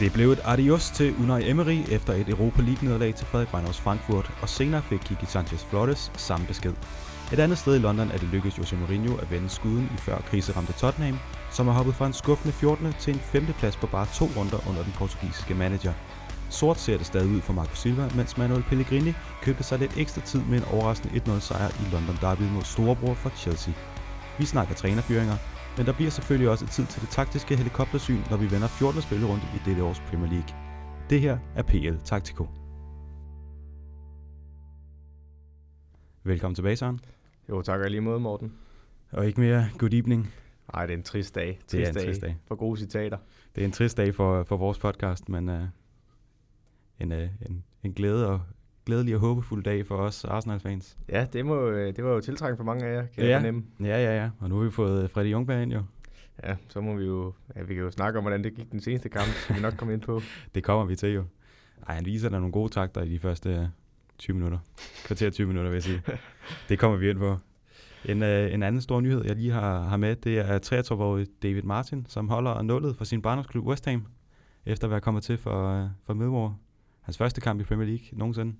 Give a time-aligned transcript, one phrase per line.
[0.00, 4.30] Det blev et adios til Unai Emery efter et Europa League-nederlag til Frederik Reynolds Frankfurt,
[4.42, 6.72] og senere fik Kiki Sanchez Flores samme besked.
[7.32, 10.18] Et andet sted i London er det lykkedes Jose Mourinho at vende skuden i før
[10.30, 11.18] kriseramte Tottenham,
[11.50, 12.94] som har hoppet fra en skuffende 14.
[13.00, 13.46] til en 5.
[13.58, 15.92] plads på bare to runder under den portugisiske manager.
[16.50, 20.20] Sort ser det stadig ud for Marco Silva, mens Manuel Pellegrini købte sig lidt ekstra
[20.20, 23.74] tid med en overraskende 1-0 sejr i London Derby mod storebror fra Chelsea.
[24.38, 25.36] Vi snakker trænerfyringer,
[25.76, 29.02] men der bliver selvfølgelig også tid til det taktiske helikoptersyn, når vi vender 14.
[29.02, 30.56] spillerunde i dette års Premier League.
[31.10, 32.46] Det her er PL Taktiko.
[36.24, 37.00] Velkommen tilbage, Søren.
[37.48, 38.52] Jo, tak og lige måde, Morten.
[39.12, 40.34] Og ikke mere good evening.
[40.74, 41.60] Nej, det er en trist dag.
[41.70, 42.36] Det er en trist dag.
[42.46, 43.18] For gode citater.
[43.54, 45.62] Det er en trist dag for, for vores podcast, men uh,
[47.00, 48.40] en, uh, en, en glæde og
[48.86, 50.96] glædelig og håbefuld dag for os Arsenal-fans.
[51.08, 53.30] Ja, det, må, det var jo tiltrængt for mange af jer, kan ja.
[53.30, 53.64] jeg fornemme.
[53.80, 54.30] Ja, ja, ja.
[54.40, 55.82] Og nu har vi fået Freddy Jungberg ind jo.
[56.44, 58.80] Ja, så må vi jo, ja, vi kan jo snakke om, hvordan det gik den
[58.80, 60.20] seneste kamp, som vi nok kommer ind på.
[60.54, 61.24] det kommer vi til jo.
[61.88, 63.70] Ej, han viser der nogle gode takter i de første
[64.18, 64.58] 20 minutter.
[65.04, 66.02] Kvarter 20 minutter, vil jeg sige.
[66.68, 67.36] det kommer vi ind på.
[68.04, 70.58] En, øh, en anden stor nyhed, jeg lige har, har med, det er
[70.92, 74.06] 33-årige David Martin, som holder nullet for sin barndomsklub West Ham,
[74.66, 76.56] efter at være kommet til for, øh, for Midwar.
[77.00, 78.54] Hans første kamp i Premier League nogensinde,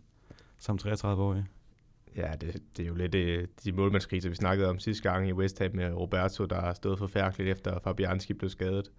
[0.59, 1.45] som 33-årig.
[2.17, 5.33] Ja, det, det er jo lidt øh, de målmandskriser, vi snakkede om sidste gang i
[5.33, 8.91] West Ham med Roberto, der stået forfærdeligt efter Fabianski blev skadet.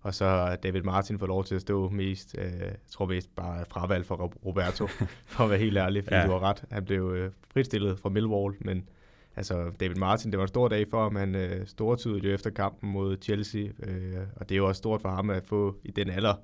[0.00, 3.64] Og så David Martin får lov til at stå mest, øh, jeg tror mest bare
[3.70, 4.86] fravalg for Roberto,
[5.26, 6.26] for at være helt ærlig, fordi ja.
[6.26, 6.64] du har ret.
[6.70, 8.88] Han blev øh, fritstillet fra Millwall, men
[9.36, 11.16] altså David Martin, det var en stor dag for ham.
[11.16, 15.02] Han øh, stortydede jo efter kampen mod Chelsea, øh, og det er jo også stort
[15.02, 16.34] for ham at få i den alder.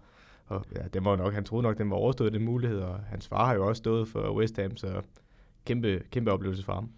[0.47, 3.29] Og ja, det var nok, han troede nok, den var overstået, den mulighed, og hans
[3.29, 5.03] far har jo også stået for West Ham, så
[5.65, 6.91] kæmpe, kæmpe oplevelse for ham.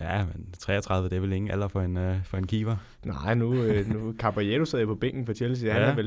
[0.00, 2.76] Ja, men 33, det er vel ingen alder for en, uh, for en keeper.
[3.04, 5.68] Nej, nu, øh, nu Caballero sad på bænken for Chelsea.
[5.68, 5.72] Ja.
[5.74, 6.06] Han er vel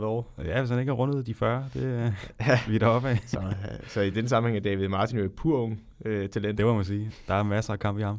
[0.00, 0.34] 37-38 år.
[0.44, 2.12] Ja, hvis han ikke har rundet de 40, det uh,
[2.48, 2.58] ja.
[2.68, 3.18] vi er deroppe af.
[3.26, 3.54] så,
[3.86, 6.58] så i den sammenhæng er David Martin jo et pur ung øh, talent.
[6.58, 7.10] Det må man sige.
[7.28, 8.18] Der er masser af kamp i ham.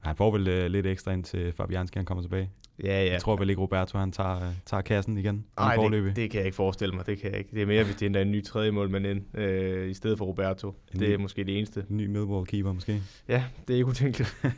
[0.00, 2.50] Han får vel uh, lidt ekstra ind til Fabianski, han kommer tilbage.
[2.84, 3.12] Ja, ja.
[3.12, 5.44] Jeg tror vel ikke, Roberto han tager, uh, tager kassen igen.
[5.58, 7.06] Nej, det, det, kan jeg ikke forestille mig.
[7.06, 7.50] Det kan jeg ikke.
[7.54, 10.24] Det er mere, hvis det er en ny tredje målmand ind, øh, i stedet for
[10.24, 10.68] Roberto.
[10.94, 11.84] En det er ny, måske det eneste.
[11.90, 13.02] En ny Millwall keeper måske.
[13.28, 14.36] Ja, det er ikke utænkeligt.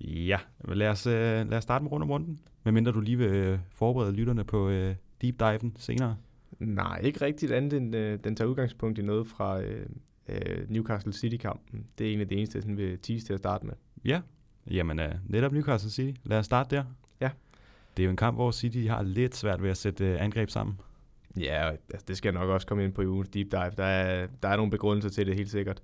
[0.00, 0.38] ja,
[0.68, 2.38] lad os, uh, lad os starte med rundt om runden.
[2.64, 4.74] Medmindre du lige vil uh, forberede lytterne på uh,
[5.22, 6.16] deep diven senere.
[6.58, 9.64] Nej, ikke rigtigt andet end uh, den tager udgangspunkt i noget fra uh,
[10.28, 11.86] uh, Newcastle City-kampen.
[11.98, 13.74] Det er egentlig det eneste, jeg vil tease til at starte med.
[14.04, 14.20] Ja,
[14.70, 16.20] Jamen, uh, netop Newcastle City.
[16.24, 16.84] Lad os starte der.
[17.20, 17.30] Ja.
[17.96, 20.50] Det er jo en kamp, hvor City har lidt svært ved at sætte uh, angreb
[20.50, 20.80] sammen.
[21.36, 23.70] Ja, altså, det skal jeg nok også komme ind på i ugens deep dive.
[23.76, 25.82] Der er, der er nogle begrundelser til det, helt sikkert.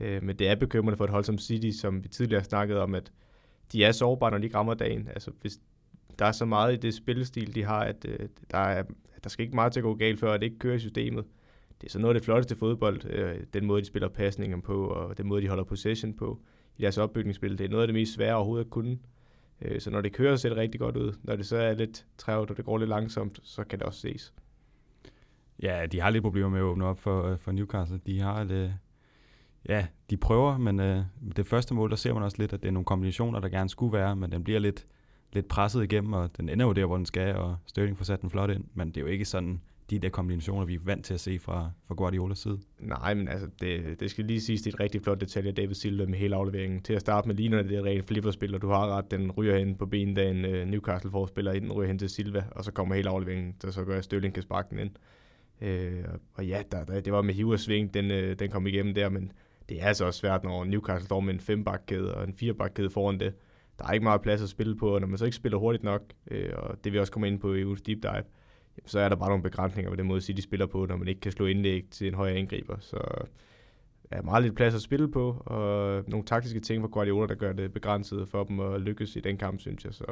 [0.00, 2.94] Uh, men det er bekymrende for et hold som City, som vi tidligere snakkede om,
[2.94, 3.12] at
[3.72, 5.08] de er sårbare, når de rammer dagen.
[5.08, 5.58] Altså, hvis
[6.18, 8.82] der er så meget i det spillestil, de har, at uh, der, er,
[9.24, 11.24] der skal ikke meget til at gå galt, før det ikke kører i systemet.
[11.80, 14.86] Det er så noget af det flotteste fodbold, uh, den måde, de spiller pasninger på,
[14.86, 16.40] og den måde, de holder possession på
[16.76, 17.58] i deres opbygningsspil.
[17.58, 18.98] Det er noget af det mest svære overhovedet at kunne.
[19.60, 21.12] Øh, så når det kører, ser det rigtig godt ud.
[21.22, 24.00] Når det så er lidt trævt, og det går lidt langsomt, så kan det også
[24.00, 24.34] ses.
[25.62, 28.00] Ja, de har lidt problemer med at åbne op for, øh, for Newcastle.
[28.06, 28.70] De har lidt, øh,
[29.68, 31.02] ja, de prøver, men øh,
[31.36, 33.68] det første mål, der ser man også lidt, at det er nogle kombinationer, der gerne
[33.68, 34.86] skulle være, men den bliver lidt,
[35.32, 38.22] lidt presset igennem, og den ender jo der, hvor den skal, og Sterling får sat
[38.22, 39.60] den flot ind, men det er jo ikke sådan,
[39.90, 42.58] de der kombinationer, vi er vant til at se fra, fra Guardiolas side.
[42.78, 45.54] Nej, men altså, det, det skal lige siges, det er et rigtig flot detalje af
[45.54, 46.82] David Silva med hele afleveringen.
[46.82, 49.58] Til at starte med ligner det er rent flipperspil, og du har ret, den ryger
[49.58, 52.72] hen på benen, da en uh, Newcastle forspiller ind, ryger hen til Silva, og så
[52.72, 54.90] kommer hele afleveringen, der så gør, at Stølling kan sparke den ind.
[55.60, 58.66] Uh, og ja, der, der, det var med hiv og sving, den, uh, den kom
[58.66, 59.32] igennem der, men
[59.68, 63.20] det er altså også svært, når Newcastle står med en fembakkæde og en firebakkæde foran
[63.20, 63.34] det.
[63.78, 65.84] Der er ikke meget plads at spille på, og når man så ikke spiller hurtigt
[65.84, 68.22] nok, uh, og det vil også komme ind på i ugens deep dive,
[68.86, 71.20] så er der bare nogle begrænsninger ved den måde, City spiller på, når man ikke
[71.20, 72.76] kan slå indlæg til en højere angriber.
[72.80, 72.96] Så
[74.10, 77.34] er ja, meget lidt plads at spille på, og nogle taktiske ting for Guardiola, der
[77.34, 79.94] gør det begrænset for dem at lykkes i den kamp, synes jeg.
[79.94, 80.04] Så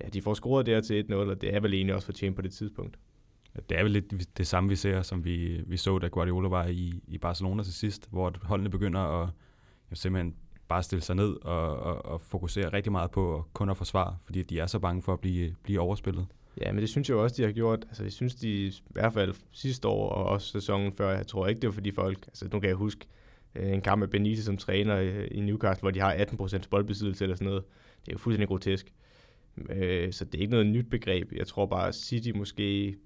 [0.00, 2.42] ja, de får scoret der til 1-0, og det er vel egentlig også fortjent på
[2.42, 2.98] det tidspunkt.
[3.68, 6.66] Det er vel lidt det samme, vi ser, som vi, vi så, da Guardiola var
[6.66, 9.28] i, i Barcelona til sidst, hvor holdene begynder at
[9.90, 10.34] ja, simpelthen
[10.68, 14.42] bare stille sig ned og, og, og fokusere rigtig meget på kun at forsvare, fordi
[14.42, 16.26] de er så bange for at blive, blive overspillet.
[16.60, 17.84] Ja, men det synes jeg også, de har gjort.
[17.88, 21.46] Altså, jeg synes, de i hvert fald sidste år og også sæsonen før, jeg tror
[21.46, 23.06] ikke, det var fordi folk, altså nu kan jeg huske
[23.54, 25.00] øh, en kamp med Benitez som træner
[25.30, 27.64] i Newcastle, hvor de har 18% boldbesiddelse eller sådan noget.
[28.00, 28.92] Det er jo fuldstændig grotesk.
[29.70, 31.32] Øh, så det er ikke noget nyt begreb.
[31.32, 32.96] Jeg tror bare, City måske,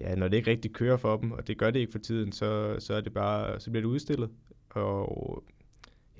[0.00, 2.32] ja, når det ikke rigtig kører for dem, og det gør det ikke for tiden,
[2.32, 4.30] så, så er det bare, så bliver det udstillet.
[4.70, 5.44] Og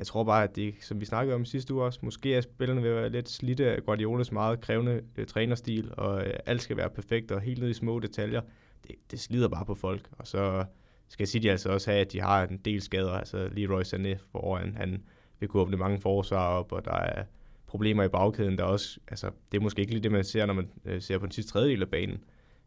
[0.00, 2.82] jeg tror bare, at det, som vi snakkede om sidste uge også, måske er spillerne
[2.82, 6.76] ved at være lidt slidte af Guardiolas meget krævende øh, trænerstil, og øh, alt skal
[6.76, 8.40] være perfekt og helt ned i små detaljer.
[8.86, 10.64] Det, det slider bare på folk, og så
[11.08, 13.12] skal City altså også have, at de har en del skader.
[13.12, 15.02] Altså Leroy Sané foran, han
[15.40, 17.24] vil kunne åbne mange forsvar op, og der er
[17.66, 20.54] problemer i bagkæden, der også, altså det er måske ikke lige det, man ser, når
[20.54, 22.24] man øh, ser på den sidste tredjedel af banen.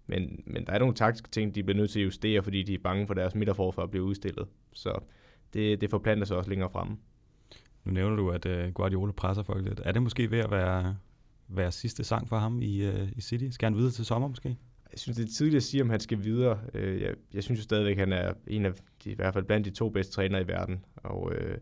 [0.07, 2.73] Men, men der er nogle taktiske ting, de bliver nødt til at justere, fordi de
[2.73, 4.47] er bange for deres midterforfra at blive udstillet.
[4.73, 4.99] Så
[5.53, 6.97] det, det forplanter sig også længere fremme.
[7.85, 9.81] Nu nævner du, at øh, Guardiola presser folk lidt.
[9.83, 10.97] Er det måske ved at være,
[11.47, 13.47] være sidste sang for ham i, øh, i City?
[13.51, 14.57] Skal han videre til sommer måske?
[14.91, 16.59] Jeg synes, det er tidligt at sige, om han skal videre.
[16.73, 19.45] Øh, jeg, jeg synes jo stadigvæk, at han er en af de, i hvert fald
[19.45, 20.85] blandt de to bedste trænere i verden.
[20.95, 21.57] Og øh,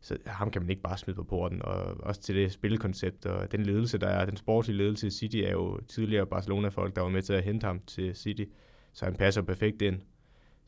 [0.00, 1.62] så ham kan man ikke bare smide på porten.
[1.62, 4.24] Og også til det spilkoncept og den ledelse, der er.
[4.24, 7.66] Den sportslige ledelse i City er jo tidligere Barcelona-folk, der var med til at hente
[7.66, 8.44] ham til City.
[8.92, 10.00] Så han passer perfekt ind.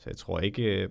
[0.03, 0.89] Så jeg tror ikke, øh,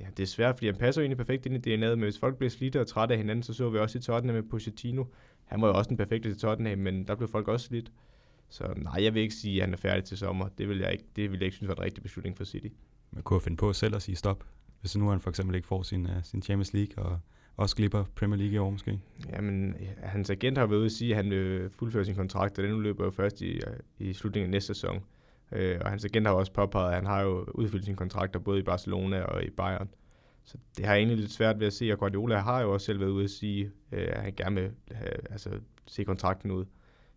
[0.00, 2.36] ja, det er svært, fordi han passer egentlig perfekt ind i DNA'et, men hvis folk
[2.36, 5.04] bliver slidte og trætte af hinanden, så så vi også i Tottenham med Pochettino.
[5.44, 7.92] Han var jo også den perfekte til Tottenham, men der blev folk også slidt.
[8.48, 10.48] Så nej, jeg vil ikke sige, at han er færdig til sommer.
[10.58, 12.68] Det vil jeg ikke, det vil jeg ikke synes var en rigtig beslutning for City.
[13.10, 14.44] Man kunne finde på selv at sige stop,
[14.80, 17.18] hvis nu han for eksempel ikke får sin, uh, sin Champions League og
[17.56, 19.00] også glipper Premier League i år måske.
[19.32, 22.64] Jamen, hans agent har været ude at sige, at han vil fuldføre sin kontrakt, og
[22.64, 23.60] den løber jo først i,
[23.98, 25.02] i slutningen af næste sæson.
[25.52, 28.58] Øh, og hans agent har også påpeget, at han har jo udfyldt sine kontrakter både
[28.58, 29.88] i Barcelona og i Bayern.
[30.44, 33.00] Så det har egentlig lidt svært ved at se, og Guardiola har jo også selv
[33.00, 35.50] været ude at sige, øh, at han gerne vil have, altså,
[35.86, 36.64] se kontrakten ud.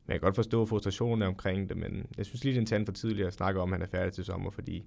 [0.05, 2.65] Men jeg kan godt forstå frustrationen omkring det, men jeg synes lige, det er en
[2.65, 4.85] tand for tidligt at snakke om, at han er færdig til sommer, fordi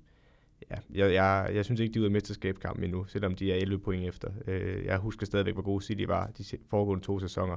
[0.71, 3.57] ja, jeg, jeg, jeg synes ikke, de er ude af mesterskabskampen endnu, selvom de er
[3.57, 4.31] 11 point efter.
[4.47, 7.57] Øh, jeg husker stadigvæk, hvor gode City var de foregående to sæsoner,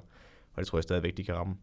[0.53, 1.55] og det tror jeg stadigvæk, de kan ramme.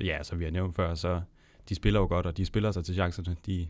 [0.00, 1.20] Ja, som vi har nævnt før, så
[1.68, 3.36] de spiller jo godt, og de spiller sig til chancerne.
[3.46, 3.68] De,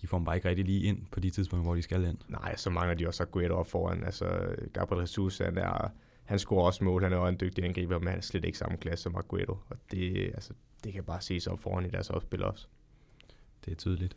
[0.00, 2.18] de får dem bare ikke rigtig lige ind på de tidspunkter, hvor de skal ind.
[2.28, 4.04] Nej, så mangler de også Aguero op foran.
[4.04, 5.90] Altså, Gabriel Jesus, han, er,
[6.24, 7.02] han scorer også mål.
[7.02, 9.58] Han er også en dygtig angriber, men han er slet ikke samme klasse som Aguero.
[9.68, 10.52] Og det, altså,
[10.84, 12.66] det kan bare ses op foran i deres opspil også.
[13.64, 14.16] Det er tydeligt.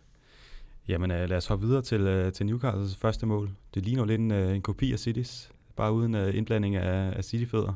[0.87, 3.51] Jamen øh, lad os hoppe videre til, øh, til Newcastles første mål.
[3.73, 7.73] Det ligner lidt en, øh, en kopi af Citys, bare uden indblanding af, af City-fødder.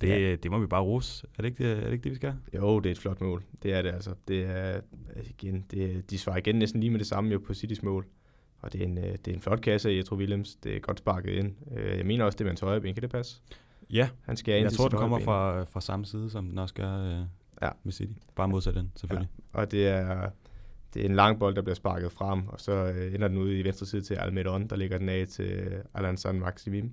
[0.00, 0.36] Det, ja.
[0.36, 1.26] det må vi bare rose.
[1.38, 2.34] Er det, ikke det, er det ikke det, vi skal?
[2.54, 3.44] Jo, det er et flot mål.
[3.62, 4.14] Det er det altså.
[4.28, 4.80] Det er,
[5.16, 8.06] igen, det, de svarer igen næsten lige med det samme jo på Citys mål.
[8.58, 10.54] Og det er en, det er en flot kasse af Jetro Willems.
[10.54, 11.54] Det er godt sparket ind.
[11.96, 12.94] Jeg mener også, det er med hans højre ben.
[12.94, 13.40] Kan det passe?
[13.90, 17.04] Ja, Han skal jeg tror, den kommer fra, fra samme side, som den også gør
[17.04, 17.26] øh,
[17.62, 17.68] ja.
[17.82, 18.12] med City.
[18.34, 19.28] Bare modsat den, selvfølgelig.
[19.54, 19.58] Ja.
[19.58, 20.30] Og det er,
[20.94, 23.58] det er en lang bold, der bliver sparket frem, og så øh, ender den ude
[23.58, 26.92] i venstre side til Almedon, der ligger den af til Alan San Maximim.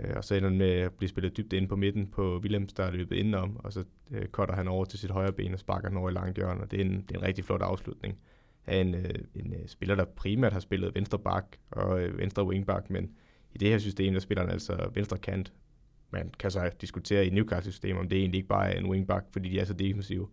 [0.00, 2.72] Øh, og så ender den med at blive spillet dybt ind på midten på Willems,
[2.72, 5.58] der er løbet indenom, og så øh, cutter han over til sit højre ben og
[5.58, 7.62] sparker den over i langt hjørne, og det er en, det er en rigtig flot
[7.62, 8.18] afslutning
[8.66, 12.46] af en, øh, en øh, spiller, der primært har spillet venstre bak og øh, venstre
[12.46, 13.10] wingback, men
[13.54, 15.52] i det her system, der spiller han altså venstre kant.
[16.10, 19.48] Man kan så diskutere i Newcastle-systemet, om det egentlig ikke bare er en wingback, fordi
[19.48, 20.28] de er så defensive.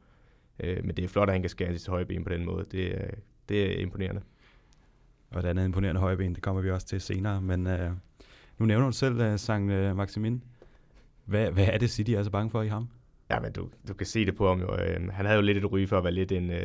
[0.59, 2.65] Øh, men det er flot, at han kan skære sit højre ben på den måde.
[2.71, 3.09] Det, øh,
[3.49, 4.21] det er imponerende.
[5.31, 7.67] Og det andet imponerende højre ben, det kommer vi også til senere, men...
[7.67, 7.91] Øh
[8.63, 10.43] nu nævner du selv uh, Sang uh, Maximin.
[11.25, 12.87] Hvad, hvad er det, City er så bange for i ham?
[13.29, 14.67] Ja, men du, du kan se det på ham jo.
[14.67, 16.55] Uh, han havde jo lidt et ryge for at være lidt en, uh,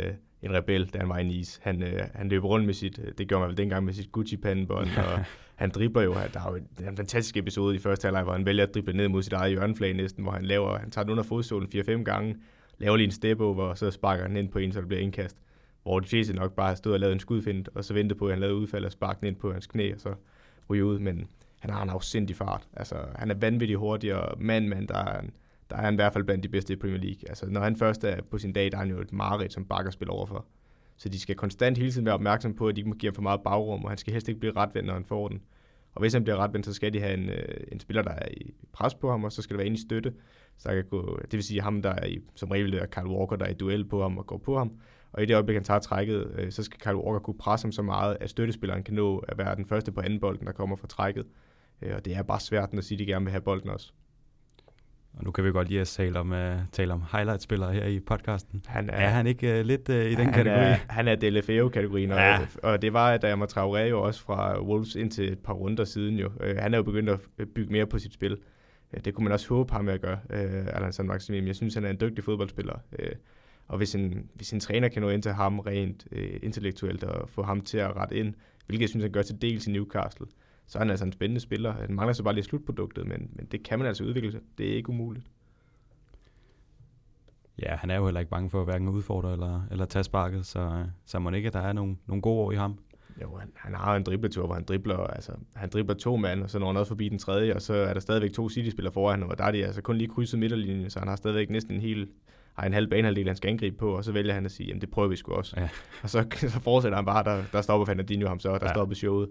[0.43, 1.61] en rebel, da han var i Nice.
[1.62, 4.89] Han, uh, han løb rundt med sit, det gjorde man vel dengang med sit Gucci-pandebånd,
[4.97, 5.25] og
[5.63, 6.15] han dribler jo.
[6.15, 9.08] Der er jo en fantastisk episode i første halvleg, hvor han vælger at drible ned
[9.08, 12.37] mod sit eget hjørneflag næsten, hvor han laver, han tager den under fodsålen 4-5 gange,
[12.79, 15.03] laver lige en step over, og så sparker han ind på en, så det bliver
[15.03, 15.37] indkast.
[15.82, 18.32] Hvor de fleste nok bare stod og lavet en skudfind, og så ventede på, at
[18.32, 20.15] han lavede udfald og sparkede ind på hans knæ, og så
[20.70, 20.99] ryge ud.
[20.99, 21.27] Men
[21.58, 22.69] han har en afsindig fart.
[22.72, 25.20] Altså, han er vanvittig hurtig, og mand, mand, der er,
[25.70, 27.29] der er han i hvert fald blandt de bedste i Premier League.
[27.29, 29.65] Altså, når han først er på sin dag, der er han jo et mareridt, som
[29.65, 30.46] bakker spiller overfor.
[30.96, 33.15] Så de skal konstant hele tiden være opmærksom på, at de ikke må give ham
[33.15, 35.41] for meget bagrum, og han skal helst ikke blive retvendt, når han får den.
[35.94, 38.29] Og hvis han bliver retvendt, så skal de have en, øh, en spiller, der er
[38.31, 40.15] i pres på ham, og så skal der være en i støtte.
[40.58, 43.08] Så der kan gå, det vil sige ham, der er i, som regel er Kyle
[43.08, 44.72] Walker, der er i duel på ham og går på ham.
[45.12, 47.72] Og i det øjeblik, han tager trækket, øh, så skal Kyle Walker kunne presse ham
[47.72, 50.77] så meget, at støttespilleren kan nå at være den første på anden bolden, der kommer
[50.77, 51.27] fra trækket.
[51.82, 53.93] Øh, og det er bare svært, når de gerne vil have bolden også.
[55.13, 56.39] Og nu kan vi godt lige tale om, uh,
[56.73, 58.65] tale om highlight-spillere her i podcasten.
[58.67, 60.58] Han er, er han ikke uh, lidt uh, i den han kategori?
[60.58, 62.39] Er, han er DLFEO-kategorien, ja.
[62.39, 65.53] og, og det var, da jeg må Traoré jo også fra Wolves indtil et par
[65.53, 66.27] runder siden jo.
[66.27, 67.20] Uh, han er jo begyndt at
[67.55, 68.32] bygge mere på sit spil.
[68.93, 71.47] Uh, det kunne man også håbe ham med at gøre, uh, Alan San Maximim.
[71.47, 72.75] Jeg synes, han er en dygtig fodboldspiller.
[72.93, 73.08] Uh,
[73.69, 77.29] og hvis en, hvis en træner kan nå ind til ham rent uh, intellektuelt og
[77.29, 78.35] få ham til at rette ind,
[78.67, 80.27] hvilket jeg synes, han gør til dels i Newcastle,
[80.69, 81.72] så er han altså en spændende spiller.
[81.72, 84.41] Han mangler så bare lige slutproduktet, men, men det kan man altså udvikle.
[84.58, 85.27] Det er ikke umuligt.
[87.63, 90.46] Ja, han er jo heller ikke bange for at hverken udfordre eller, eller tage sparket,
[90.46, 92.79] så, så må ikke, at der er nogle, nogle gode år i ham.
[93.22, 96.51] Jo, han, han har en dribletur, hvor han dribler, altså, han dribler to mand, og
[96.51, 99.22] så når han også forbi den tredje, og så er der stadigvæk to City-spillere foran,
[99.22, 101.81] og der er de altså kun lige krydset midterlinjen, så han har stadigvæk næsten en
[101.81, 102.08] hel,
[102.55, 104.81] har en halv banehalvdel, han skal angribe på, og så vælger han at sige, jamen
[104.81, 105.60] det prøver vi sgu også.
[105.60, 105.69] Ja.
[106.03, 108.72] Og så, så fortsætter han bare, der, der stopper Fernandinho ham så, der ja.
[108.72, 109.29] stopper showet.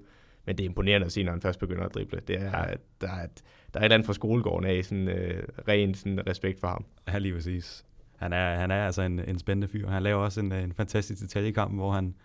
[0.48, 2.22] Men det er imponerende at se, når han først begynder at drible.
[2.28, 2.74] Det er, ja.
[3.02, 3.28] der, er,
[3.74, 6.86] der er et eller andet fra skolegården af, sådan øh, ren sådan respekt for ham.
[7.08, 7.86] Ja, lige præcis.
[8.18, 9.90] Han er, han er altså en, en spændende fyr.
[9.90, 12.16] Han laver også en, øh, en fantastisk detaljekamp, hvor han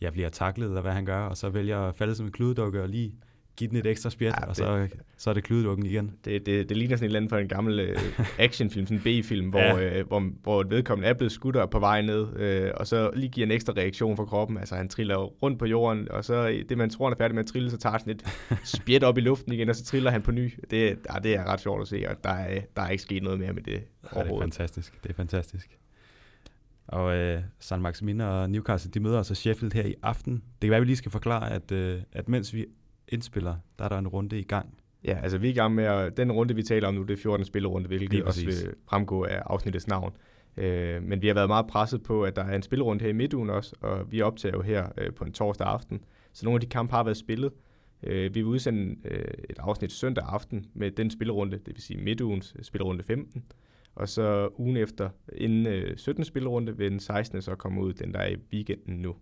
[0.00, 2.82] ja, bliver taklet, eller hvad han gør, og så vælger at falde som en kludedukke
[2.82, 3.14] og lige
[3.56, 6.12] give den et ekstra spjæt, ja, og så, så er det kludedukken igen.
[6.24, 9.22] Det, det, det ligner sådan et eller andet fra en gammel uh, actionfilm, sådan en
[9.22, 10.00] B-film, hvor, ja.
[10.00, 13.28] uh, hvor, hvor et vedkommende er blevet skudt på vej ned, uh, og så lige
[13.28, 14.58] giver en ekstra reaktion fra kroppen.
[14.58, 17.42] Altså han triller rundt på jorden, og så det man tror, han er færdig med
[17.42, 18.24] at trille, så tager sådan et
[18.76, 20.52] spjæt op i luften igen, og så triller han på ny.
[20.70, 23.22] Det, ja, det er ret sjovt at se, og der er, der er ikke sket
[23.22, 23.82] noget mere med det
[24.14, 25.02] ja, det er fantastisk.
[25.02, 25.78] Det er fantastisk.
[26.86, 30.34] Og øh, San Maximin og Newcastle, de møder altså Sheffield her i aften.
[30.34, 32.66] Det kan være, at vi lige skal forklare, at, øh, at mens vi
[33.08, 34.78] indspiller, der er der en runde i gang.
[35.04, 37.18] Ja, altså vi er i gang med, at den runde, vi taler om nu, det
[37.18, 37.44] er 14.
[37.44, 40.16] spillerunde, hvilket også vil fremgå af afsnittets navn.
[40.56, 43.12] Øh, men vi har været meget presset på, at der er en spillerunde her i
[43.12, 46.04] midtugen også, og vi optager jo her øh, på en torsdag aften.
[46.32, 47.52] Så nogle af de kampe har været spillet.
[48.02, 52.00] Øh, vi vil udsende øh, et afsnit søndag aften med den spillerunde, det vil sige
[52.00, 53.44] midtugens spillerunde 15.
[53.94, 56.24] Og så ugen efter, inden øh, 17.
[56.24, 57.42] spillerunde, vil den 16.
[57.42, 59.14] så komme ud, den der er i weekenden nu,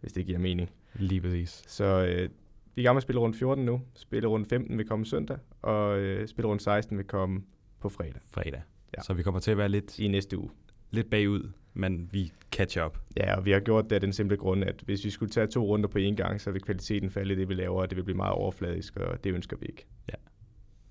[0.00, 0.70] hvis det giver mening.
[0.94, 1.62] Lige præcis.
[1.66, 2.28] Så øh,
[2.74, 3.80] vi er i gang med at spille rundt 14 nu.
[3.94, 7.42] Spille rundt 15 vil komme søndag, og øh, spille rundt 16 vil komme
[7.80, 8.20] på fredag.
[8.30, 8.62] Fredag.
[8.96, 9.02] Ja.
[9.02, 9.98] Så vi kommer til at være lidt...
[9.98, 10.50] I næste uge.
[10.90, 12.98] Lidt bagud, men vi catch up.
[13.16, 15.46] Ja, og vi har gjort det af den simple grund, at hvis vi skulle tage
[15.46, 17.96] to runder på én gang, så vil kvaliteten falde i det, vi laver, og det
[17.96, 19.86] vil blive meget overfladisk, og det ønsker vi ikke.
[20.08, 20.14] Ja,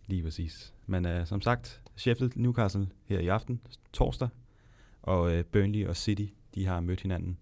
[0.07, 0.73] lige præcis.
[0.85, 3.61] Men uh, som sagt, Sheffield Newcastle her i aften,
[3.93, 4.29] torsdag,
[5.01, 7.37] og uh, Burnley og City, de har mødt hinanden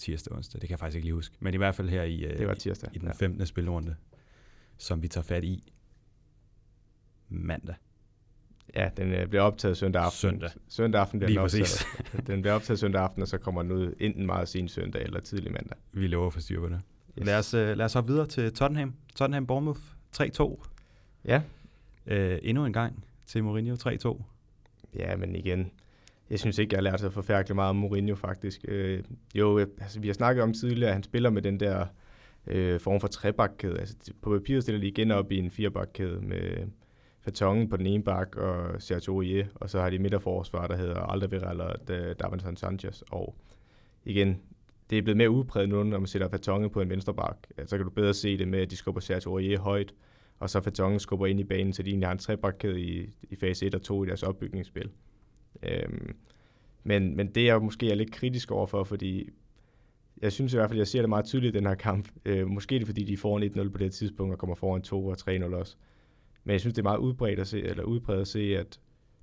[0.00, 2.24] tirsdag onsdag, det kan jeg faktisk ikke lige huske, men i hvert fald her i,
[2.24, 3.40] uh, det var tirsdag, i, i den 15.
[3.40, 3.44] Ja.
[3.44, 3.96] spilrunde,
[4.78, 5.72] som vi tager fat i
[7.28, 7.74] mandag.
[8.76, 10.18] Ja, den uh, bliver optaget søndag aften.
[10.18, 10.50] Søndag.
[10.68, 11.86] Søndag aften bliver Lige den optaget.
[12.26, 15.20] den bliver optaget søndag aften, og så kommer den ud enten meget sen søndag eller
[15.20, 15.76] tidlig mandag.
[15.92, 16.80] Vi lover for styr på det.
[17.18, 17.26] Yes.
[17.26, 18.94] Lad, os, uh, lad os hoppe videre til Tottenham.
[19.14, 19.80] Tottenham Bournemouth
[20.16, 20.66] 3-2.
[21.24, 21.42] Ja.
[22.06, 24.22] Uh, endnu en gang til Mourinho 3-2.
[24.94, 25.70] Ja, men igen,
[26.30, 28.64] jeg synes ikke, jeg har lært så forfærdeligt meget om Mourinho faktisk.
[28.68, 29.02] Øh,
[29.34, 31.86] jo, altså, vi har snakket om tidligere, at han spiller med den der
[32.46, 33.78] øh, form for trebakkæde.
[33.78, 36.66] Altså, på papiret stiller de igen op i en firebakkæde med
[37.20, 41.00] Fatongen på den ene bak og Sergio Aurier, og så har de midterforsvar, der hedder
[41.00, 43.02] Alderweireld og øh, Davinson Sanchez.
[43.10, 43.34] Og
[44.04, 44.40] igen,
[44.90, 47.36] det er blevet mere udpræget nu, når man sætter Fatongen på en venstre bak.
[47.66, 49.94] Så kan du bedre se det med, at de skubber Sergio Aurier højt,
[50.38, 53.36] og så Fatongen skubber ind i banen, så de egentlig har en trebakkæde i, i
[53.36, 54.90] fase 1 og 2 i deres opbygningsspil.
[55.62, 56.16] Øhm,
[56.84, 59.30] men, men det er jeg måske er lidt kritisk overfor, fordi
[60.22, 62.08] jeg synes i hvert fald, jeg ser det meget tydeligt i den her kamp.
[62.24, 65.06] Øh, måske det fordi, de får en 1-0 på det tidspunkt og kommer foran 2
[65.06, 65.76] og 3-0 også.
[66.44, 68.80] Men jeg synes, det er meget udbredt at se, eller udbredt at se, at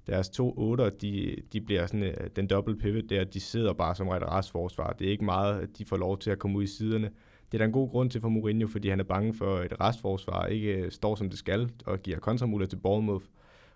[0.08, 3.96] deres to 8, de, de bliver sådan, øh, den dobbelt pivot der, de sidder bare
[3.96, 4.94] som ret restforsvar.
[4.94, 7.10] Det er ikke meget, at de får lov til at komme ud i siderne.
[7.52, 9.72] Det er der en god grund til for Mourinho, fordi han er bange for, at
[9.72, 13.26] et restforsvar ikke øh, står som det skal, og giver kontramuligheder til Bournemouth.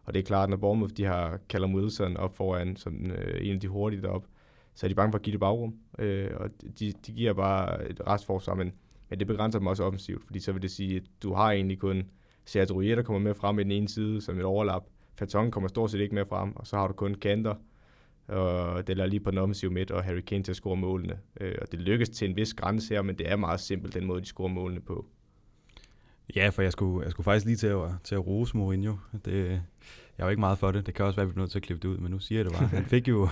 [0.05, 3.53] Og det er klart, når Bournemouth de har Callum Wilson op foran som øh, en
[3.53, 4.25] af de hurtige derop,
[4.73, 5.75] så er de bange for at give det bagrum.
[5.99, 8.71] Øh, og de, de giver bare et restforsvar, men,
[9.09, 11.79] men det begrænser dem også offensivt, fordi så vil det sige, at du har egentlig
[11.79, 12.03] kun
[12.45, 14.83] Seat Rouillet, der kommer med frem i den ene side som et overlap.
[15.15, 17.55] Faton kommer stort set ikke med frem, og så har du kun Kanter,
[18.27, 21.19] og det er lige på den offensive midt, og Harry Kane til at score målene.
[21.41, 24.05] Øh, og det lykkes til en vis grænse her, men det er meget simpelt, den
[24.05, 25.05] måde, de scorer målene på.
[26.35, 28.95] Ja, for jeg skulle, jeg skulle faktisk lige til at, til at rose Mourinho.
[29.25, 29.61] Det,
[30.17, 30.85] jeg var ikke meget for det.
[30.85, 32.19] Det kan også være, at vi bliver nødt til at klippe det ud, men nu
[32.19, 32.67] siger jeg det bare.
[32.67, 33.29] Han fik jo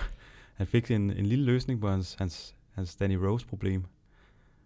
[0.60, 3.84] han fik en, en lille løsning på hans, hans, hans Danny Rose-problem.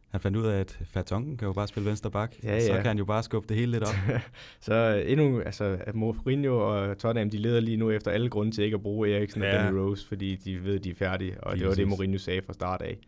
[0.09, 2.67] Han fandt ud af, at Fatongen kan jo bare spille venstre bak, ja, ja.
[2.67, 3.95] så kan han jo bare skubbe det hele lidt op.
[4.61, 8.75] så endnu, altså Mourinho og Tottenham, de leder lige nu efter alle grunde til ikke
[8.75, 9.59] at bruge Eriksen ja.
[9.59, 11.61] og Danny Rose, fordi de ved, at de er færdige, og Jesus.
[11.61, 12.99] det var det, Mourinho sagde fra start af.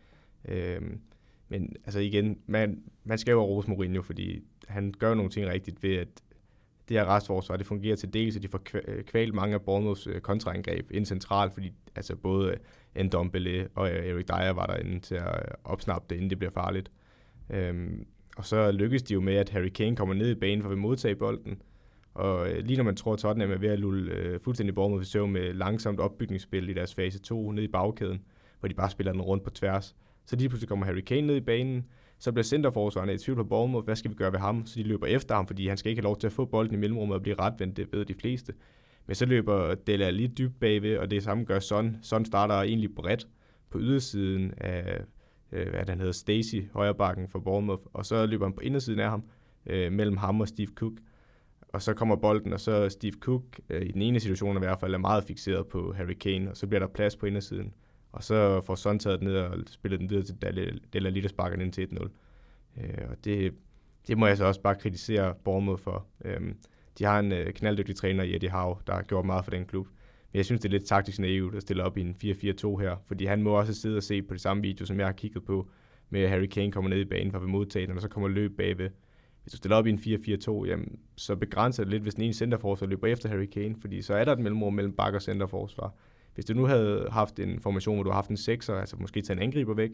[0.45, 0.99] Øhm,
[1.49, 5.83] men altså igen, man, man skal jo rose Mourinho, fordi han gør nogle ting rigtigt
[5.83, 6.07] ved, at
[6.89, 10.07] det her restforsvar, det fungerer til dels, at de får øh, kvalt mange af Bournemouths
[10.07, 12.57] øh, kontraangreb ind centralt, fordi altså både
[12.95, 16.91] øh, Ndombele og Erik Dyer var derinde til at opsnappe det, inden det bliver farligt.
[17.49, 18.05] Øhm,
[18.37, 20.77] og så lykkes de jo med, at Harry Kane kommer ned i banen for at
[20.77, 21.61] modtage bolden.
[22.13, 25.05] Og lige når man tror, at Tottenham er ved at lulle øh, fuldstændig Bournemouth i
[25.05, 28.21] søvn med langsomt opbygningsspil i deres fase 2 ned i bagkæden,
[28.59, 29.95] hvor de bare spiller den rundt på tværs,
[30.25, 31.85] så lige pludselig kommer Harry Kane ned i banen,
[32.19, 34.65] så bliver centerforsvarerne i tvivl på Bournemouth, hvad skal vi gøre ved ham?
[34.65, 36.75] Så de løber efter ham, fordi han skal ikke have lov til at få bolden
[36.75, 38.53] i mellemrummet og blive retvendt, det ved de fleste.
[39.07, 41.97] Men så løber Della lidt dybt bagved, og det samme gør Son.
[42.01, 43.27] Son starter egentlig bredt
[43.69, 45.01] på ydersiden af
[45.51, 49.09] øh, hvad han hedder, Stacy, højrebakken for Bournemouth, og så løber han på indersiden af
[49.09, 49.23] ham,
[49.65, 50.93] øh, mellem ham og Steve Cook.
[51.73, 54.79] Og så kommer bolden, og så Steve Cook, øh, i den ene situation i hvert
[54.79, 57.73] fald, er meget fixeret på Harry Kane, og så bliver der plads på indersiden.
[58.11, 60.35] Og så får Son taget den ned og spillet den videre til
[60.93, 62.09] Della Lita sparker ind til 1-0.
[62.77, 63.53] Øh, og det,
[64.07, 66.05] det må jeg så også bare kritisere Bournemouth for.
[66.25, 66.41] Øh,
[66.99, 69.65] de har en øh, knalddygtig træner i Eddie Howe, der har gjort meget for den
[69.65, 69.87] klub.
[70.31, 73.03] Men jeg synes, det er lidt taktisk naivt at stille op i en 4-4-2 her,
[73.07, 75.45] fordi han må også sidde og se på det samme video, som jeg har kigget
[75.45, 75.69] på,
[76.09, 78.57] med Harry Kane kommer ned i banen for at modtage den, og så kommer løb
[78.57, 78.89] bagved.
[79.43, 82.33] Hvis du stiller op i en 4-4-2, jamen, så begrænser det lidt, hvis den ene
[82.33, 85.93] centerforsvar løber efter Harry Kane, fordi så er der et mellemrum mellem bak og centerforsvar.
[86.37, 89.21] Hvis du nu havde haft en formation, hvor du har haft en sekser, altså måske
[89.21, 89.91] tage en angriber væk,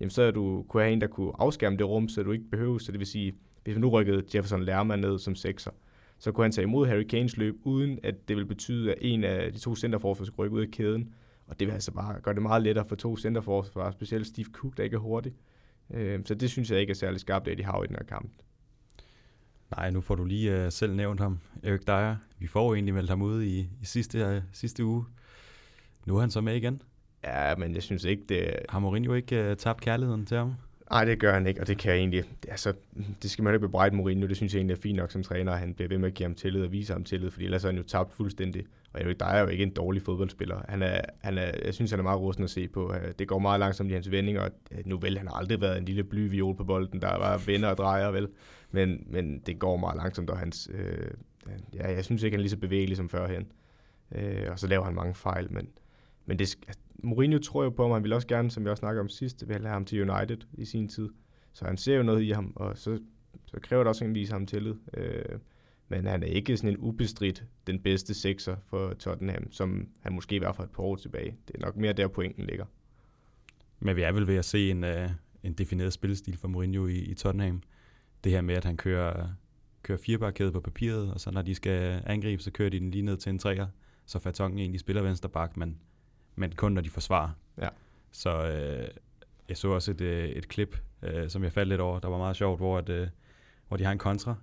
[0.00, 2.78] jamen så du, kunne have en, der kunne afskærme det rum, så du ikke behøver.
[2.78, 3.34] Så det vil sige,
[3.64, 5.70] hvis man nu rykkede Jefferson Lerman ned som sekser,
[6.18, 9.24] så kunne han tage imod Harry Kanes løb, uden at det vil betyde, at en
[9.24, 11.14] af de to centerforsvar skulle rykke ud af kæden.
[11.46, 14.76] Og det vil altså bare gøre det meget lettere for to centerforsvar, specielt Steve Cook,
[14.76, 15.32] der ikke er hurtig.
[15.90, 18.04] Øh, så det synes jeg ikke er særlig skarpt, at de har i den her
[18.04, 18.30] kamp.
[19.76, 22.16] Nej, nu får du lige uh, selv nævnt ham, Erik Dyer.
[22.38, 25.04] Vi får jo egentlig meldt ham ud i, i sidste, uh, sidste uge.
[26.06, 26.82] Nu er han så med igen.
[27.24, 28.56] Ja, men jeg synes ikke, det...
[28.68, 30.54] Har Mourinho ikke uh, tabt kærligheden til ham?
[30.90, 32.24] Nej, det gør han ikke, og det kan jeg egentlig...
[32.48, 32.72] Altså,
[33.22, 35.52] det skal man ikke bebrejde Mourinho, det synes jeg egentlig er fint nok som træner,
[35.52, 37.68] han bliver ved med at give ham tillid og vise ham tillid, fordi ellers er
[37.68, 38.64] han jo tabt fuldstændig.
[38.92, 40.64] Og Erik Dyer er jo ikke en dårlig fodboldspiller.
[40.68, 42.94] Han er, han er, jeg synes, han er meget rusten at se på.
[43.18, 44.50] Det går meget langsomt i hans vendinger, og
[44.84, 47.76] nu vel, han har aldrig været en lille blyviol på bolden, der var vender og
[47.76, 48.28] drejer, vel.
[48.70, 50.70] Men, men det går meget langsomt, og hans...
[50.74, 51.10] Øh,
[51.74, 53.46] ja, jeg synes ikke, han er lige så bevægelig som førhen.
[54.14, 55.68] Øh, og så laver han mange fejl, men,
[56.32, 58.80] men det, altså, Mourinho tror jo på ham, han vil også gerne, som vi også
[58.80, 61.08] snakkede om sidst, vil have ham til United i sin tid.
[61.52, 62.98] Så han ser jo noget i ham, og så,
[63.46, 64.74] så kræver det også, at han viser ham tillid.
[64.94, 65.38] Øh,
[65.88, 70.40] men han er ikke sådan en ubestridt den bedste sekser for Tottenham, som han måske
[70.40, 71.36] var for et par år tilbage.
[71.48, 72.64] Det er nok mere der pointen ligger.
[73.80, 75.10] Men vi er vel ved at se en, uh,
[75.42, 77.62] en defineret spillestil for Mourinho i, i Tottenham.
[78.24, 79.28] Det her med, at han kører,
[79.82, 83.02] kører firebarkæde på papiret, og så når de skal angribe, så kører de den lige
[83.02, 83.66] ned til en træer,
[84.06, 85.78] så Fatongen egentlig spiller venstre bak, men
[86.36, 87.30] men kun når de forsvarer.
[87.58, 87.68] Ja.
[88.12, 88.88] Så øh,
[89.48, 92.18] jeg så også et, øh, et klip, øh, som jeg faldt lidt over, der var
[92.18, 93.08] meget sjovt, hvor, at, øh,
[93.68, 94.34] hvor de har en kontra,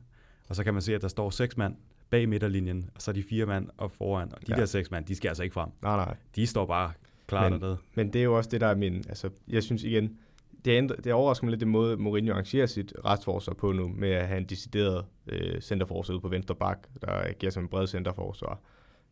[0.50, 1.76] og så kan man se, at der står seks mand
[2.10, 4.60] bag midterlinjen, og så er de fire mand op foran, og de ja.
[4.60, 5.70] der seks mand, de skal altså ikke frem.
[5.82, 6.16] Nej, nej.
[6.36, 6.92] De står bare
[7.28, 7.78] klar men, dernede.
[7.96, 8.96] Men det er jo også det, der er min...
[8.96, 10.18] Altså, jeg synes igen,
[10.66, 14.10] det, ændrer, det overrasker mig lidt den måde, Mourinho arrangerer sit retsforsvar på nu, med
[14.10, 17.88] at have en decideret øh, centerforsvar ude på venstre bak, der giver som en bred
[17.88, 18.60] centerforsvar.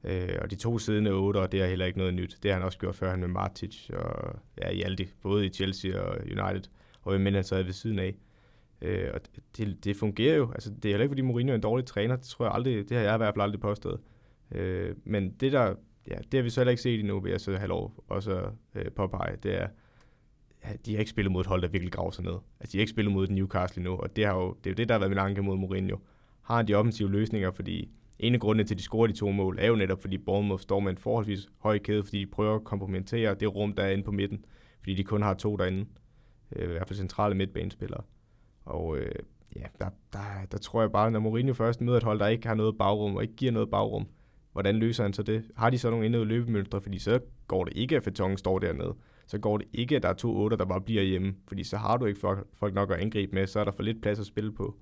[0.03, 2.38] Øh, og de to siddende otter, det er heller ikke noget nyt.
[2.43, 5.49] Det har han også gjort før han med Martic og ja, i Aldi, både i
[5.49, 8.15] Chelsea og United, og hvem han sad ved siden af.
[8.81, 9.21] Øh, og
[9.57, 10.51] det, det fungerer jo.
[10.51, 12.15] Altså, det er heller ikke, fordi Mourinho er en dårlig træner.
[12.15, 13.99] Det tror jeg aldrig, det har jeg i hvert fald aldrig påstået.
[14.51, 15.75] Øh, men det der,
[16.07, 18.51] ja, det har vi så heller ikke set endnu, vil jeg så have lov også
[18.75, 19.67] øh, påpege, det er,
[20.65, 22.38] ja, de har ikke spillet mod et hold, der virkelig graver sig ned.
[22.60, 24.75] Altså, de har ikke spillet mod Newcastle endnu, og det, har jo, det er jo
[24.75, 25.97] det, der har været min anke mod Mourinho.
[26.41, 29.32] Har han de offensive løsninger, fordi en af grundene til, at de scorer de to
[29.32, 32.56] mål, er jo netop, fordi Bournemouth står med en forholdsvis høj kæde, fordi de prøver
[32.56, 34.45] at komplementere det rum, der er inde på midten,
[34.80, 35.86] fordi de kun har to derinde,
[36.56, 38.01] øh, i hvert fald centrale midtbanespillere.
[38.65, 39.12] Og øh,
[39.56, 42.47] ja, der, der, der tror jeg bare, når Mourinho først møder et hold, der ikke
[42.47, 44.08] har noget bagrum, og ikke giver noget bagrum,
[44.51, 45.43] hvordan løser han så det?
[45.56, 46.82] Har de så nogle indede løbemønstre?
[46.82, 48.95] Fordi så går det ikke, at Fetongen står dernede.
[49.27, 51.36] Så går det ikke, at der er to otter, der bare bliver hjemme.
[51.47, 52.19] Fordi så har du ikke
[52.53, 54.75] folk nok at angribe med, så er der for lidt plads at spille på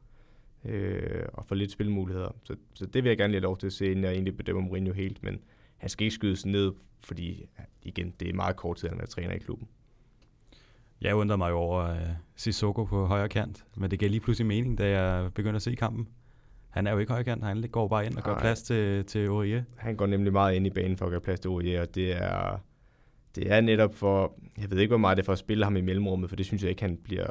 [0.65, 2.35] øh, og få lidt spilmuligheder.
[2.43, 4.37] Så, så det vil jeg gerne lige have lov til at se, inden jeg egentlig
[4.37, 5.39] bedømmer Mourinho helt, men
[5.77, 6.73] han skal ikke skydes ned,
[7.03, 7.45] fordi
[7.83, 9.67] igen, det er meget kort tid, han er træner i klubben.
[11.01, 14.47] Jeg undrede mig jo over uh, Sissoko på højre kant, men det gav lige pludselig
[14.47, 16.07] mening, da jeg begyndte at se kampen.
[16.69, 19.27] Han er jo ikke højre kant, han går bare ind og gør plads til, til
[19.27, 19.63] Aurier.
[19.75, 22.11] Han går nemlig meget ind i banen for at gøre plads til Aurier, og det
[22.11, 22.59] er,
[23.35, 25.75] det er netop for, jeg ved ikke, hvor meget det er for at spille ham
[25.75, 27.27] i mellemrummet, for det synes jeg ikke, han bliver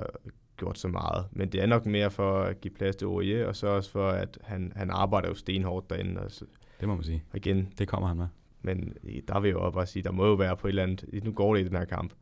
[0.57, 1.27] gjort så meget.
[1.33, 4.09] Men det er nok mere for at give plads til Aurier, og så også for,
[4.09, 6.21] at han, han arbejder jo stenhårdt derinde.
[6.21, 6.45] Og så,
[6.81, 7.23] det må man sige.
[7.31, 8.27] Og igen, det kommer han med.
[8.63, 8.95] Men
[9.29, 11.33] der vil jeg jo bare sige, der må jo være på et eller andet, nu
[11.33, 12.13] går det i den her kamp,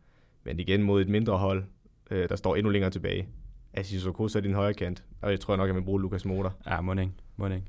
[0.45, 1.65] men igen mod et mindre hold,
[2.11, 3.29] øh, der står endnu længere tilbage.
[3.73, 6.25] Altså, Sissoko så er din højre kant, og jeg tror nok, jeg vil bruge Lukas
[6.25, 6.55] Motor.
[6.67, 7.13] Ja, må ikke.
[7.37, 7.67] Må ikke.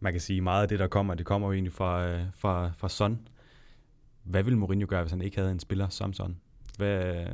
[0.00, 2.70] Man kan sige, meget af det, der kommer, det kommer jo egentlig fra, øh, fra,
[2.76, 3.28] fra Son.
[4.22, 6.36] Hvad ville Mourinho gøre, hvis han ikke havde en spiller som Son?
[6.76, 7.26] Hvad,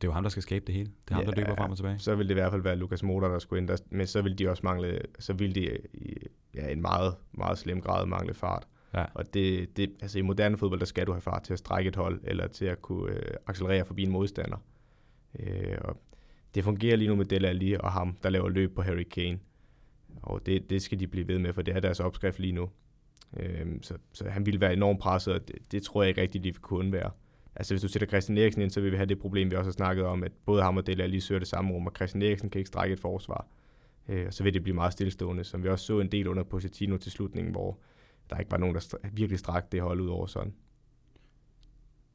[0.00, 0.90] det er jo ham, der skal skabe det hele.
[1.04, 1.98] Det er ham, ja, der løber frem og tilbage.
[1.98, 3.68] Så vil det i hvert fald være Lukas Motor, der skulle ind.
[3.68, 6.16] Der, men så vil de også mangle, så vil de i
[6.54, 8.66] ja, en meget, meget slem grad mangle fart.
[8.94, 9.04] Ja.
[9.14, 11.88] Og det, det, altså i moderne fodbold, der skal du have fart til at strække
[11.88, 14.56] et hold, eller til at kunne øh, accelerere forbi en modstander.
[15.38, 16.00] Øh, og
[16.54, 19.38] det fungerer lige nu med Dele Alli og ham, der laver løb på Harry Kane.
[20.22, 22.70] Og det, det skal de blive ved med, for det er deres opskrift lige nu.
[23.36, 26.44] Øh, så, så han ville være enormt presset, og det, det tror jeg ikke rigtigt,
[26.44, 27.10] de kunne være
[27.56, 29.68] altså hvis du sætter Christian Eriksen ind, så vil vi have det problem, vi også
[29.68, 32.22] har snakket om, at både ham og Dele lige søger det samme rum, og Christian
[32.22, 33.46] Eriksen kan ikke strække et forsvar.
[34.08, 36.42] Øh, og så vil det blive meget stillestående, som vi også så en del under
[36.42, 37.78] Pochettino til slutningen, hvor
[38.30, 40.54] der ikke var nogen, der virkelig strakte det hold ud over sådan.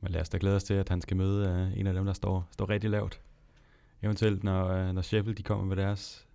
[0.01, 2.05] Men lad os da glæde os til, at han skal møde uh, en af dem,
[2.05, 3.21] der står, står rigtig lavt.
[4.01, 6.27] Eventuelt når, uh, når Sheffield de kommer med deres,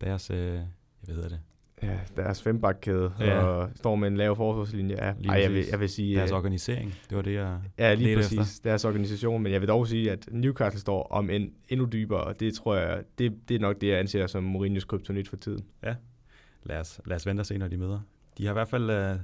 [0.00, 1.40] deres uh, jeg ved det,
[1.82, 3.38] Ja, deres fembakkæde ja.
[3.38, 4.94] og står med en lav forsvarslinje.
[4.94, 5.12] Ja.
[5.28, 6.16] Ej, jeg, vil, jeg vil sige...
[6.16, 8.38] Deres organisering, det var det, jeg Ja, lige præcis.
[8.38, 8.70] Efter.
[8.70, 12.40] Deres organisation, men jeg vil dog sige, at Newcastle står om en endnu dybere, og
[12.40, 15.64] det tror jeg, det, det er nok det, jeg anser som Mourinho's kryptonit for tiden.
[15.82, 15.94] Ja,
[16.62, 18.00] lad os, lad os vente og se, når de møder.
[18.38, 19.20] De har i hvert fald uh,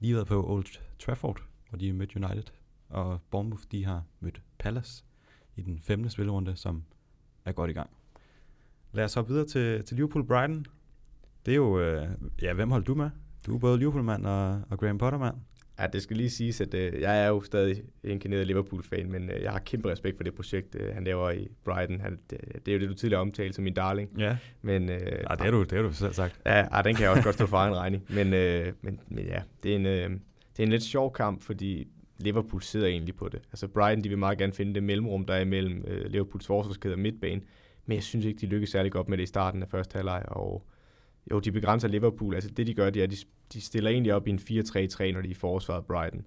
[0.00, 0.66] lige været på Old
[0.98, 2.52] Trafford, hvor de mødte United,
[2.88, 5.04] og Bournemouth, de har mødt Palace
[5.56, 6.82] i den femte spillerunde, som
[7.44, 7.90] er godt i gang.
[8.92, 10.64] Lad os hoppe videre til, til Liverpool-Brighton,
[11.46, 12.06] det er jo, øh,
[12.42, 13.10] ja, hvem holdt du med?
[13.46, 15.34] Du er både Liverpool-mand og, og Graham Potter-mand.
[15.78, 19.30] Ja, det skal lige siges, at øh, jeg er jo stadig en keneret Liverpool-fan, men
[19.30, 22.00] øh, jeg har kæmpe respekt for det projekt, øh, han laver i Brighton.
[22.00, 24.10] Han, det, det er jo det, du tidligere omtalte som min darling.
[24.18, 26.40] Ja, men, øh, ja det, er du, det har du selv sagt.
[26.46, 28.04] Ja, ja, den kan jeg også godt stå for egen regning.
[28.08, 30.10] Men, øh, men, men ja, det er, en, øh,
[30.56, 33.40] det er en lidt sjov kamp, fordi Liverpool sidder egentlig på det.
[33.52, 36.94] Altså Brighton, de vil meget gerne finde det mellemrum, der er imellem øh, Liverpools forsvarskæde
[36.94, 37.40] og midtbane,
[37.86, 40.22] men jeg synes ikke, de lykkes særlig godt med det i starten af første halvleg,
[40.26, 40.66] og
[41.30, 42.34] jo, de begrænser Liverpool.
[42.34, 43.16] Altså det, de gør, det er, at de,
[43.52, 46.26] de stiller egentlig op i en 4-3-3, når de er forsvaret Brighton.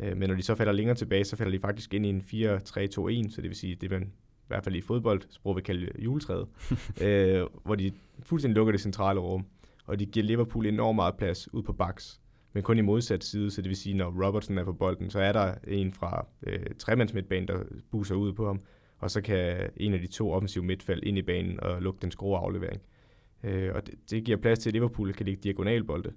[0.00, 2.20] Øh, men når de så falder længere tilbage, så falder de faktisk ind i en
[2.20, 6.48] 4-3-2-1, så det vil sige, det man i hvert fald i fodboldsprog vil kalde juletræet,
[7.04, 9.46] øh, hvor de fuldstændig lukker det centrale rum,
[9.84, 12.20] og de giver Liverpool enormt meget plads ud på baks,
[12.52, 15.20] men kun i modsat side, så det vil sige, når Robertson er på bolden, så
[15.20, 18.60] er der en fra øh, tremandsmidtbanen, der buser ud på ham,
[18.98, 22.10] og så kan en af de to offensive midtfald ind i banen og lukke den
[22.10, 22.80] skrue aflevering.
[22.80, 22.97] Øh,
[23.44, 26.12] Øh, og det, det giver plads til, at Liverpool kan ligge diagonalbolde.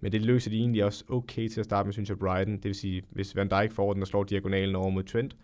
[0.00, 2.54] Men det løser de egentlig også okay til at starte med, synes jeg, Brighton.
[2.54, 5.36] Det vil sige, hvis Van Dijk får den og slår diagonalen over mod Trent,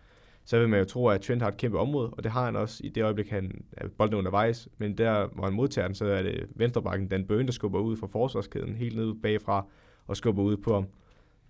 [0.44, 2.56] så vil man jo tro, at Trent har et kæmpe område, og det har han
[2.56, 4.68] også i det øjeblik, han er bolden undervejs.
[4.78, 7.96] Men der, hvor han modtager den, så er det venstrebakken Dan Bøn, der skubber ud
[7.96, 9.66] fra forsvarskæden, helt ned bagfra,
[10.06, 10.86] og skubber ud på ham.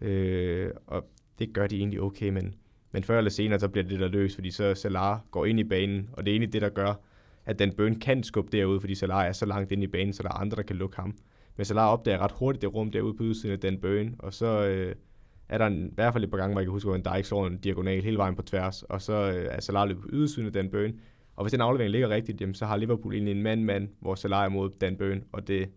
[0.00, 1.08] Øh, og
[1.38, 2.54] det gør de egentlig okay, men,
[2.92, 5.64] men før eller senere, så bliver det der løs, fordi så Salah går ind i
[5.64, 6.94] banen, og det er egentlig det, der gør,
[7.46, 10.22] at den bøn kan skubbe derud, fordi Salah er så langt ind i banen, så
[10.22, 11.16] der er andre, der kan lukke ham.
[11.56, 14.66] Men Salah opdager ret hurtigt det rum derude på udsiden af den bøn, og så
[14.66, 14.94] øh,
[15.48, 17.04] er der en, i hvert fald et par gange, hvor jeg kan huske, hvor en
[17.04, 20.46] Dijk slår en diagonal hele vejen på tværs, og så øh, er Salah løbet udsiden
[20.46, 21.00] af den bøn.
[21.36, 24.44] Og hvis den aflevering ligger rigtigt, jamen, så har Liverpool egentlig en mand-mand, hvor Salah
[24.44, 25.68] er mod den bøn, og det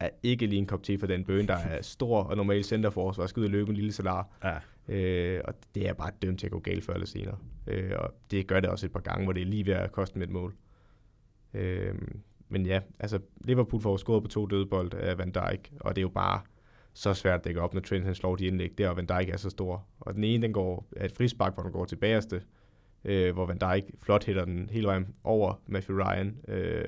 [0.00, 3.26] er ikke lige en kop te for den bøn, der er stor og normal centerforsvar,
[3.26, 4.24] skal ud og løbe en lille Salah.
[4.44, 4.56] Ja.
[4.88, 7.36] Øh, og det er bare dømt til at gå galt før eller senere.
[7.66, 9.92] Øh, og det gør det også et par gange, hvor det er lige ved at
[9.92, 10.54] koste med et mål.
[11.56, 11.94] Øh,
[12.48, 16.02] men ja, altså Liverpool får scoret på to dødbold af Van Dijk, og det er
[16.02, 16.40] jo bare
[16.92, 19.28] så svært at dække op, når Trent han slår de indlæg der, og Van Dijk
[19.28, 19.86] er så stor.
[20.00, 22.42] Og den ene, den går af et frispark, hvor den går til bagerste,
[23.04, 26.36] øh, hvor Van Dijk flot hætter den hele vejen over Matthew Ryan.
[26.48, 26.84] Øh,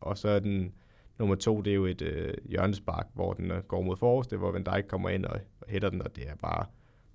[0.00, 0.72] og så er den
[1.18, 4.52] nummer to, det er jo et øh, hjørnespark, hvor den øh, går mod forreste, hvor
[4.52, 6.66] Van Dijk kommer ind og, og hætter den, og det er bare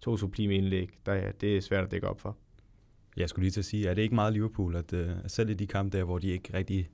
[0.02, 0.90] to sublime indlæg.
[1.06, 2.38] Der, det er svært at dække op for.
[3.18, 5.54] Jeg skulle lige til at sige, er det ikke meget Liverpool, at uh, selv i
[5.54, 6.90] de kampe der, hvor de ikke rigtig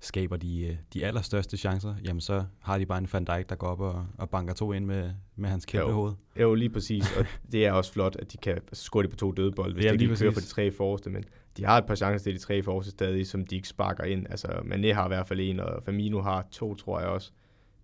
[0.00, 3.54] skaber de, uh, de allerstørste chancer, jamen så har de bare en Van Dijk, der
[3.54, 6.12] går op og, og banker to ind med, med hans kæmpe jo, hoved.
[6.40, 9.32] Jo, lige præcis, og det er også flot, at de kan score det på to
[9.32, 11.24] dødebold, hvis ja, de kører for de tre forreste, men
[11.56, 14.26] de har et par chancer til de tre forreste stadig, som de ikke sparker ind.
[14.30, 17.32] Altså, Mané har i hvert fald en, og Firmino har to, tror jeg også.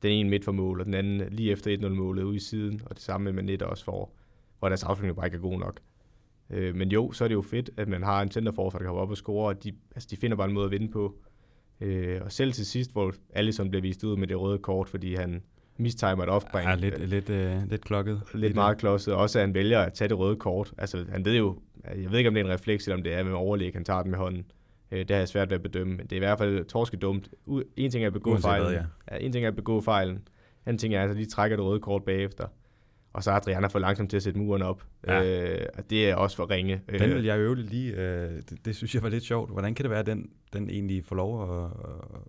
[0.03, 2.95] Den ene midt for mål, og den anden lige efter 1-0-målet ude i siden, og
[2.95, 4.17] det samme med Mané, der også får,
[4.59, 5.81] hvor deres afslutning bare ikke er god nok.
[6.51, 8.89] Øh, men jo, så er det jo fedt, at man har en centerforsvar, der kan
[8.89, 11.15] hoppe op og score, og de, altså, de finder bare en måde at vinde på.
[11.81, 15.15] Øh, og selv til sidst, hvor Allison blev vist ud med det røde kort, fordi
[15.15, 15.43] han
[15.77, 16.69] mistimer et offbring.
[16.69, 18.23] Ja, lidt, lidt, øh, lidt klokket.
[18.35, 19.15] Lidt, meget klodset.
[19.15, 20.73] Også at han vælger at tage det røde kort.
[20.79, 23.15] Altså, han ved jo, jeg ved ikke, om det er en refleks, eller om det
[23.15, 24.45] er med overlæg, han tager den med hånden.
[24.91, 26.97] Øh, det har jeg svært ved at bedømme, men det er i hvert fald torske
[26.97, 27.29] dumt.
[27.77, 28.67] En ting er at begå fejlen.
[28.67, 28.85] Hvad, ja.
[29.11, 29.17] ja.
[29.25, 30.29] en ting er at begå fejlen.
[30.67, 32.47] En ting er, at de trækker det røde kort bagefter.
[33.13, 34.85] Og så er Adriana for langsom til at sætte muren op.
[35.07, 35.43] Ja.
[35.53, 36.83] Øh, og det er også for ringe.
[36.99, 37.93] Den vil jeg øve lige.
[37.93, 39.51] Øh, det, det, synes jeg var lidt sjovt.
[39.51, 42.21] Hvordan kan det være, at den, den egentlig får lov at, at,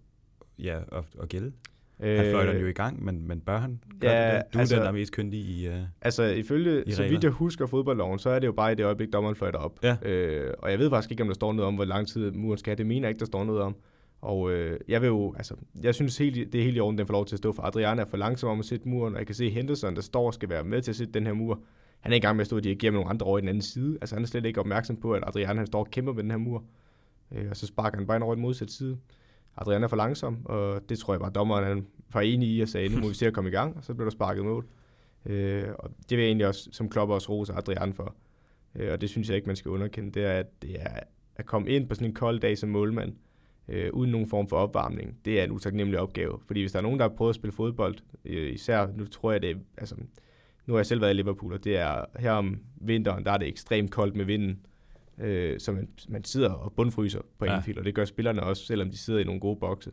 [0.59, 1.51] ja, at, at gælde?
[1.99, 4.43] Øh, han fløjter jo i gang, men, men bør han ja, det?
[4.53, 7.23] Du altså, er den, der er mest kyndig i uh, Altså ifølge, i så vidt
[7.23, 9.79] jeg husker fodboldloven, så er det jo bare i det øjeblik, dommeren fløjter op.
[9.83, 9.97] Ja.
[10.01, 12.57] Øh, og jeg ved faktisk ikke, om der står noget om, hvor lang tid muren
[12.57, 12.77] skal.
[12.77, 13.75] Det mener jeg ikke, der står noget om.
[14.21, 17.07] Og øh, jeg vil jo, altså, jeg synes helt, det er helt i orden, den
[17.07, 19.19] får lov til at stå, for Adriana er for langsom om at sætte muren, og
[19.19, 21.33] jeg kan se Henderson, der står og skal være med til at sætte den her
[21.33, 21.61] mur.
[21.99, 23.49] Han er i gang med at stå og dirigere med nogle andre over i den
[23.49, 23.97] anden side.
[24.01, 26.31] Altså han er slet ikke opmærksom på, at Adriana han står og kæmper med den
[26.31, 26.63] her mur.
[27.31, 28.97] Øh, og så sparker han bare ind over den modsatte side.
[29.57, 32.67] Adriana er for langsom, og det tror jeg bare, dommeren han var enig i og
[32.67, 34.65] sagde, nu må vi se at komme i gang, og så blev der sparket mål.
[35.25, 38.15] Øh, og det vil jeg egentlig også, som klopper også rose Adrian for.
[38.75, 40.99] øh, og det synes jeg ikke, man skal underkende, det er, at det er
[41.35, 43.13] at komme ind på sådan en kold dag som målmand,
[43.67, 46.39] øh, uden nogen form for opvarmning, det er en utaknemmelig opgave.
[46.45, 47.95] Fordi hvis der er nogen, der har prøvet at spille fodbold,
[48.25, 49.95] øh, især nu tror jeg det, altså
[50.65, 53.37] nu har jeg selv været i Liverpool, og det er her om vinteren, der er
[53.37, 54.65] det ekstremt koldt med vinden,
[55.17, 57.55] øh, så man, man sidder og bundfryser på ja.
[57.55, 59.91] Anfield, og det gør spillerne også, selvom de sidder i nogle gode bokse.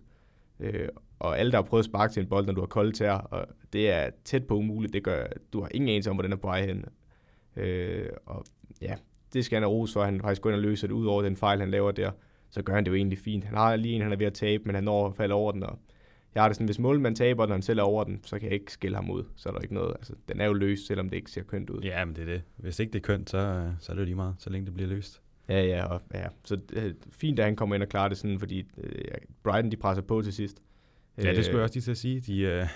[0.60, 2.92] Øh, og alle, der har prøvet at sparke til en bold, når du har kolde
[2.92, 6.22] tær, og det er tæt på umuligt, det gør, du har ingen anelse om, hvor
[6.22, 6.84] den er på vej hen.
[7.56, 8.44] Øh, og
[8.82, 8.94] ja,
[9.32, 11.06] det skal han have ros for, at han faktisk går ind og løser det ud
[11.06, 12.10] over den fejl, han laver der.
[12.50, 13.44] Så gør han det jo egentlig fint.
[13.44, 15.52] Han har lige en, han er ved at tabe, men han når at falde over
[15.52, 15.78] den, og
[16.34, 18.46] jeg har det sådan, hvis målmanden taber, når han selv er over den, så kan
[18.46, 19.24] jeg ikke skille ham ud.
[19.36, 19.94] Så er der ikke noget.
[19.98, 21.80] Altså, den er jo løs, selvom det ikke ser kønt ud.
[21.80, 22.42] Ja, men det er det.
[22.56, 24.74] Hvis ikke det er kønt, så, så er det jo lige meget, så længe det
[24.74, 25.22] bliver løst.
[25.48, 26.26] Ja, ja, og, ja.
[26.44, 28.92] Så øh, fint, at han kommer ind og klarer det sådan, fordi øh,
[29.42, 30.62] Brighton, de presser på til sidst.
[31.18, 32.20] Ja, det skulle jeg også lige til at sige.
[32.20, 32.66] De, øh,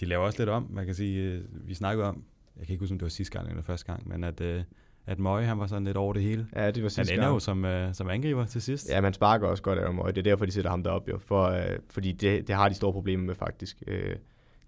[0.00, 0.66] de laver også lidt om.
[0.70, 2.24] Man kan sige, øh, vi snakkede om,
[2.56, 4.62] jeg kan ikke huske, om det var sidste gang eller første gang, men at, øh,
[5.06, 6.46] at Møje, han var sådan lidt over det hele.
[6.56, 7.34] Ja, det var sidste Han ender gang.
[7.34, 8.88] jo som, øh, som angriber til sidst.
[8.88, 10.12] Ja, man sparker også godt af Møje.
[10.12, 11.18] Det er derfor, de sætter ham derop jo.
[11.18, 13.82] For, øh, fordi det, det har de store problemer med faktisk.
[13.86, 14.16] Øh,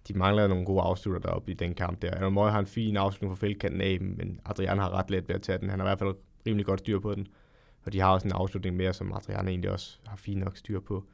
[0.09, 2.11] de mangler nogle gode afslutter deroppe i den kamp der.
[2.11, 5.35] Aaron Møje har en fin afslutning for feltkanten af, men Adrian har ret let ved
[5.35, 5.70] at tage den.
[5.70, 6.14] Han har i hvert fald
[6.47, 7.27] rimelig godt styr på den.
[7.87, 10.81] Og de har også en afslutning mere, som Adrian egentlig også har fint nok styr
[10.81, 11.05] på.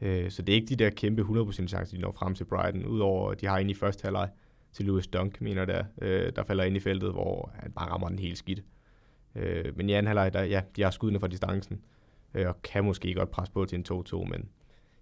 [0.00, 2.86] Øh, så det er ikke de der kæmpe 100% chancer, de når frem til Brighton,
[2.86, 4.28] udover at de har en i første halvleg
[4.76, 8.08] til Louis Dunk, mener der, øh, der falder ind i feltet, hvor han bare rammer
[8.08, 8.62] den helt skidt.
[9.34, 11.80] Øh, men i anden halvleg, der, ja, de har skuddene fra distancen,
[12.34, 14.48] øh, og kan måske godt presse på til en 2-2, men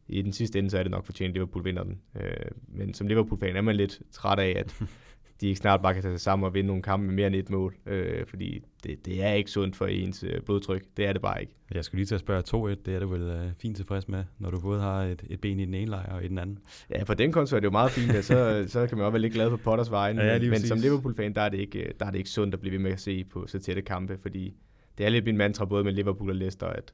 [0.09, 2.01] i den sidste ende, så er det nok fortjent, at Liverpool vinder den.
[2.21, 4.83] Øh, men som Liverpool-fan er man lidt træt af, at
[5.45, 7.35] de ikke snart bare kan tage sig sammen og vinde nogle kampe med mere end
[7.35, 10.83] et mål, øh, fordi det, det er ikke sundt for ens øh, blodtryk.
[10.97, 11.53] Det er det bare ikke.
[11.75, 12.83] Jeg skulle lige til at spørge 2-1.
[12.87, 15.61] Det er du vel øh, fint tilfreds med, når du både har et, et ben
[15.61, 16.59] i den ene lejr og i den anden?
[16.91, 19.13] Ja, på den konto er det jo meget fint, at så, så kan man også
[19.13, 20.17] være lidt glad for Potters vejen.
[20.17, 22.61] Ja, men, men som Liverpool-fan, der er, det ikke, der er det ikke sundt at
[22.61, 24.55] blive ved med at se på så tætte kampe, fordi
[24.99, 26.93] det er lidt min mantra både med Liverpool og Leicester, at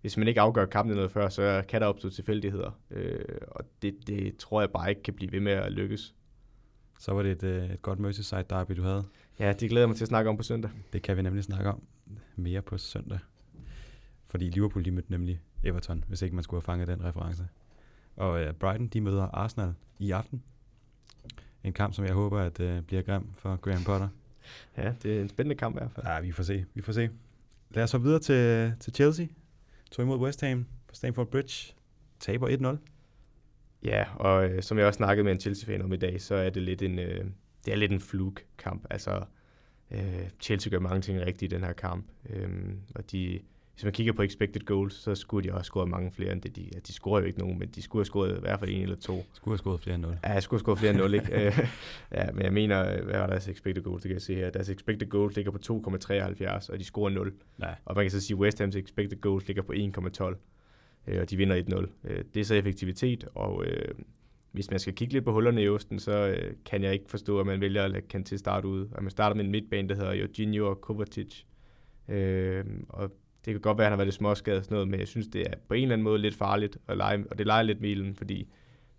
[0.00, 2.80] hvis man ikke afgør kampen noget før, så kan der opstå tilfældigheder.
[2.90, 6.14] Øh, og det, det tror jeg bare ikke kan blive ved med at lykkes.
[7.00, 9.04] Så var det et, øh, et godt Merseyside derby, du havde.
[9.38, 10.70] Ja, det glæder mig til at snakke om på søndag.
[10.92, 11.82] Det kan vi nemlig snakke om
[12.36, 13.18] mere på søndag.
[14.26, 17.48] Fordi Liverpool de mødte nemlig Everton, hvis ikke man skulle have fanget den reference.
[18.16, 20.42] Og uh, Brighton de møder Arsenal i aften.
[21.64, 24.08] En kamp, som jeg håber at uh, bliver grim for Graham Potter.
[24.76, 26.06] Ja, det er en spændende kamp i hvert fald.
[26.06, 26.64] Ja, vi får se.
[26.74, 27.10] Vi får se.
[27.70, 29.26] Lad os så videre til, til Chelsea.
[29.90, 31.74] Tog imod West Ham på Stamford Bridge.
[32.20, 32.76] Taber 1-0.
[33.84, 36.50] Ja, og øh, som jeg også snakkede med en Chelsea-fan om i dag, så er
[36.50, 37.24] det lidt en, øh,
[37.64, 38.86] det er lidt en fluk-kamp.
[38.90, 39.24] Altså,
[39.90, 42.48] øh, Chelsea gør mange ting rigtigt i den her kamp, øh,
[42.94, 43.40] og de,
[43.74, 46.42] hvis man kigger på expected goals, så skulle de også have scoret mange flere end
[46.42, 46.56] det.
[46.56, 48.70] De, ja, de scorer jo ikke nogen, men de skulle have scoret i hvert fald
[48.70, 49.26] en eller to.
[49.32, 50.16] Skulle have scoret flere end 0.
[50.24, 51.32] Ja, jeg skulle have scoret flere end 0, ikke?
[51.46, 51.68] Øh,
[52.12, 54.50] ja, men jeg mener, hvad var deres expected goals, det kan jeg se her.
[54.50, 57.32] Deres expected goals ligger på 2,73, og de scorer 0.
[57.60, 57.66] Ja.
[57.84, 60.36] Og man kan så sige, at West Ham's expected goals ligger på 1,12
[61.06, 62.10] øh, og de vinder 1-0.
[62.10, 63.94] Øh, det er så effektivitet, og øh,
[64.52, 67.40] hvis man skal kigge lidt på hullerne i osten, så øh, kan jeg ikke forstå,
[67.40, 68.88] at man vælger at lade til starte ud.
[68.94, 71.42] At man starter med en midtbane, der hedder Jorginho og Kovacic.
[72.08, 73.10] Øh, og
[73.44, 75.08] det kan godt være, at han har været lidt småskadet og sådan noget, men jeg
[75.08, 77.62] synes, det er på en eller anden måde lidt farligt at lege, og det leger
[77.62, 78.48] lidt milen, fordi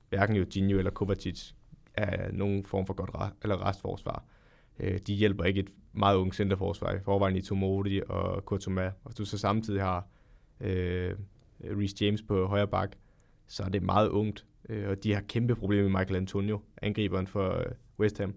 [0.10, 1.52] hverken Jorginho eller Kovacic
[1.94, 4.24] er nogen form for godt re- eller restforsvar.
[4.80, 9.18] Øh, de hjælper ikke et meget ungt centerforsvar i forvejen i Tomodi og Kotoma, og
[9.18, 10.08] du så samtidig har
[10.62, 11.14] øh,
[11.64, 12.92] Reece James på højre bak,
[13.48, 14.46] så er det meget ungt.
[14.70, 17.66] Øh, og de har kæmpe problemer med Michael Antonio, angriberen for øh,
[18.00, 18.34] West Ham.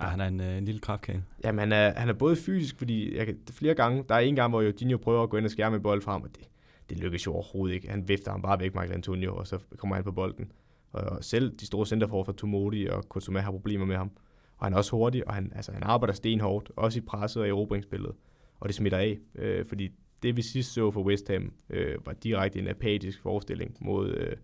[0.00, 1.24] Ja, han er en, øh, en lille kraftkane.
[1.44, 4.36] Jamen, han er, han er både fysisk, fordi jeg kan, flere gange, der er en
[4.36, 6.48] gang, hvor Jorginho prøver at gå ind og skære med bold frem, og det,
[6.90, 7.90] det lykkes jo overhovedet ikke.
[7.90, 10.52] Han vifter ham bare væk, Michael Antonio, og så kommer han på bolden.
[10.92, 14.10] Og selv de store centerfor for Tomodi og Kotoma har problemer med ham.
[14.56, 17.48] Og han er også hurtig, og han, altså, han arbejder stenhårdt, også i presset og
[17.48, 18.12] i erobringsspillet.
[18.60, 19.90] Og det smitter af, øh, fordi
[20.24, 24.36] det vi sidst så for West Ham, øh, var direkte en apatisk forestilling mod, øh,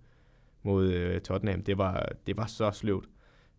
[0.63, 1.63] mod øh, Tottenham.
[1.63, 3.09] Det var, det var så sløvt.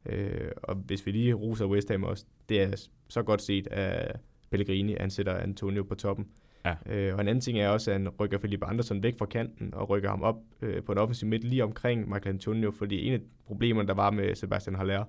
[0.06, 4.16] Øh, og hvis vi lige roser West Ham også, det er så godt set af
[4.52, 6.28] Pellegrini, han sætter Antonio på toppen.
[6.66, 6.76] Ja.
[6.86, 9.74] Øh, og en anden ting er også, at han rykker Felipe Andersen væk fra kanten
[9.74, 13.14] og rykker ham op øh, på en offensiv midt lige omkring Michael Antonio, fordi en
[13.14, 15.04] af problemerne, der var med Sebastian Haller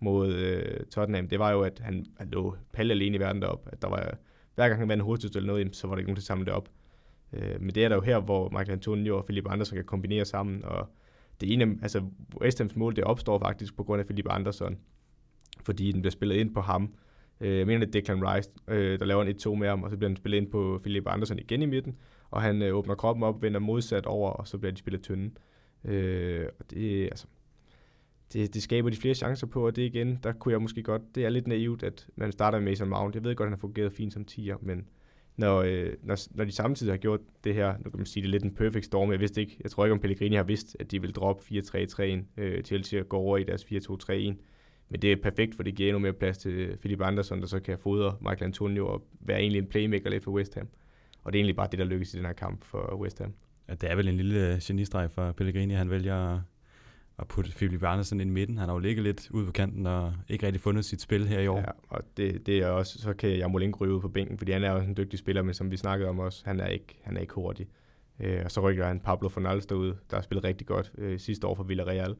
[0.00, 3.68] mod øh, Tottenham, det var jo, at han, han lå palle alene i verden derop.
[3.72, 4.18] At der var
[4.60, 6.44] hver gang han vandt hovedstød eller noget, så var der ikke nogen til at samle
[6.44, 6.68] det op.
[7.32, 10.24] Øh, men det er der jo her, hvor Michael Antonio og Philip Andersen kan kombinere
[10.24, 10.88] sammen, og
[11.40, 12.02] det ene, altså
[12.40, 14.78] West Ham's mål, det opstår faktisk på grund af Philip Andersen,
[15.64, 16.94] fordi den bliver spillet ind på ham.
[17.40, 19.90] Øh, jeg mener, det er Declan Rice, øh, der laver en 1-2 med ham, og
[19.90, 21.96] så bliver den spillet ind på Philip Andersen igen i midten,
[22.30, 25.30] og han øh, åbner kroppen op, vender modsat over, og så bliver de spillet tynde.
[25.84, 27.26] Øh, og det, altså,
[28.32, 31.02] det, det skaber de flere chancer på, og det igen, der kunne jeg måske godt,
[31.14, 33.14] det er lidt naivt, at man starter med Mason Mount.
[33.14, 34.86] Jeg ved godt, at han har fungeret fint som tiger, men
[35.36, 38.28] når, øh, når, når de samtidig har gjort det her, nu kan man sige, det
[38.28, 40.76] er lidt en perfect storm, jeg vidste ikke, jeg tror ikke, om Pellegrini har vidst,
[40.80, 44.12] at de vil droppe 4-3-3'en, øh, Chelsea gå over i deres 4-2-3-1,
[44.88, 47.60] men det er perfekt, for det giver endnu mere plads til Philip Anderson, der så
[47.60, 50.68] kan fodre Michael Antonio og være egentlig en playmaker lidt for West Ham.
[51.24, 53.32] Og det er egentlig bare det, der lykkes i den her kamp for West Ham.
[53.68, 56.40] Ja, det er vel en lille genistreg for Pellegrini, han vælger
[57.20, 58.58] at putte Philip Andersen ind i midten.
[58.58, 61.40] Han har jo ligget lidt ude på kanten og ikke rigtig fundet sit spil her
[61.40, 61.58] i år.
[61.58, 64.64] Ja, og det, det er også, så kan Jamolin ryge ud på bænken, fordi han
[64.64, 67.16] er også en dygtig spiller, men som vi snakkede om også, han er ikke, han
[67.16, 67.68] er ikke hurtig.
[68.20, 71.46] Øh, og så rykker han Pablo Fornals derude, der har spillet rigtig godt øh, sidste
[71.46, 72.16] år for Villarreal.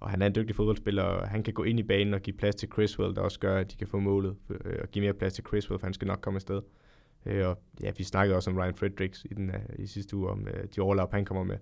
[0.00, 2.36] Og han er en dygtig fodboldspiller, og han kan gå ind i banen og give
[2.36, 5.14] plads til Criswell, der også gør, at de kan få målet, øh, og give mere
[5.14, 6.62] plads til Criswell, for han skal nok komme afsted.
[7.26, 10.28] Øh, og ja, vi snakkede også om Ryan Fredericks i, den, øh, i sidste uge,
[10.28, 11.56] om øh, de overlap, han kommer med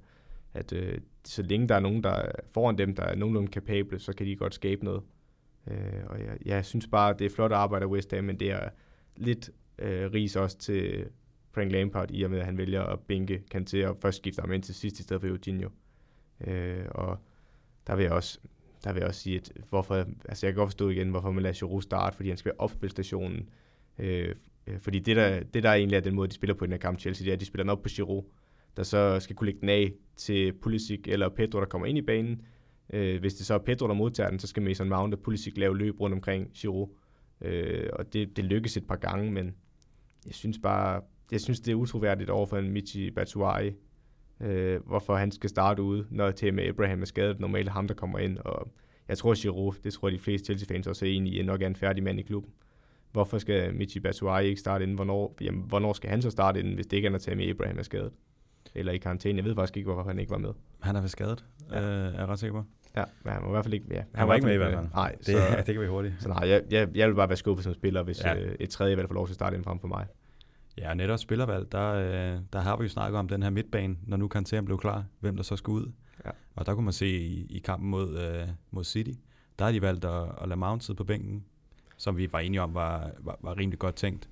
[0.54, 3.98] at øh, så længe der er nogen, der er foran dem, der er nogenlunde kapable,
[3.98, 5.02] så kan de godt skabe noget.
[5.66, 8.50] Øh, og jeg, jeg synes bare, det er flot arbejde af West Ham, men det
[8.50, 8.68] er
[9.16, 11.06] lidt øh, ris også til
[11.54, 14.52] Frank Lampard, i og med, at han vælger at bænke Kanté og først skifte ham
[14.52, 15.70] ind til sidst i stedet for Eugenio.
[16.46, 17.18] Øh, og
[17.86, 18.38] der vil jeg også
[18.84, 19.94] der vil jeg også sige, at hvorfor,
[20.28, 22.60] altså jeg kan godt forstå igen, hvorfor man lader Giroud starte, fordi han skal være
[22.60, 23.48] opspilstationen.
[23.98, 24.34] Øh,
[24.66, 26.72] øh, fordi det der, det der egentlig er den måde, de spiller på i den
[26.72, 28.22] her kamp Chelsea, det er, at de spiller den op på Giroud
[28.76, 32.02] der så skal kunne lægge den af til Pulisic eller Pedro, der kommer ind i
[32.02, 32.40] banen.
[32.92, 35.56] Øh, hvis det så er Pedro, der modtager den, så skal Mason Mount og Pulisic
[35.56, 36.88] lave løb rundt omkring Giroud.
[37.40, 39.54] Øh, og det, det lykkes et par gange, men
[40.26, 43.72] jeg synes bare, jeg synes, det er utroværdigt over for en Michi Batshuayi,
[44.40, 47.40] øh, hvorfor han skal starte ude, når til med Abraham er skadet.
[47.40, 48.72] Normalt ham, der kommer ind, og
[49.08, 51.66] jeg tror, Giroud, det tror jeg, de fleste Chelsea-fans også er enige i, nok er
[51.66, 52.52] en færdig mand i klubben.
[53.12, 54.94] Hvorfor skal Michi Batshuayi ikke starte inden?
[54.94, 57.78] Hvornår, jamen, hvornår skal han så starte inden, hvis det ikke er, når Tammy Abraham
[57.78, 58.12] er skadet?
[58.74, 59.36] Eller i karantæne.
[59.36, 60.50] Jeg ved faktisk ikke, hvorfor han ikke var med.
[60.80, 61.82] Han er ved skadet, ja.
[61.82, 62.66] øh, er jeg ret sikker på.
[62.96, 63.86] Ja, men han var i hvert fald ikke.
[63.90, 64.86] Ja, han, han var ikke med i hvert fald.
[64.94, 66.14] Nej, det, så, ja, det kan vi hurtigt.
[66.20, 68.40] Så nej, jeg, jeg, jeg vil bare være skuffet som spiller, hvis ja.
[68.40, 70.06] øh, et tredje valg får lov til at starte ind frem for mig.
[70.78, 74.16] Ja, netop spillervalg, der, øh, der har vi jo snakket om den her midtbane, når
[74.16, 75.92] nu Kanté blev klar, hvem der så skulle ud.
[76.24, 76.30] Ja.
[76.54, 79.10] Og der kunne man se i, i kampen mod, øh, mod City,
[79.58, 81.44] der har de valgt at, at lade Mount sidde på bænken,
[81.96, 84.28] som vi var enige om var, var, var rimelig godt tænkt.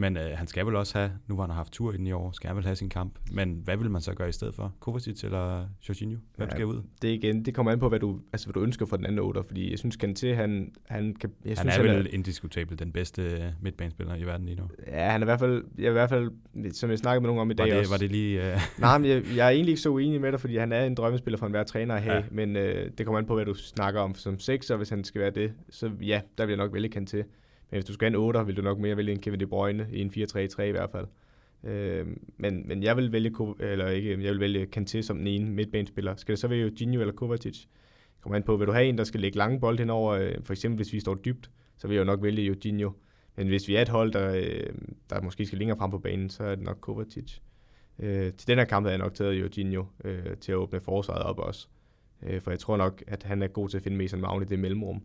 [0.00, 2.06] Men øh, han skal vel også have, nu hvor han har haft tur i den
[2.06, 3.18] i år, skal han vel have sin kamp.
[3.32, 4.74] Men hvad vil man så gøre i stedet for?
[4.80, 6.16] Kovacic eller Jorginho?
[6.36, 6.82] Hvem ja, skal ud?
[7.02, 9.18] Det igen, det kommer an på, hvad du, altså, hvad du ønsker for den anden
[9.18, 11.30] otter, fordi jeg synes, Kanté, han, han kan...
[11.44, 14.68] Jeg han synes, er vel er, indiskutabel den bedste øh, midtbanespiller i verden lige nu.
[14.86, 16.30] Ja, han er i hvert fald, jeg i hvert fald
[16.72, 17.90] som jeg snakkede med nogen om i dag var det, også.
[17.90, 18.40] Var det lige...
[18.40, 18.60] Uh...
[18.80, 20.94] Nej, men jeg, jeg, er egentlig ikke så uenig med dig, fordi han er en
[20.94, 22.22] drømmespiller for enhver træner at have, ja.
[22.30, 25.20] men øh, det kommer an på, hvad du snakker om som sekser, hvis han skal
[25.20, 25.52] være det.
[25.70, 27.22] Så ja, der vil jeg nok vælge Kanté.
[27.70, 29.46] Men hvis du skal have en 8, vil du nok mere vælge en Kevin De
[29.46, 31.06] Bruyne i en 4-3-3 i hvert fald.
[31.64, 32.06] Øh,
[32.36, 36.16] men, men jeg vil vælge, eller ikke, jeg vil vælge Kanté som den ene midtbanespiller.
[36.16, 37.64] Skal det så være Eugenio eller Kovacic?
[38.20, 40.52] Kommer an på, vil du have en, der skal lægge lange bold henover, øh, for
[40.52, 42.92] eksempel hvis vi står dybt, så vil jeg jo nok vælge Eugenio.
[43.36, 44.74] Men hvis vi er et hold, der, øh,
[45.10, 47.38] der måske skal længere frem på banen, så er det nok Kovacic.
[47.98, 51.22] Øh, til den her kamp havde jeg nok taget Eugenio øh, til at åbne forsvaret
[51.22, 51.68] op også.
[52.22, 54.46] Øh, for jeg tror nok, at han er god til at finde Mason Mount i
[54.48, 55.02] det mellemrum.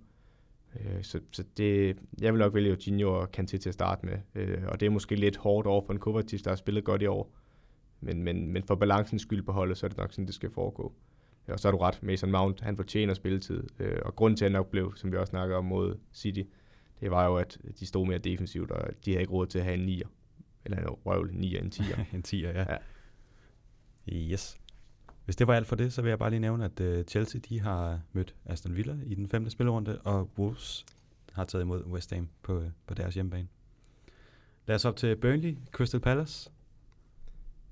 [0.79, 4.17] Øh, så, så det, jeg vil nok vælge Eugenio og Kanté til at starte med.
[4.35, 7.01] Øh, og det er måske lidt hårdt over for en Kovacic, der har spillet godt
[7.01, 7.35] i år.
[8.01, 10.51] Men, men, men for balancens skyld på holdet, så er det nok sådan, det skal
[10.51, 10.93] foregå.
[11.47, 13.63] Og så er du ret, Mason Mount, han fortjener spilletid.
[13.79, 16.41] Øh, og grunden til, at han nok blev, som vi også snakkede om mod City,
[16.99, 19.65] det var jo, at de stod mere defensivt, og de havde ikke råd til at
[19.65, 20.07] have en nier.
[20.65, 21.97] Eller en røvl, en nier, en tier.
[22.13, 22.65] en tier, ja.
[22.69, 22.77] ja.
[24.13, 24.57] Yes.
[25.25, 27.41] Hvis det var alt for det, så vil jeg bare lige nævne, at uh, Chelsea
[27.49, 30.85] de har mødt Aston Villa i den femte spillerunde, og Wolves
[31.31, 33.47] har taget imod West Ham på, på deres hjemmebane.
[34.67, 36.51] Lad os op til Burnley, Crystal Palace.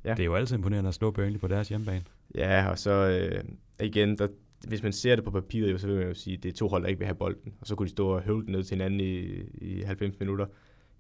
[0.04, 0.12] Ja.
[0.12, 2.04] Det er jo altid imponerende at slå Burnley på deres hjemmebane.
[2.36, 3.44] Ja, og så øh,
[3.80, 4.28] igen, der,
[4.68, 6.68] hvis man ser det på papiret, så vil man jo sige, at det er to
[6.68, 7.54] hold, der ikke vil have bolden.
[7.62, 10.46] Og så kunne de stå og høvle den ned til hinanden i, i 90 minutter.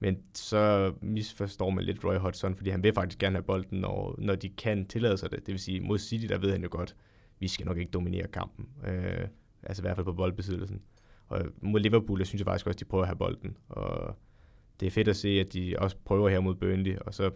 [0.04, 4.16] Men så misforstår man lidt Roy Hodgson, fordi han vil faktisk gerne have bolden, når,
[4.18, 5.39] når de kan tillade sig det.
[5.39, 6.96] Det vil sige, mod City, der ved han jo godt,
[7.39, 8.68] vi skal nok ikke dominere kampen.
[8.88, 9.28] Øh,
[9.63, 10.82] altså i hvert fald på boldbesiddelsen.
[11.28, 13.58] Og mod Liverpool, der synes jeg faktisk også, de prøver at have bolden.
[13.70, 14.18] Og
[14.80, 17.32] det er fedt at se, at de også prøver her mod Burnley, og så,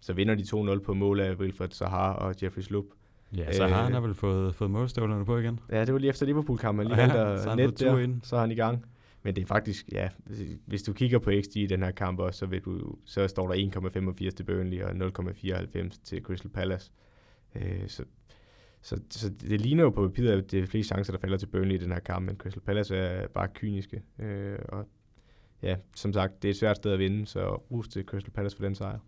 [0.00, 0.42] så vinder de
[0.74, 2.84] 2-0 på mål af Wilfred Sahar og Jeffrey Slup.
[3.36, 5.60] Ja, så har han har vel fået, fået målstøvlerne på igen.
[5.70, 6.86] Ja, det var lige efter Liverpool-kampen.
[6.86, 8.20] Lige ja, så, net der, ind.
[8.22, 8.84] så er han i gang.
[9.26, 10.08] Men det er faktisk, ja,
[10.66, 13.52] hvis du kigger på XG i den her kamp også, så, vil du, så står
[13.52, 13.70] der
[14.12, 16.92] 1,85 til Burnley og 0,94 til Crystal Palace.
[17.54, 18.04] Øh, så,
[18.82, 21.46] så, så det ligner jo på papiret, at det er flere chancer, der falder til
[21.46, 24.02] Burnley i den her kamp, men Crystal Palace er bare kyniske.
[24.18, 24.88] Øh, og
[25.62, 28.56] ja, som sagt, det er et svært sted at vinde, så rus til Crystal Palace
[28.56, 28.98] for den sejr.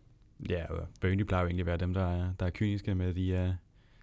[0.50, 3.14] Ja, og Burnley plejer jo egentlig at være dem, der er, der er kyniske med
[3.14, 3.54] de, uh,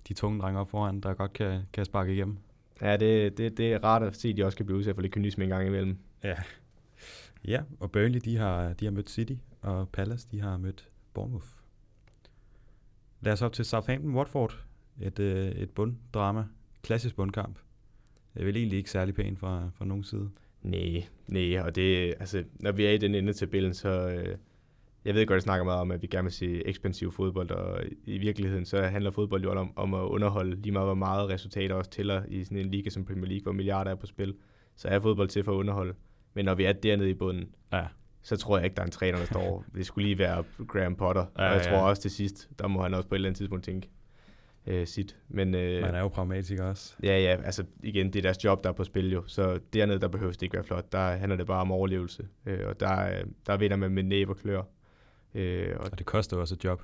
[0.07, 2.37] de tunge drenge op foran, der godt kan, kan sparke igennem.
[2.81, 5.01] Ja, det, det, det er rart at se, at de også kan blive udsat for
[5.01, 5.97] lidt kynisme en gang imellem.
[6.23, 6.35] Ja.
[7.47, 11.47] Ja, og Burnley, de har, de har mødt City, og Palace, de har mødt Bournemouth.
[13.21, 14.53] Lad os op til Southampton-Watford.
[15.01, 16.45] Et, øh, et bunddrama.
[16.81, 17.59] Klassisk bundkamp.
[18.33, 20.29] Det er vel egentlig ikke særlig pænt fra, fra nogen side.
[20.61, 24.37] Nej, nej, og det, altså, når vi er i den ende tabellen, så, øh,
[25.05, 27.51] jeg ved godt, at jeg snakker meget om, at vi gerne vil se ekspansiv fodbold,
[27.51, 31.29] og i virkeligheden så handler fodbold jo om, om at underholde lige meget, hvor meget
[31.29, 34.35] resultater også tæller i sådan en liga som Premier League, hvor milliarder er på spil.
[34.75, 35.93] Så er fodbold til for at underholde.
[36.33, 37.85] Men når vi er dernede i bunden, Ja.
[38.21, 39.65] så tror jeg ikke, der er en træner, der står.
[39.75, 41.25] Det skulle lige være Graham Potter.
[41.37, 41.71] Ja, og jeg ja.
[41.71, 43.89] tror også til sidst, der må han også på et eller andet tidspunkt tænke
[44.67, 45.15] øh, sit.
[45.27, 46.95] Men øh, Man er jo pragmatiker også.
[47.03, 49.23] ja, ja, altså igen, det er deres job, der er på spil jo.
[49.27, 50.91] Så dernede, der behøves det ikke være flot.
[50.91, 52.27] Der handler det bare om overlevelse.
[52.45, 54.61] Øh, og der, øh, der vinder man med næb og klør.
[55.33, 56.83] Øh, og Og det koster også et job.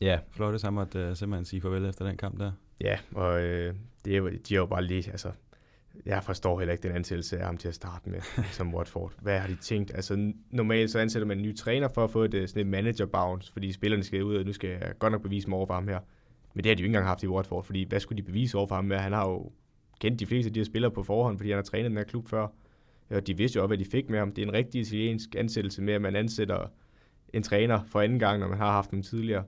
[0.00, 2.52] ja, Flot det samme at uh, simpelthen sige farvel efter den kamp der.
[2.80, 3.74] Ja, og øh,
[4.04, 5.30] det er, de er jo bare lige, altså,
[6.06, 8.20] jeg forstår heller ikke den ansættelse af ham til at starte med,
[8.56, 9.12] som Watford.
[9.22, 9.94] Hvad har de tænkt?
[9.94, 12.66] Altså, normalt så ansætter man en ny træner for at få et, øh, sådan et
[12.66, 15.66] manager bounce, fordi spillerne skal ud, og nu skal jeg godt nok bevise mig over
[15.66, 16.00] for ham her.
[16.54, 18.58] Men det har de jo ikke engang haft i Watford, fordi hvad skulle de bevise
[18.58, 18.96] over for ham med?
[18.96, 19.52] Han har jo
[20.00, 22.04] kendt de fleste af de her spillere på forhånd, fordi han har trænet den her
[22.04, 22.48] klub før.
[23.10, 24.32] Og de vidste jo også, hvad de fik med ham.
[24.32, 26.72] Det er en rigtig italiensk ansættelse med, at man ansætter
[27.32, 29.44] en træner for anden gang, når man har haft dem tidligere.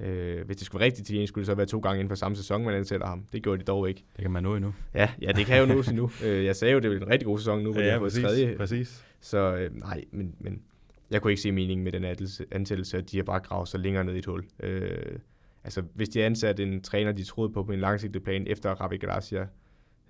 [0.00, 2.14] Øh, hvis det skulle være rigtig italiensk, skulle det så være to gange inden for
[2.16, 3.24] samme sæson, man ansætter ham.
[3.32, 4.04] Det gjorde de dog ikke.
[4.16, 4.74] Det kan man nå endnu.
[4.94, 6.10] Ja, ja det kan jo nås endnu.
[6.24, 8.12] Øh, jeg sagde jo, det var en rigtig god sæson nu, hvor de har fået
[8.12, 8.56] tredje.
[8.56, 9.04] præcis.
[9.20, 10.62] Så øh, nej, men, men
[11.10, 12.04] jeg kunne ikke se meningen med den
[12.52, 14.44] ansættelse- at de har bare gravet sig længere ned i et hul.
[14.62, 15.18] Øh,
[15.64, 18.70] altså, hvis de har ansat en træner, de troede på på en langsigtet plan efter
[18.70, 19.46] Ravi Gracia,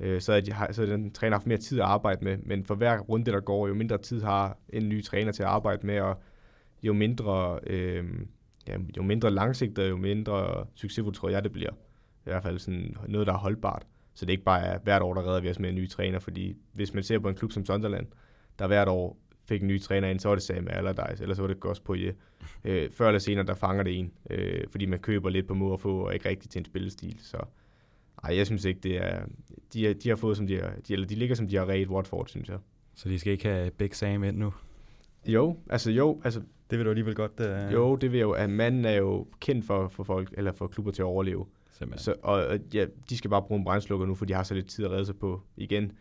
[0.01, 2.38] øh, så, er de, så den træner haft mere tid at arbejde med.
[2.43, 5.49] Men for hver runde, der går, jo mindre tid har en ny træner til at
[5.49, 6.22] arbejde med, og
[6.82, 8.05] jo mindre, øh,
[8.71, 11.71] ja, jo mindre langsigtet, jo mindre succesfuldt tror jeg, det bliver.
[12.21, 13.87] I hvert fald sådan noget, der er holdbart.
[14.14, 15.89] Så det er ikke bare er hvert år, der redder vi os med en ny
[15.89, 18.07] træner, fordi hvis man ser på en klub som Sunderland,
[18.59, 21.43] der hvert år fik en ny træner ind, så var det Sam Allardyce, eller så
[21.43, 22.12] var det Gus Poirier.
[22.64, 25.68] Øh, før eller senere, der fanger det en, øh, fordi man køber lidt på må
[25.68, 27.16] og få, og ikke rigtig til en spillestil.
[27.23, 27.37] Så
[28.25, 29.23] ej, jeg synes ikke, det er...
[29.73, 30.73] De, er, de har fået, som de har...
[30.89, 32.59] De, eller de ligger, som de har ret Watford, synes jeg.
[32.95, 34.53] Så de skal ikke have Big Sam ind nu.
[35.27, 37.41] Jo, altså jo, altså Det vil du alligevel godt...
[37.41, 40.66] Uh, jo, det vil jo, at manden er jo kendt for, for folk, eller for
[40.66, 41.47] klubber til at overleve.
[41.79, 42.05] Simpelthen.
[42.05, 44.55] Så, og, og ja, de skal bare bruge en brændslukker nu, for de har så
[44.55, 45.43] lidt tid at redde sig på.
[45.57, 45.93] Igen,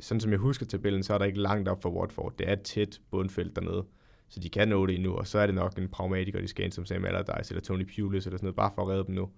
[0.00, 2.34] sådan som jeg husker tabellen, så er der ikke langt op for Watford.
[2.38, 3.84] Det er tæt bundfelt dernede.
[4.28, 6.64] Så de kan nå det endnu, og så er det nok en pragmatiker, de skal
[6.64, 9.14] ind som Sam Allardyce eller Tony Pulis eller sådan noget, bare for at redde dem
[9.14, 9.28] nu.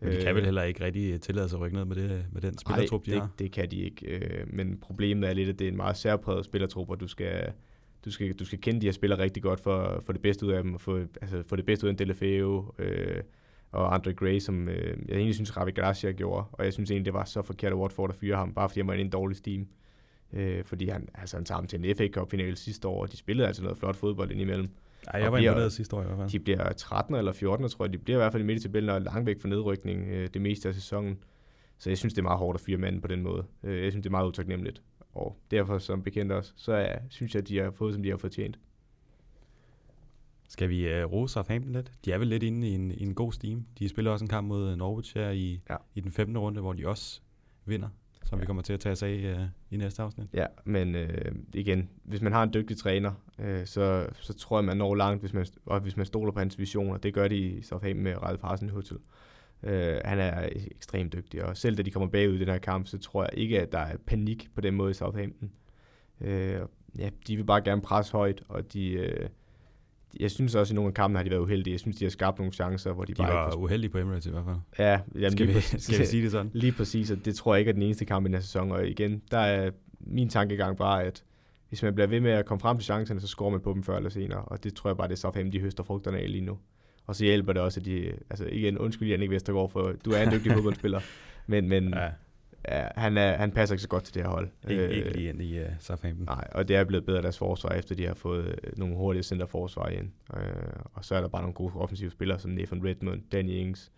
[0.00, 2.42] Men de kan vel heller ikke rigtig tillade sig at rykke ned med, det, med
[2.42, 3.30] den spillertrup, de det, har.
[3.38, 4.06] det kan de ikke.
[4.06, 7.52] Øh, men problemet er lidt, at det er en meget særpræget spillertrup, og du skal,
[8.04, 10.52] du skal, du skal kende de her spillere rigtig godt for få det bedste ud
[10.52, 13.22] af dem, og få, altså, få det bedste ud af en Delafeo øh,
[13.72, 17.04] og Andre Gray, som øh, jeg egentlig synes, Ravi Gracia gjorde, og jeg synes egentlig,
[17.04, 19.10] det var så forkert at Watford at fyre ham, bare fordi han var i en
[19.10, 19.66] dårlig steam.
[20.32, 23.16] Øh, fordi han, altså, han tager ham til en FA Cup-finale sidste år, og de
[23.16, 24.68] spillede altså noget flot fodbold indimellem.
[25.06, 26.28] Ej, jeg var imponeret sidste år i hvert fald.
[26.28, 27.92] De bliver 13 eller 14, tror jeg.
[27.92, 30.42] De bliver i hvert fald midt i tabellen og langt væk fra nedrykning øh, det
[30.42, 31.18] meste af sæsonen.
[31.78, 33.44] Så jeg synes, det er meget hårdt at fyre manden på den måde.
[33.62, 34.82] Øh, jeg synes, det er meget utaknemmeligt.
[35.12, 38.10] Og derfor, som bekendt også, så er, synes jeg, at de har fået, som de
[38.10, 38.58] har fortjent.
[40.48, 41.92] Skal vi uh, rose Southampton lidt?
[42.04, 43.66] De er vel lidt inde i en, i en god steam.
[43.78, 45.76] De spiller også en kamp mod Norwich her i, Ja.
[45.94, 46.38] i den 15.
[46.38, 47.20] runde, hvor de også
[47.64, 47.88] vinder,
[48.24, 48.40] som ja.
[48.40, 50.26] vi kommer til at tage os af uh, i næste afsnit.
[50.34, 54.64] Ja, men øh, igen, hvis man har en dygtig træner, øh, så, så tror jeg,
[54.64, 56.98] man når langt, hvis man, og hvis man stoler på hans visioner.
[56.98, 58.98] Det gør de i Southampton med Ralf Hasenhüttl.
[59.62, 62.86] Øh, han er ekstremt dygtig, og selv da de kommer bagud i den her kamp,
[62.86, 65.50] så tror jeg ikke, at der er panik på den måde i Southampton.
[66.20, 66.60] Øh,
[66.98, 69.28] ja, de vil bare gerne presse højt, og de, øh,
[70.20, 71.72] jeg synes også, at i nogle af kampene har de været uheldige.
[71.72, 73.98] Jeg synes, de har skabt nogle chancer, hvor de, De bare var ikke uheldige på
[73.98, 74.56] Emirates i hvert fald.
[74.78, 75.82] Ja, jamen, Skal vi, præcis.
[75.82, 76.50] skal vi sige det sådan?
[76.62, 78.72] Lige præcis, og det tror jeg ikke er den eneste kamp i den her sæson.
[78.72, 81.24] Og igen, der er min tankegang bare, at
[81.68, 83.82] hvis man bliver ved med at komme frem til chancerne, så scorer man på dem
[83.82, 84.40] før eller senere.
[84.40, 86.58] Og det tror jeg bare, det er Southampton, de høster frugterne af lige nu.
[87.06, 88.12] Og så hjælper det også, at de...
[88.30, 91.00] Altså igen, undskyld Jannik Vestergaard, for du er en dygtig fodboldspiller.
[91.46, 92.10] Men, men Ja,
[92.68, 92.88] ja.
[92.96, 94.48] Han, er, han passer ikke så godt til det her hold.
[94.68, 96.24] ikke, Øh, ikke lige ind i uh, Southampton.
[96.24, 99.22] Nej, og det er blevet bedre deres forsvar, efter de har fået øh, nogle hurtige
[99.22, 100.12] centerforsvar igen.
[100.36, 100.42] Øh,
[100.94, 103.92] og så er der bare nogle gode offensive spillere, som Nathan Redmond, Danny Ings,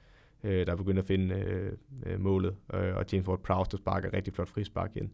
[0.45, 1.73] øh, der er begyndt at finde øh,
[2.07, 5.13] øh, målet, øh, og James Ward-Prowse, der sparker rigtig flot frispark igen.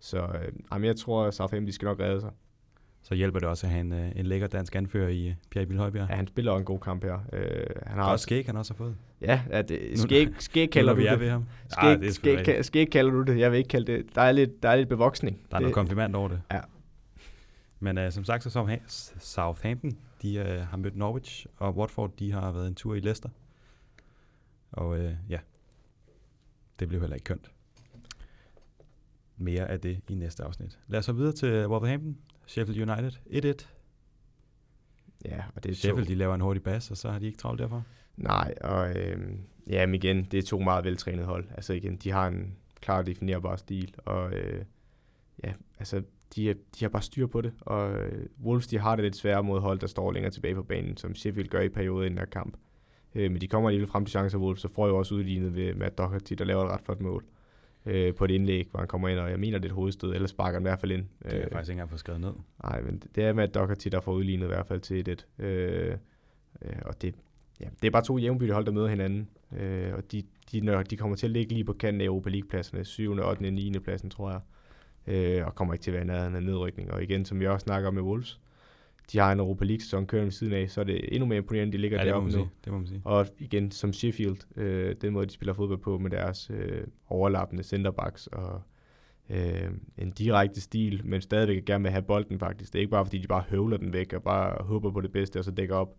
[0.00, 2.30] Så øh, jamen, jeg tror, at Southampton de skal nok redde sig.
[3.02, 5.66] Så hjælper det også at have en, uh, en lækker dansk anfører i uh, Pierre
[5.66, 6.08] Emil Højbjerg.
[6.10, 7.18] Ja, han spiller også en god kamp her.
[7.32, 8.96] Øh, han har også skæg, han også har fået.
[9.20, 11.20] Ja, ja Nu- skæg, skæg kalder du vi det.
[11.20, 11.44] ved ham.
[11.68, 13.38] Skæg, Ah, det er skæg, skæg, skæg kalder du det.
[13.38, 14.14] Jeg vil ikke kalde det.
[14.14, 15.36] Der er lidt, der er lidt bevoksning.
[15.50, 16.40] Der er det, noget konfirmand over det.
[16.52, 16.60] Ja.
[17.80, 22.32] Men uh, som sagt, så Southa- Southampton, de uh, har mødt Norwich, og Watford, de
[22.32, 23.28] har været en tur i Leicester.
[24.72, 25.38] Og uh, ja,
[26.80, 27.50] det blev heller ikke kønt.
[29.36, 30.78] Mere af det i næste afsnit.
[30.88, 32.16] Lad os så videre til Wolverhampton,
[32.48, 33.12] Sheffield United
[33.62, 33.66] 1-1.
[35.24, 36.12] Ja, og det er Sheffield, to...
[36.12, 37.84] de laver en hurtig bas, og så har de ikke travlt derfor?
[38.16, 39.18] Nej, og øh,
[39.66, 41.44] ja, men igen, det er to meget veltrænede hold.
[41.50, 44.64] Altså igen, de har en klar definerbar stil, og øh,
[45.44, 46.02] ja, altså
[46.36, 49.42] de, de har bare styr på det, og øh, Wolves de har det lidt sværere
[49.42, 52.18] mod hold, der står længere tilbage på banen, som Sheffield gør i perioden i den
[52.18, 52.56] her kamp.
[53.14, 55.74] Øh, men de kommer alligevel frem til chancer, Wolves, så får jo også udlignet ved
[55.74, 57.37] Matt Doherty, der laver et ret flot mål øh,
[58.16, 60.28] på et indlæg, hvor han kommer ind, og jeg mener, det er et hovedstød, eller
[60.28, 61.04] sparker han i hvert fald ind.
[61.22, 62.32] Det er jeg øh, faktisk ikke engang fået skrevet ned.
[62.64, 65.26] Nej, men det er Matt Doherty, der får udlignet i hvert fald til et.
[65.38, 65.96] Øh,
[66.62, 67.14] øh, og det,
[67.60, 69.28] ja, det er bare to jævnbytte hold, der møder hinanden,
[69.58, 70.22] øh, og de,
[70.52, 73.50] de, når de kommer til at ligge lige på kanten af Europa League-pladserne, 7., 8.,
[73.50, 73.72] 9.
[73.78, 74.40] pladsen, tror jeg
[75.08, 76.90] øh, og kommer ikke til at være nærheden af nedrykning.
[76.90, 78.40] Og igen, som vi også snakker med Wolves,
[79.12, 81.72] de har en Europa League-sæson kørende ved siden af, så er det endnu mere imponerende,
[81.72, 82.48] de ligger ja, deroppe nu.
[82.64, 83.00] Det må man sige.
[83.04, 87.62] Og igen, som Sheffield, øh, den måde, de spiller fodbold på med deres øh, overlappende
[87.62, 88.62] centerbacks og
[89.30, 92.72] øh, en direkte stil, men stadigvæk gerne vil have bolden faktisk.
[92.72, 95.12] Det er ikke bare, fordi de bare høvler den væk og bare håber på det
[95.12, 95.96] bedste og så dækker op.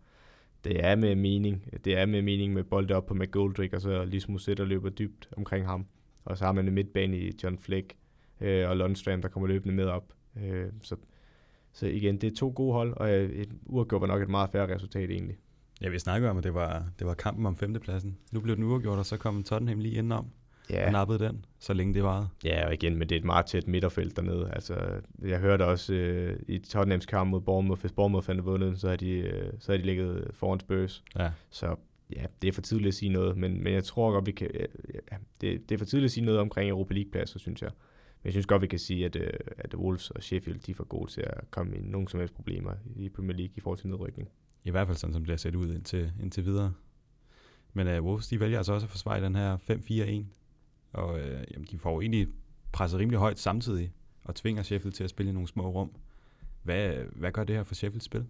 [0.64, 1.66] Det er med mening.
[1.86, 5.30] Det er med mening med bolden op på McGoldrick, og så ligesom Musetta løber dybt
[5.38, 5.86] omkring ham.
[6.26, 7.94] Og så har man en midtbane i John Fleck,
[8.42, 10.14] øh, og Lundstrøm, der kommer løbende med op.
[10.44, 10.96] Øh, så,
[11.74, 14.76] så igen, det er to gode hold, og et uafgjort var nok et meget færre
[14.76, 15.38] resultat egentlig.
[15.82, 18.18] Ja, vi snakkede om, at det var, det var kampen om femtepladsen.
[18.32, 20.26] Nu blev den uafgjort, og så kom Tottenham lige indenom
[20.70, 20.86] ja.
[20.86, 22.28] og nappede den, så længe det varede.
[22.44, 24.52] Ja, og igen, men det er et meget tæt midterfelt dernede.
[24.54, 24.76] Altså,
[25.22, 28.96] jeg hørte også øh, i Tottenhams kamp mod Bournemouth, hvis Bournemouth fandt vundet, så har
[28.96, 31.04] de, øh, så har de ligget foran Spurs.
[31.20, 31.32] Ja.
[31.50, 31.76] Så
[32.16, 34.50] ja, det er for tidligt at sige noget, men, men jeg tror godt, vi kan...
[35.12, 37.72] Ja, det, det er for tidligt at sige noget omkring Europa League-pladser, synes jeg.
[38.22, 40.76] Men jeg synes godt, vi kan sige, at, øh, at Wolves og Sheffield de er
[40.76, 43.80] for gode til at komme i nogen som helst problemer i Premier League i forhold
[43.80, 44.30] til nedrykning.
[44.64, 46.74] I hvert fald sådan, som det har set ud indtil, indtil videre.
[47.74, 50.26] Men uh, Wolves, de vælger altså også at forsvare den her 5-4-1.
[50.94, 52.28] Og uh, jamen, de får jo egentlig
[52.72, 53.94] presset rimelig højt samtidig,
[54.24, 55.92] og tvinger Sheffield til at spille i nogle små rum.
[56.64, 58.26] Hvad, hvad gør det her for Sheffields spil?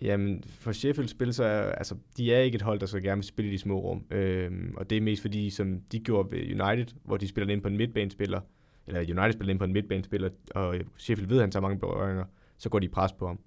[0.00, 3.18] Jamen, for Sheffield spil, så er, altså, de er ikke et hold, der så gerne
[3.18, 4.06] vil spille i de små rum.
[4.10, 7.62] Øhm, og det er mest fordi, som de gjorde ved United, hvor de spiller ind
[7.62, 8.40] på en midtbanespiller,
[8.86, 12.24] eller United spiller ind på en midtbanespiller, og Sheffield ved, at han tager mange berøringer,
[12.58, 13.38] så går de pres på ham.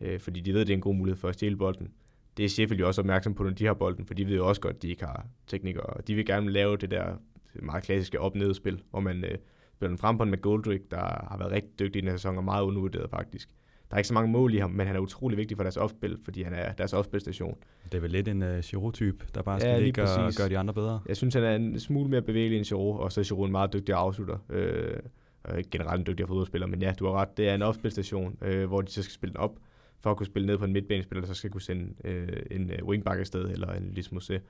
[0.00, 1.92] Øh, fordi de ved, at det er en god mulighed for at stjæle bolden.
[2.36, 4.48] Det er Sheffield jo også opmærksom på, når de har bolden, for de ved jo
[4.48, 7.16] også godt, at de ikke har teknikere, og de vil gerne lave det der
[7.54, 9.38] meget klassiske op spil hvor man øh,
[9.74, 12.36] spiller den frem på med Goldrick, der har været rigtig dygtig i den her sæson,
[12.36, 13.50] og meget undervurderet faktisk.
[13.90, 15.76] Der er ikke så mange mål i ham, men han er utrolig vigtig for deres
[15.76, 17.56] opspil, fordi han er deres opspilstation.
[17.84, 20.58] Det er vel lidt en uh, Giroud-type, der bare skal ja, ligge og gøre de
[20.58, 21.00] andre bedre.
[21.08, 23.52] Jeg synes, han er en smule mere bevægelig end Giroud, og så er Giroud en
[23.52, 24.38] meget dygtig afslutter.
[24.50, 24.96] Øh,
[25.44, 27.36] og generelt en dygtig fodboldspiller, men ja, du har ret.
[27.36, 29.58] Det er en opspilstation, øh, hvor de så skal spille den op,
[30.00, 32.78] for at kunne spille ned på en midtbanespiller, så skal kunne sende øh, en øh,
[32.84, 34.40] wingback afsted, eller en Lismose.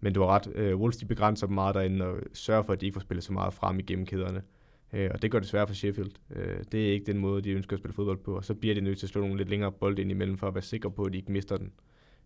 [0.00, 0.48] Men du har ret.
[0.54, 3.24] Øh, Wolves de begrænser dem meget derinde, og sørger for, at de ikke får spillet
[3.24, 4.42] så meget frem igennem kæderne.
[4.92, 6.10] Øh, og det gør det svært for Sheffield.
[6.30, 8.36] Øh, det er ikke den måde, de ønsker at spille fodbold på.
[8.36, 10.48] Og så bliver de nødt til at slå nogle lidt længere bolde ind imellem, for
[10.48, 11.72] at være sikre på, at de ikke mister den.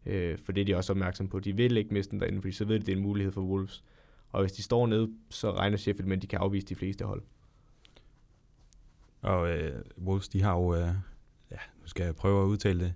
[0.06, 1.40] Øh, for det er de også opmærksom på.
[1.40, 3.40] De vil ikke miste den derinde, fordi så ved de, det er en mulighed for
[3.40, 3.84] Wolves.
[4.32, 7.04] Og hvis de står nede, så regner Sheffield med, at de kan afvise de fleste
[7.04, 7.22] hold.
[9.22, 10.88] Og øh, Wolves, de har jo, øh,
[11.50, 12.94] ja, nu skal jeg prøve at udtale det,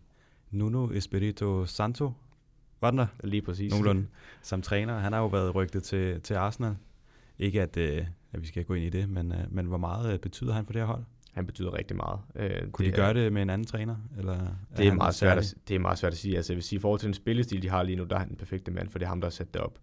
[0.50, 2.12] Nuno Espirito Santo,
[2.80, 3.06] var den der?
[3.24, 3.70] Lige præcis.
[3.70, 4.06] Nogenlunde,
[4.42, 4.98] som træner.
[4.98, 6.76] Han har jo været rygtet til, til Arsenal.
[7.39, 10.12] Ikke at, øh, at vi skal gå ind i det, men, øh, men hvor meget
[10.12, 11.05] øh, betyder han for det her hold?
[11.32, 12.20] Han betyder rigtig meget.
[12.34, 13.97] Øh, Kunne det de gøre det med en anden træner?
[14.18, 14.39] Eller
[14.76, 16.37] det, er, er meget svært at, det er meget svært at sige.
[16.37, 18.18] Altså, jeg vil sige, i forhold til den spillestil, de har lige nu, der er
[18.18, 19.78] han den perfekte mand, for det er ham, der har sat det op.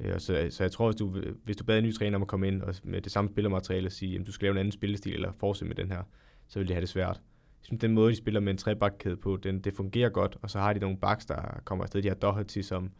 [0.00, 2.28] Øh, så, så jeg tror, hvis du, hvis du bad en ny træner om at
[2.28, 4.72] komme ind og med det samme spillermateriale og sige, at du skal lave en anden
[4.72, 6.02] spillestil eller fortsætte med den her,
[6.48, 7.16] så vil de have det svært.
[7.16, 10.50] Jeg synes, den måde, de spiller med en trebakkæde på, den, det fungerer godt, og
[10.50, 12.02] så har de nogle backs, der kommer afsted.
[12.02, 12.90] De har Doherty, som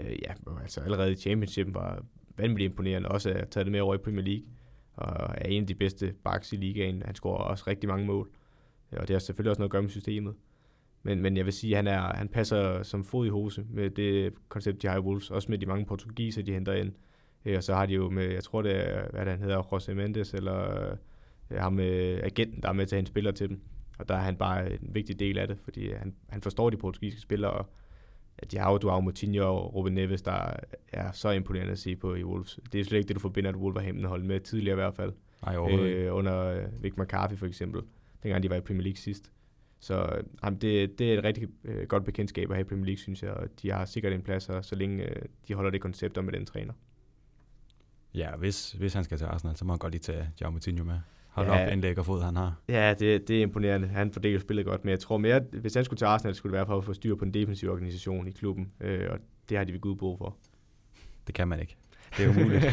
[0.00, 0.32] øh, ja,
[0.62, 2.04] altså allerede i Championship var
[2.36, 4.46] vanvittigt imponerende, også at tage det med over i Premier League,
[4.94, 7.02] og er en af de bedste backs i ligaen.
[7.02, 8.30] Han scorer også rigtig mange mål,
[8.92, 10.34] øh, og det har selvfølgelig også noget at gøre med systemet.
[11.02, 13.90] Men, men jeg vil sige, at han, er, han passer som fod i hose med
[13.90, 16.92] det koncept, de har i Wolves, også med de mange portugiser, de henter ind.
[17.44, 19.94] Øh, og så har de jo med, jeg tror det er, hvad han hedder, José
[19.94, 20.90] Mendes, eller
[21.50, 23.60] øh, ham med agenten, der er med til at hente spillere til dem.
[23.98, 26.76] Og der er han bare en vigtig del af det, fordi han, han forstår de
[26.76, 27.70] portugisiske spillere, og
[28.38, 30.56] at de har jo Duau Moutinho og Ruben Neves, der
[30.92, 32.58] er så imponerende at se på i Wolves.
[32.72, 35.12] Det er slet ikke det, du forbinder et Wolverhampton-hold med tidligere i hvert fald.
[35.46, 37.82] Nej, øh, under øh, Vic McCarthy for eksempel,
[38.22, 39.32] dengang de var i Premier League sidst.
[39.80, 42.98] Så jamen, det, det er et rigtig øh, godt bekendtskab at have i Premier League,
[42.98, 45.80] synes jeg, og de har sikkert en plads her, så længe øh, de holder det
[45.80, 46.72] koncept om med den træner.
[48.14, 50.84] Ja, hvis, hvis han skal til Arsenal, så må han godt lige tage Jaume Moutinho
[50.84, 51.00] med.
[51.34, 52.54] Hold ja, op, en lækker fod han har.
[52.68, 53.88] Ja, det, det er imponerende.
[53.88, 56.50] Han fordeler spillet godt, men jeg tror mere, at hvis han skulle til Arsenal, skulle
[56.50, 59.18] det være for at få styr på en defensiv organisation i klubben, øh, og
[59.48, 60.36] det har de ved Gud brug for.
[61.26, 61.76] Det kan man ikke.
[62.16, 62.64] Det er umuligt.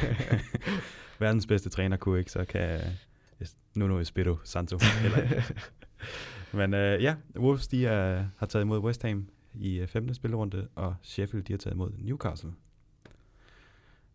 [1.19, 2.79] Verdens bedste træner kunne ikke, så kan
[3.75, 4.77] Nuno Espirito Santo.
[5.05, 5.41] Eller,
[6.57, 10.13] Men øh, ja, Wolves de er, har taget imod West Ham i øh, 15.
[10.13, 12.51] spillerunde, og Sheffield de har taget imod Newcastle.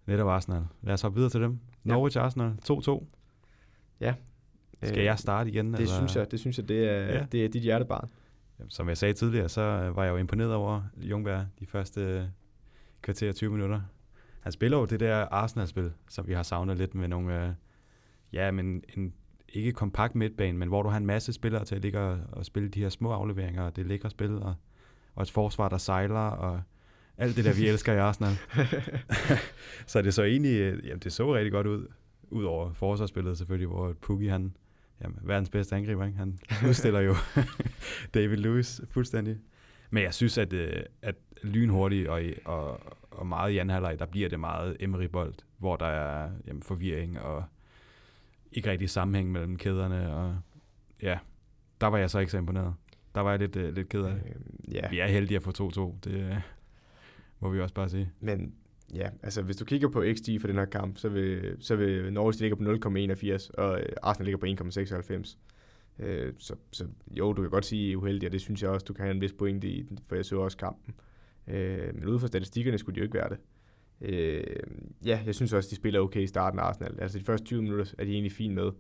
[0.07, 0.63] Netop Arsenal.
[0.83, 1.59] Lad os hoppe videre til dem.
[1.85, 1.91] Ja.
[1.91, 3.05] Norwich Arsenal 2-2.
[4.01, 4.15] Ja.
[4.83, 5.73] Skal jeg starte igen?
[5.75, 7.27] Det synes jeg, det synes jeg, det er, Ja.
[7.33, 8.09] det er dit hjertebarn.
[8.69, 12.23] Som jeg sagde tidligere, så øh, var jeg jo imponeret over Jungberg de første øh,
[13.03, 13.81] kvarter 20 minutter.
[14.41, 17.51] Han spiller jo det der Arsenal-spil, som vi har savnet lidt med nogle, øh,
[18.33, 19.13] ja, men en
[19.49, 22.45] ikke kompakt midtbane, men hvor du har en masse spillere til at ligge og, og
[22.47, 24.55] spille de her små afleveringer, og det er lækre spil, og,
[25.15, 26.61] og et forsvar, der sejler, og
[27.19, 28.33] alt det der, vi elsker i Arsenal.
[29.87, 31.87] så det så egentlig, øh, jamen det så rigtig godt ud,
[32.31, 34.57] ud over forsvarsspillet selvfølgelig, hvor Pukki, han,
[35.03, 36.19] jamen, verdens bedste angriber, ikke?
[36.19, 36.39] han
[36.69, 37.15] udstiller jo
[38.15, 39.37] David Lewis fuldstændig.
[39.91, 42.81] Men jeg synes, at, øh, at lynhurtigt og, og,
[43.11, 47.21] og meget i anden halvleg, der bliver det meget Emery-bold, hvor der er jamen, forvirring
[47.21, 47.45] og
[48.53, 50.15] ikke rigtig sammenhæng mellem kæderne.
[50.15, 50.37] Og
[51.03, 51.19] ja,
[51.81, 52.75] der var jeg så ikke så imponeret.
[53.15, 54.23] Der var jeg lidt, øh, lidt ked af det.
[54.27, 56.37] Øh, ja, Vi er heldige at få 2-2, det øh,
[57.41, 58.13] må vi også bare sige.
[58.21, 58.55] men
[58.97, 62.13] ja, altså hvis du kigger på XG for den her kamp, så vil, så vil
[62.13, 65.37] Norwich ligger på 0,81, og øh, Arsenal ligger på 1,96.
[65.99, 68.85] Øh, så, så jo, du kan godt sige, uheldigt, uheldig, og det synes jeg også,
[68.85, 70.95] du kan have en vis pointe i, for jeg så også kampen.
[71.49, 73.39] Øh, men ud fra statistikkerne skulle de jo ikke være det.
[74.01, 74.57] Øh,
[75.05, 77.01] ja, jeg synes også, de spiller okay i starten af Arsenal.
[77.01, 78.71] Altså de første 20 minutter er de egentlig fint med.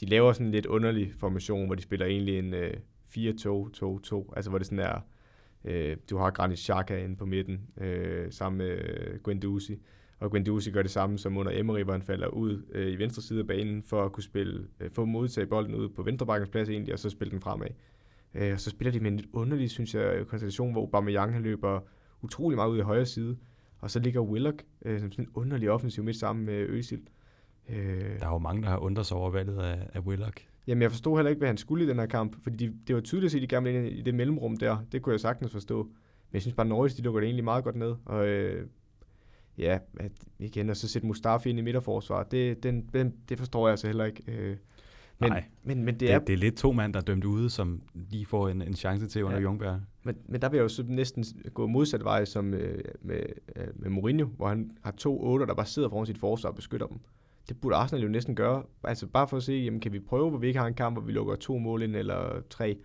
[0.00, 2.74] De laver sådan en lidt underlig formation, hvor de spiller egentlig en øh,
[3.16, 5.00] 4-2-2-2, altså hvor det sådan er,
[5.64, 8.78] øh, du har Granit Xhaka inde på midten, øh, sammen med
[9.22, 9.78] Guendouzi,
[10.18, 13.22] og Guendouzi gør det samme som under Emery, hvor han falder ud øh, i venstre
[13.22, 16.68] side af banen for at kunne spille, øh, få modtage bolden ud på venstrebakkens plads
[16.68, 17.68] egentlig, og så spille den fremad.
[18.34, 21.42] Øh, og så spiller de med en lidt underlig, synes jeg, konstellation, hvor Aubameyang han
[21.42, 21.80] løber
[22.22, 23.36] utrolig meget ud i højre side,
[23.80, 27.08] og så ligger Willock øh, som sådan en underlig offensiv midt sammen med Øsil.
[27.68, 27.76] Øh,
[28.20, 30.46] Der er jo mange, der har undret sig over valget af, af Willock.
[30.68, 32.94] Jamen, jeg forstod heller ikke, hvad han skulle i den her kamp, fordi de, det
[32.94, 34.84] var tydeligt at de gerne ville ind i det mellemrum der.
[34.92, 35.82] Det kunne jeg sagtens forstå.
[35.84, 37.94] Men jeg synes bare, at Norwich, de lukker det egentlig meget godt ned.
[38.04, 38.66] Og øh,
[39.58, 43.66] ja, at, igen, og så sætte Mustafi ind i midterforsvar, det, den, den, det forstår
[43.66, 44.22] jeg altså heller ikke.
[44.28, 44.56] Øh,
[45.20, 45.44] men, Nej.
[45.62, 47.82] men, men, det Det er, det, er lidt to mand, der er dømt ude, som
[47.94, 49.42] lige får en, en chance til under ja.
[49.42, 49.80] Jungberg.
[50.02, 53.22] men, men der vil jeg jo så næsten gå modsat vej som øh, med,
[53.56, 56.56] øh, med Mourinho, hvor han har to otter, der bare sidder foran sit forsvar og
[56.56, 57.00] beskytter dem.
[57.48, 58.62] Det burde Arsenal jo næsten gøre.
[58.84, 60.94] Altså bare for at se, jamen, kan vi prøve, hvor vi ikke har en kamp,
[60.94, 62.76] hvor vi lukker to mål ind, eller tre.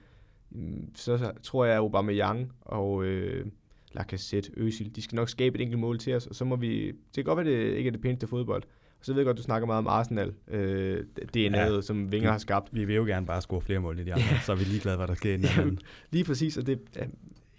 [0.95, 3.45] Så, så tror jeg, at Aubameyang og øh,
[3.93, 6.87] Lacazette, Özil, de skal nok skabe et enkelt mål til os, og så må vi...
[6.87, 8.63] Det kan godt være, det ikke er det pæneste fodbold.
[8.99, 10.99] Og så ved jeg godt, du snakker meget om Arsenal, øh,
[11.37, 11.73] DNA'et, ja.
[11.73, 11.81] Ja.
[11.81, 12.69] som Wenger har skabt.
[12.75, 14.39] Vi vil jo gerne bare score flere mål i de andre, Ja.
[14.45, 15.65] så er vi ligeglade, hvad der sker inden.
[15.65, 15.79] Men
[16.11, 16.79] Lige præcis, og det,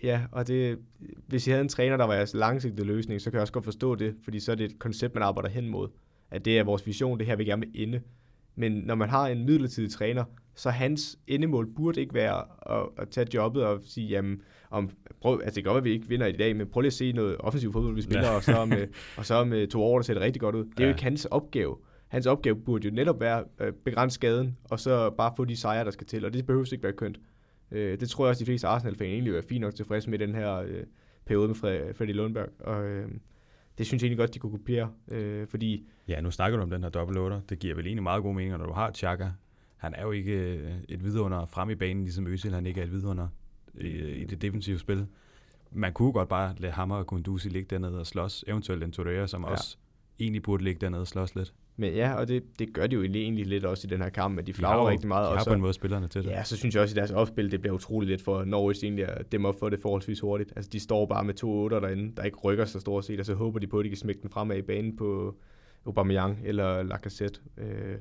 [0.02, 0.78] ja, og det,
[1.26, 3.64] hvis jeg havde en træner, der var jeres langsigtede løsning, så kan jeg også godt
[3.64, 5.88] forstå det, fordi så er det et koncept, man arbejder hen mod.
[6.34, 8.00] At det er vores vision, det her vi gerne vil ende.
[8.56, 10.24] Men når man har en midlertidig træner,
[10.54, 15.40] så hans endemål burde ikke være at, at tage jobbet og sige, jamen, om, prøv,
[15.44, 17.12] altså det kan godt at vi ikke vinder i dag, men prøv lige at se
[17.12, 18.36] noget offensiv fodbold, vi spiller, ja.
[18.36, 18.86] og, så med,
[19.18, 20.64] og så med to år, der ser det rigtig godt ud.
[20.64, 20.84] Det er ja.
[20.84, 21.76] jo ikke hans opgave.
[22.08, 25.56] Hans opgave burde jo netop være at øh, begrænse skaden, og så bare få de
[25.56, 27.20] sejre, der skal til, og det behøver ikke være kønt.
[27.70, 30.34] Øh, det tror jeg også, de fleste Arsenal-fans egentlig være fint nok tilfredse med den
[30.34, 30.84] her øh,
[31.26, 32.48] periode med Fred, Freddy Lundberg.
[32.60, 33.08] Og øh,
[33.78, 36.70] det synes jeg egentlig godt, de kunne kopiere, øh, fordi ja, nu snakker du om
[36.70, 37.42] den her dobbelt 8.
[37.48, 39.30] Det giver vel egentlig meget god mening, når du har Chaka.
[39.76, 42.84] Han er jo ikke øh, et vidunder frem i banen, ligesom Øsil, han ikke er
[42.84, 43.28] et vidunder
[43.74, 45.06] i, i det defensive spil.
[45.70, 48.44] Man kunne godt bare lade Hammer og Kunduzi ligge dernede og slås.
[48.48, 49.46] Eventuelt en Torreira, som ja.
[49.46, 49.76] også
[50.20, 51.54] egentlig burde ligge dernede og slås lidt.
[51.76, 54.38] Men ja, og det, det gør de jo egentlig, lidt også i den her kamp,
[54.38, 54.52] at de
[54.82, 55.24] jo- rigtig meget.
[55.24, 56.30] De og har så, på en måde spillerne til det.
[56.30, 58.84] Ja, så synes jeg også, at i deres opspil, det bliver utroligt let for Norwich
[58.84, 60.52] egentlig at dem op for det forholdsvis hurtigt.
[60.56, 63.26] Altså, de står bare med to otter derinde, der ikke rykker så stort set, og
[63.26, 65.34] så håber de på, at de kan smække den fremad i banen på
[65.86, 67.40] Aubameyang eller Lacazette.
[67.58, 67.96] Øh,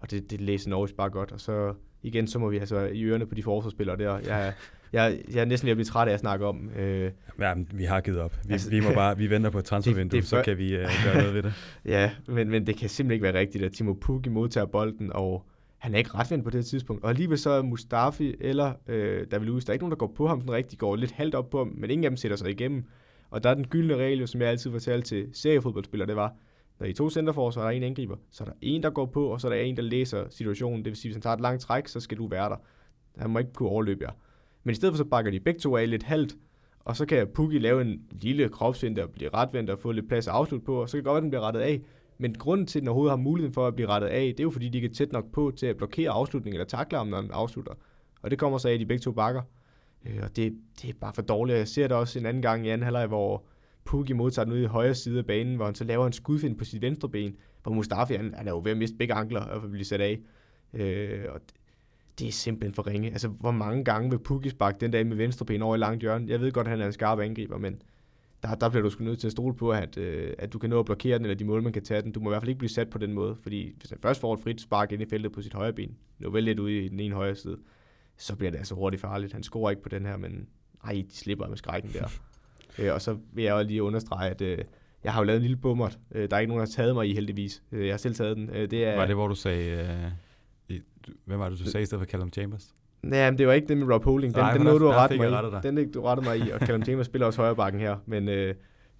[0.00, 1.32] og det, det læser Norwich bare godt.
[1.32, 4.18] Og så igen, så må vi altså i ørerne på de forsvarsspillere der.
[4.18, 4.54] Jeg,
[4.92, 6.70] jeg, jeg er næsten ved at blive træt af at snakke om.
[6.76, 7.10] Øh,
[7.40, 8.36] Ja, men vi har givet op.
[8.46, 10.58] Vi, Altså- vi, må bare, vi venter på et transfervindue, Det- det er så kan
[10.58, 11.52] vi uh, gøre noget ved det.
[11.84, 15.44] Ja, men, men det kan simpelthen ikke være rigtigt, at Timo Pukki modtager bolden, og
[15.78, 17.02] han er ikke retvendt på det her tidspunkt.
[17.04, 20.12] Og alligevel så er Mustafi eller øh, David Lewis, der er ikke nogen, der går
[20.16, 22.36] på ham sådan rigtigt, går lidt halvt op på ham, men ingen af dem sætter
[22.36, 22.84] sig igennem.
[23.30, 26.34] Og der er den gyldne regel, som jeg altid fortalte til seriefodboldspillere, det var,
[26.80, 28.90] når I er to centerforsvar, og der er en angriber, så er der en, der
[28.90, 30.78] går på, og så er der en, der læser situationen.
[30.78, 32.56] Det vil sige, hvis han tager et langt træk, så skal du være der.
[33.18, 34.10] Han må ikke kunne overløbe jer.
[34.68, 36.36] Men i stedet for så bakker de begge to af lidt halvt,
[36.84, 40.28] og så kan Pukki lave en lille kropsvind og blive retvendt og få lidt plads
[40.28, 41.80] at afslutte på, og så kan det godt være, at den bliver rettet af.
[42.18, 44.44] Men grunden til, at den overhovedet har muligheden for at blive rettet af, det er
[44.44, 47.06] jo fordi, de ikke er tæt nok på til at blokere afslutningen eller takle ham,
[47.06, 47.72] når den afslutter.
[48.22, 49.42] Og det kommer så af, at de begge to bakker.
[50.06, 51.58] Øh, og det, det er bare for dårligt.
[51.58, 53.44] Jeg ser det også en anden gang i anden halvleg, hvor
[53.84, 56.58] Pukki modtager den ude i højre side af banen, hvor han så laver en skudfind
[56.58, 59.40] på sit venstre ben, hvor Mustafi, han, han er jo ved at miste begge ankler
[59.40, 60.18] og blive sat af.
[60.74, 61.54] Øh, og det,
[62.18, 63.10] det er simpelthen for ringe.
[63.10, 66.00] Altså, hvor mange gange vil Pukki sparke den der med venstre ben over i langt
[66.00, 66.26] hjørne?
[66.28, 67.82] Jeg ved godt, at han er en skarp angriber, men
[68.42, 70.70] der, der bliver du sgu nødt til at stole på, at, øh, at du kan
[70.70, 72.12] nå at blokere den, eller de mål, man kan tage den.
[72.12, 74.20] Du må i hvert fald ikke blive sat på den måde, fordi hvis han først
[74.20, 76.84] får et frit spark ind i feltet på sit højre ben, nu vel lidt ude
[76.84, 77.58] i den ene højre side,
[78.16, 79.32] så bliver det altså hurtigt farligt.
[79.32, 80.48] Han scorer ikke på den her, men
[80.84, 82.08] ej, de slipper med skrækken der.
[82.78, 84.58] øh, og så vil jeg også lige understrege, at øh,
[85.04, 85.98] jeg har jo lavet en lille bummert.
[86.12, 87.62] Øh, der er ikke nogen, der har taget mig i heldigvis.
[87.72, 88.50] Øh, jeg har selv taget den.
[88.50, 89.70] Øh, det er, var det, hvor du sagde...
[89.70, 90.10] Øh,
[91.08, 92.74] i, hvem var det, du sagde i stedet for Callum Chambers?
[93.02, 94.34] Nej, men det var ikke det med Rob Holding.
[94.34, 95.68] Den, Nej, den nåede du rette mig i.
[95.68, 97.96] Den du rette mig i, og Callum Chambers spiller også højre bakken her.
[98.06, 98.54] Men øh,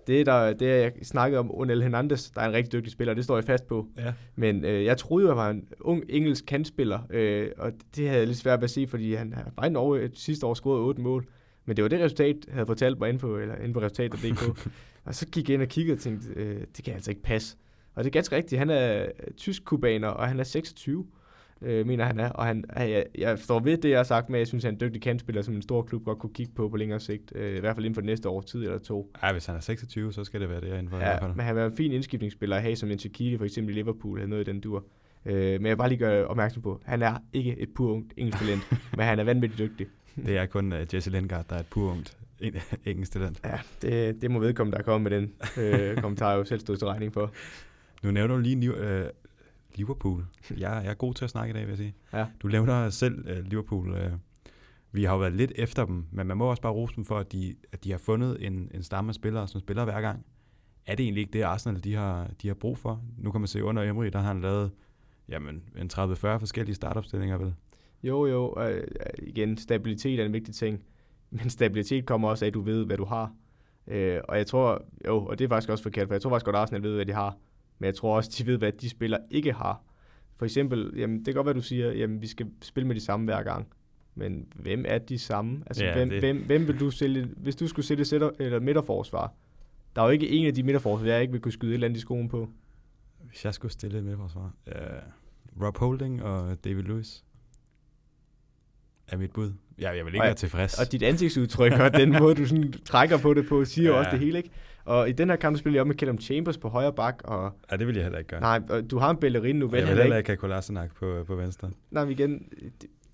[0.08, 3.24] det, der, det jeg snakkede om Onel Hernandez, der er en rigtig dygtig spiller, det
[3.24, 3.86] står jeg fast på.
[3.98, 4.12] Ja.
[4.36, 8.06] Men øh, jeg troede jo, at han var en ung engelsk kantspiller, øh, og det
[8.06, 10.54] havde jeg lidt svært ved at sige, fordi han har bare en år, sidste år
[10.54, 11.26] scoret otte mål.
[11.64, 14.68] Men det var det resultat, jeg havde fortalt mig inde på, eller inde på resultatet.dk.
[15.06, 17.56] og så gik jeg ind og kiggede og tænkte, øh, det kan altså ikke passe.
[17.94, 19.06] Og det er ganske rigtigt, han er
[19.36, 21.06] tysk-kubaner, og han er 26
[21.62, 22.30] øh, mener han er.
[22.30, 24.74] Og han, jeg, jeg står ved det, jeg har sagt med, at jeg synes, han
[24.74, 27.32] er en dygtig kantspiller, som en stor klub godt kunne kigge på på længere sigt.
[27.34, 29.12] Øh, I hvert fald inden for det næste år, tid eller to.
[29.22, 30.98] Ja, hvis han er 26, så skal det være det inden for.
[30.98, 33.78] Ja, men han er en fin indskiftningsspiller at have, som en Chiquiti for eksempel i
[33.78, 34.84] Liverpool, eller noget i den dur.
[35.26, 38.12] Øh, men jeg vil bare lige gøre opmærksom på, han er ikke et pur ungt
[38.16, 38.62] engelsk talent,
[38.96, 39.86] men han er vanvittigt dygtig.
[40.16, 42.16] det er kun uh, Jesse Lingard, der er et pur ungt
[42.86, 43.40] engelsk talent.
[43.44, 45.32] Ja, det, det må vedkomme, der er kommet med den
[45.64, 47.32] øh, kommentar, jo selv stod til regning for.
[48.02, 49.06] Nu nævner du lige uh,
[49.78, 50.26] Liverpool.
[50.50, 51.94] Jeg, jeg er god til at snakke i dag, vil jeg sige.
[52.12, 52.26] Ja.
[52.42, 53.90] Du nævner selv uh, Liverpool.
[53.90, 54.12] Uh,
[54.92, 57.18] vi har jo været lidt efter dem, men man må også bare rose dem for,
[57.18, 60.26] at de, at de har fundet en, en stamme af spillere, som spiller hver gang.
[60.86, 63.02] Er det egentlig ikke det, Arsenal de har, de har brug for?
[63.18, 64.70] Nu kan man se under Emery, der har han lavet
[65.28, 67.54] jamen, en 30-40 forskellige startopstillinger, vel?
[68.02, 68.62] Jo, jo.
[68.62, 68.86] Øh,
[69.18, 70.82] igen, stabilitet er en vigtig ting.
[71.30, 73.32] Men stabilitet kommer også af, at du ved, hvad du har.
[73.86, 76.44] Øh, og jeg tror, jo, og det er faktisk også forkert, for jeg tror faktisk
[76.44, 77.36] godt, at Arsenal ved, hvad de har.
[77.78, 79.82] Men jeg tror også, de ved, hvad de spiller ikke har.
[80.36, 83.00] For eksempel, jamen, det kan godt være, du siger, jamen, vi skal spille med de
[83.00, 83.68] samme hver gang.
[84.14, 85.62] Men hvem er de samme?
[85.66, 89.34] Altså, ja, hvem, hvem, hvem vil du sælge, hvis du skulle sætte sætter, eller midterforsvar?
[89.96, 91.86] Der er jo ikke en af de midterforsvar, jeg ikke vil kunne skyde et eller
[91.86, 92.48] andet i skoen på.
[93.28, 94.54] Hvis jeg skulle stille et midterforsvar?
[94.66, 97.24] Uh, Rob Holding og David Lewis
[99.08, 99.52] er mit bud.
[99.80, 100.80] Ja, jeg vil ikke og, være tilfreds.
[100.80, 103.98] Og dit ansigtsudtryk og den måde, du sådan trækker på det på, siger ja.
[103.98, 104.50] også det hele, ikke?
[104.84, 107.20] Og i den her kamp spiller jeg op med Callum Chambers på højre bak.
[107.24, 108.40] Og, ja, det vil jeg heller ikke gøre.
[108.40, 109.68] Nej, og du har en Bellerin nu.
[109.68, 111.70] Vel, jeg vil heller ikke have Kolassenak på, på venstre.
[111.90, 112.52] Nej, men igen,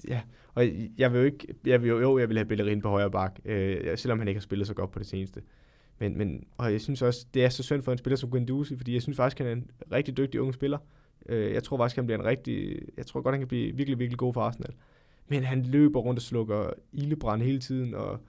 [0.09, 0.21] ja.
[0.55, 0.67] Og
[0.99, 3.39] jeg vil jo ikke, jeg vil jo, jo jeg vil have Bellerin på højre bak,
[3.45, 5.41] øh, selvom han ikke har spillet så godt på det seneste.
[5.99, 8.77] Men, men og jeg synes også, det er så synd for en spiller som Guendouzi,
[8.77, 10.79] fordi jeg synes faktisk, han er en rigtig dygtig ung spiller.
[11.29, 13.99] Øh, jeg tror faktisk, han bliver en rigtig, jeg tror godt, han kan blive virkelig,
[13.99, 14.73] virkelig god for Arsenal.
[15.29, 18.21] Men han løber rundt og slukker ildebrand hele tiden, og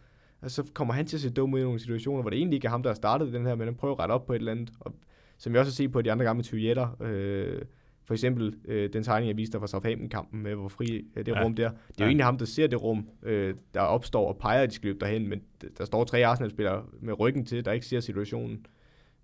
[0.42, 2.58] altså, så kommer han til at se dum ud i nogle situationer, hvor det egentlig
[2.58, 4.34] ikke er ham, der har startet den her, men han prøver at rette op på
[4.34, 4.74] et eller andet.
[4.80, 4.94] Og,
[5.38, 7.62] som jeg også har set på de andre gamle Toyetter, øh,
[8.06, 11.32] for eksempel øh, den tegning, jeg viste dig fra Southampton-kampen med, hvor fri øh, det
[11.32, 11.44] ja.
[11.44, 11.70] rum der.
[11.70, 12.04] Det er ja.
[12.04, 14.88] jo egentlig ham, der ser det rum, øh, der opstår og peger, at de skal
[14.88, 15.42] løbe derhen, men
[15.78, 18.66] der står tre Arsenal-spillere med ryggen til, der ikke ser situationen.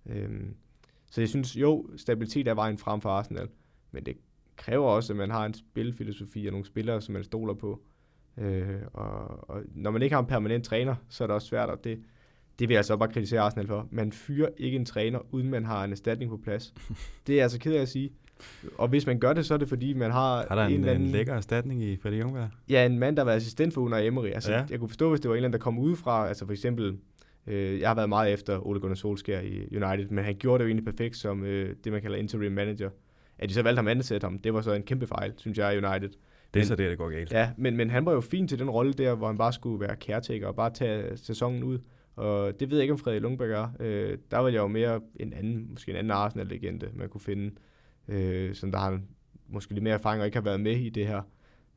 [0.06, 0.30] Øh,
[1.10, 3.48] så jeg synes, jo, stabilitet er vejen frem for Arsenal,
[3.90, 4.16] men det
[4.56, 7.80] kræver også, at man har en spilfilosofi og nogle spillere, som man stoler på.
[8.38, 11.68] Øh, og, og når man ikke har en permanent træner, så er det også svært,
[11.68, 11.98] og det,
[12.58, 13.88] det vil jeg så bare kritisere Arsenal for.
[13.90, 16.74] Man fyrer ikke en træner, uden man har en erstatning på plads.
[17.26, 18.12] det er altså ked af at sige.
[18.78, 20.46] Og hvis man gør det, så er det fordi, man har...
[20.48, 22.48] Har der en, en, anden, en lækker erstatning i Freddy Jungberg?
[22.68, 24.26] Ja, en mand, der var assistent for Unai Emery.
[24.26, 24.64] Altså, ja.
[24.70, 26.28] Jeg kunne forstå, hvis det var en eller anden, der kom udefra.
[26.28, 26.96] Altså for eksempel,
[27.46, 30.64] øh, jeg har været meget efter Ole Gunnar Solskjaer i United, men han gjorde det
[30.64, 32.90] jo egentlig perfekt som øh, det, man kalder interim manager.
[33.42, 35.84] At de så valgte ham ansætte ham, det var så en kæmpe fejl, synes jeg,
[35.84, 36.08] United.
[36.08, 37.32] Det er men, så det, der går galt.
[37.32, 39.80] Ja, men, men han var jo fin til den rolle der, hvor han bare skulle
[39.80, 41.78] være caretaker og bare tage sæsonen ud.
[42.16, 43.68] Og det ved jeg ikke, om Frederik Lundberg er.
[43.80, 47.54] Øh, der var jeg jo mere en anden, måske en anden Arsenal-legende, man kunne finde,
[48.08, 49.00] øh, som der har
[49.48, 51.22] måske lidt mere erfaring og ikke har været med i det her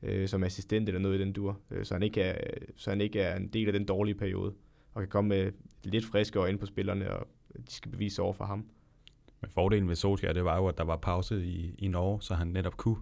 [0.03, 1.59] øh, som assistent eller noget i den dur.
[1.71, 4.53] Øh, så, han ikke er, så han ikke er en del af den dårlige periode,
[4.93, 5.51] og kan komme med
[5.83, 8.65] lidt friske øjne på spillerne, og de skal bevise over for ham.
[9.41, 12.33] Men fordelen ved Solskjaer, det var jo, at der var pause i, i Norge, så
[12.33, 12.97] han netop kunne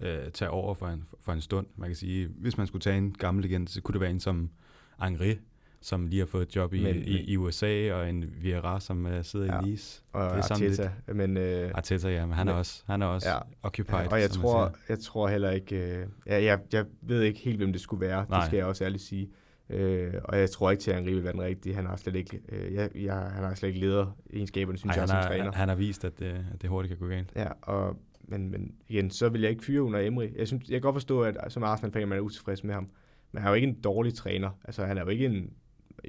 [0.00, 1.66] øh, tage over for en, for en stund.
[1.76, 4.20] Man kan sige, hvis man skulle tage en gammel igen, så kunne det være en
[4.20, 4.50] som
[4.98, 5.38] Angri,
[5.80, 9.06] som lige har fået et job i, men, i, i USA, og en Vieira, som
[9.06, 10.02] uh, sidder ja, i Nice.
[10.12, 10.90] Og det er Arteta.
[11.06, 14.00] Lidt, men, uh, Arteta, ja, men han men, er også, han er også ja, occupied.
[14.00, 17.56] Ja, og jeg tror, jeg tror heller ikke, uh, ja, jeg, jeg ved ikke helt,
[17.56, 18.38] hvem det skulle være, Nej.
[18.38, 19.30] det skal jeg også ærligt sige.
[19.74, 21.74] Uh, og jeg tror ikke til, at Henri vil være den rigtige.
[21.74, 25.08] Han har slet ikke, uh, jeg, jeg, han har slet ikke lederegenskaberne, synes Ej, jeg,
[25.08, 25.52] som har, træner.
[25.52, 27.32] Han har vist, at det, at det hurtigt kan gå galt.
[27.36, 30.28] Ja, og, men, men igen, så vil jeg ikke fyre under Emry.
[30.36, 32.88] Jeg, synes, jeg kan godt forstå, at som Arsenal-fan, man er utilfreds med ham.
[33.32, 34.50] Men han er jo ikke en dårlig træner.
[34.64, 35.52] Altså, han er jo ikke en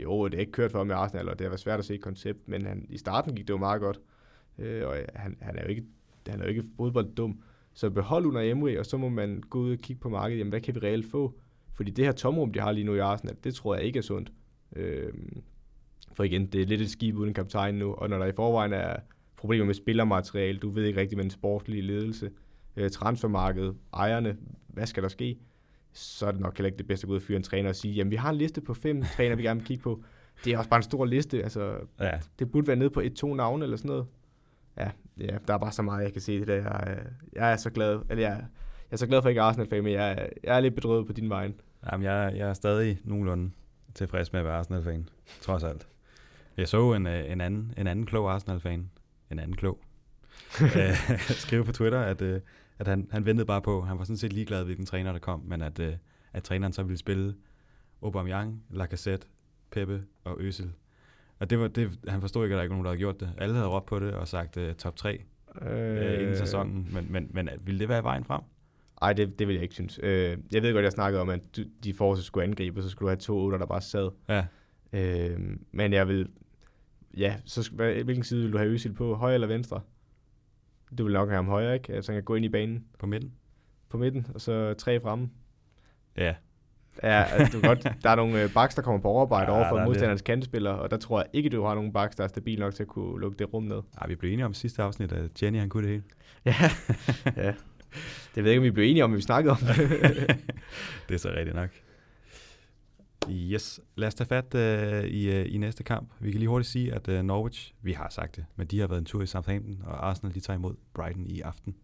[0.03, 1.85] jo, det er ikke kørt for ham i Arsenal, og det har været svært at
[1.85, 3.99] se et koncept, men han, i starten gik det jo meget godt.
[4.59, 5.83] Øh, og han, han, er jo ikke,
[6.27, 7.39] han er jo ikke fodbold dum.
[7.73, 10.49] Så behold under Emery, og så må man gå ud og kigge på markedet, jamen
[10.49, 11.39] hvad kan vi reelt få?
[11.75, 14.03] Fordi det her tomrum, de har lige nu i Arsenal, det tror jeg ikke er
[14.03, 14.31] sundt.
[14.75, 15.13] Øh,
[16.13, 18.73] for igen, det er lidt et skib uden kaptajn nu, og når der i forvejen
[18.73, 18.95] er
[19.37, 22.31] problemer med spillermateriale, du ved ikke rigtig med en sportlig ledelse,
[22.75, 25.37] øh, transfermarkedet, ejerne, hvad skal der ske?
[25.93, 27.69] Så er det nok heller ikke det bedste at gå ud og fyre en træner
[27.69, 30.03] og sige, jamen vi har en liste på fem træner, vi gerne vil kigge på.
[30.45, 32.19] Det er også bare en stor liste, altså ja.
[32.39, 34.05] det burde være nede på et-to navne eller sådan noget.
[34.77, 36.55] Ja, ja, der er bare så meget, jeg kan se det der.
[36.55, 38.45] Jeg, jeg er så glad, eller jeg,
[38.89, 41.29] jeg er så glad for ikke Arsenal-fan, men jeg, jeg er lidt bedrøvet på din
[41.29, 41.51] vej.
[41.91, 43.51] Jamen, jeg, jeg er stadig nogenlunde
[43.93, 45.09] tilfreds med at være Arsenal-fan,
[45.41, 45.87] trods alt.
[46.57, 48.89] Jeg så en, øh, en, anden, en anden klog Arsenal-fan,
[49.31, 49.79] en anden klog,
[50.61, 52.41] øh, skrive på Twitter, at, øh,
[52.79, 55.41] at han, han ventede bare på, han var sådan set ligeglad den træner, der kom,
[55.45, 55.79] men at,
[56.33, 57.35] at træneren så ville spille
[58.03, 59.27] Aubameyang, Lacazette,
[59.71, 60.71] Pepe og Øsel.
[61.39, 63.19] Og det var, det, han forstod ikke, at der ikke var nogen, der havde gjort
[63.19, 63.29] det.
[63.37, 65.21] Alle havde råbt på det og sagt uh, top 3
[65.61, 68.41] øh, uh, inden sæsonen, men, men, men ville det være vejen frem?
[69.01, 69.99] Nej, det, det vil jeg ikke synes.
[70.03, 73.09] Øh, jeg ved godt, jeg snakkede om, at de forreste skulle angribe, så skulle du
[73.09, 74.09] have to otter, der bare sad.
[74.29, 74.45] Ja.
[74.93, 75.39] Øh,
[75.71, 76.29] men jeg vil...
[77.17, 77.71] Ja, så
[78.03, 79.15] hvilken side vil du have Øsil på?
[79.15, 79.81] Højre eller venstre?
[80.97, 81.93] Du vil nok have ham højre, ikke?
[81.93, 82.85] Altså han kan gå ind i banen.
[82.99, 83.33] På midten?
[83.89, 85.29] På midten, og så tre fremme.
[86.17, 86.35] Ja.
[87.03, 89.69] Ja, altså, du godt, der er nogle øh, baks, der kommer på overarbejde ja, over
[89.69, 92.59] for modstanderens kantspiller, og der tror jeg ikke, du har nogen baks, der er stabil
[92.59, 93.81] nok til at kunne lukke det rum ned.
[94.01, 96.03] Ja, vi blev enige om sidste afsnit, at Jenny han kunne det hele.
[96.45, 96.55] ja,
[97.45, 97.53] ja.
[98.35, 99.57] Det ved jeg ikke, om vi blev enige om, vi snakkede om
[101.07, 101.13] det.
[101.13, 101.69] er så rigtigt nok.
[103.29, 106.11] Yes, lad os tage fat uh, i, uh, i næste kamp.
[106.19, 108.87] Vi kan lige hurtigt sige, at uh, Norwich, vi har sagt det, men de har
[108.87, 111.75] været en tur i Southampton, og Arsenal de tager imod Brighton i aften.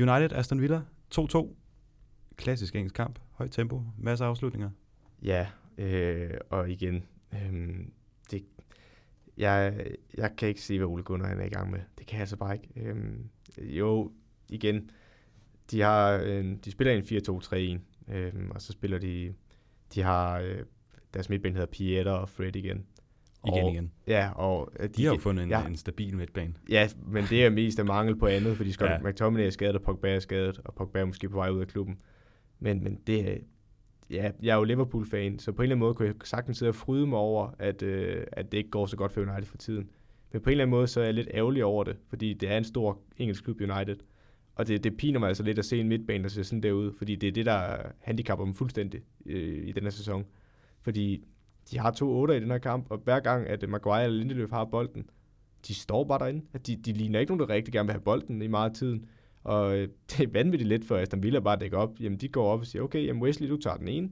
[0.00, 0.80] United Aston Villa
[1.14, 1.54] 2-2.
[2.36, 4.70] Klassisk engelsk kamp, højt tempo, masser af afslutninger.
[5.22, 5.46] Ja,
[5.78, 7.74] øh, og igen, øh,
[8.30, 8.44] det,
[9.36, 9.86] jeg,
[10.16, 11.80] jeg kan ikke se, hvad Ole Gunnar er i gang med.
[11.98, 12.68] Det kan jeg altså bare ikke.
[12.76, 12.96] Øh,
[13.58, 14.12] jo,
[14.52, 14.90] igen,
[15.70, 17.02] de, har, øh, de spiller en
[18.10, 19.34] 4-2-3-1, øh, og så spiller de,
[19.94, 20.58] de har, øh,
[21.14, 22.86] deres midtbane hedder Pieter og Fred igen.
[23.46, 23.92] Igen, og, igen.
[24.06, 26.54] Ja, og de, de har jo fundet en, ja, en stabil midtbane.
[26.68, 28.98] Ja, men det er mest af mangel på andet, fordi Scott ja.
[28.98, 31.66] McTominay er skadet, og Pogba er skadet, og Pogba er måske på vej ud af
[31.66, 31.98] klubben.
[32.60, 33.44] Men, men det,
[34.10, 36.70] ja, jeg er jo Liverpool-fan, så på en eller anden måde kunne jeg sagtens sidde
[36.70, 39.56] og fryde mig over, at, øh, at det ikke går så godt for United for
[39.56, 39.90] tiden.
[40.32, 42.50] Men på en eller anden måde, så er jeg lidt ærgerlig over det, fordi det
[42.50, 43.96] er en stor engelsk klub, United.
[44.54, 46.92] Og det, det piner mig altså lidt at se en midtbane, der ser sådan derude,
[46.92, 50.24] fordi det er det, der handicapper dem fuldstændig øh, i den her sæson.
[50.82, 51.24] Fordi
[51.70, 54.50] de har to otter i den her kamp, og hver gang, at Maguire eller Lindeløf
[54.50, 55.10] har bolden,
[55.68, 56.42] de står bare derinde.
[56.52, 58.76] At de, de ligner ikke nogen, der rigtig gerne vil have bolden i meget af
[58.76, 59.06] tiden.
[59.44, 62.00] Og øh, det er vanvittigt lidt for Aston Villa bare at dække op.
[62.00, 64.10] Jamen, de går op og siger, okay, jamen Wesley, du tager den ene.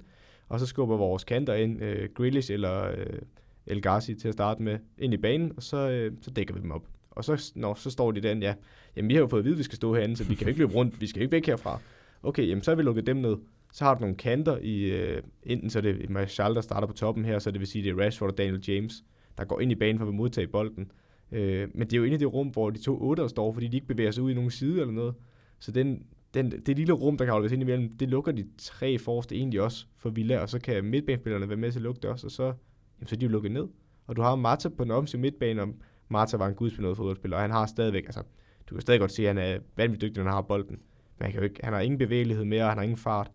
[0.49, 3.19] Og så skubber vores kanter ind, øh, Grealish eller øh,
[3.67, 6.61] El Ghazi til at starte med, ind i banen, og så, øh, så dækker vi
[6.61, 6.87] dem op.
[7.11, 8.55] Og så, nå, så står de den, ja,
[8.97, 10.49] jamen vi har jo fået at vide, at vi skal stå herinde, så vi kan
[10.49, 11.81] ikke løbe rundt, vi skal ikke væk herfra.
[12.23, 13.37] Okay, jamen så har vi lukket dem ned.
[13.73, 16.93] Så har du nogle kanter i, øh, enten så er det Marshall, der starter på
[16.93, 19.05] toppen her, så det vil sige, det er Rashford og Daniel James,
[19.39, 20.93] der går ind i banen for at modtage bolden.
[21.33, 23.69] Øh, men det er jo inde i det rum, hvor de to otter står, fordi
[23.69, 25.15] de ikke bevæger sig ud i nogen side eller noget.
[25.59, 26.03] Så den,
[26.35, 29.61] den, det lille rum, der kan holdes ind imellem, det lukker de tre forreste egentlig
[29.61, 32.31] også for Villa, og så kan midtbanespillerne være med til at lukke det også, og
[32.31, 33.69] så, jamen, så er de jo lukket ned.
[34.07, 35.69] Og du har Marta på den offensive midtbane, og
[36.11, 38.23] Marta var en gudsbenået fodboldspiller, og han har stadigvæk, altså,
[38.67, 40.81] du kan stadig godt se, at han er vanvittigt dygtig, når han har bolden.
[41.19, 43.31] Men han, kan jo ikke, han har ingen bevægelighed mere, og han har ingen fart.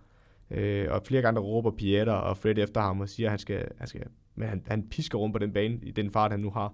[0.52, 3.40] Øh, og flere gange der råber Pieter og Fred efter ham og siger, at han
[3.40, 4.02] skal, han skal
[4.36, 6.74] men han, han pisker rundt på den bane i den fart, han nu har.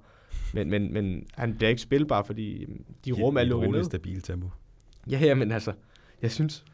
[0.53, 2.65] Men, men, men han bliver ikke spilbar, fordi
[3.05, 3.83] de rum er lukket ned.
[3.83, 4.49] stabil tempo.
[5.11, 5.73] Ja, ja, men altså,
[6.21, 6.65] jeg synes...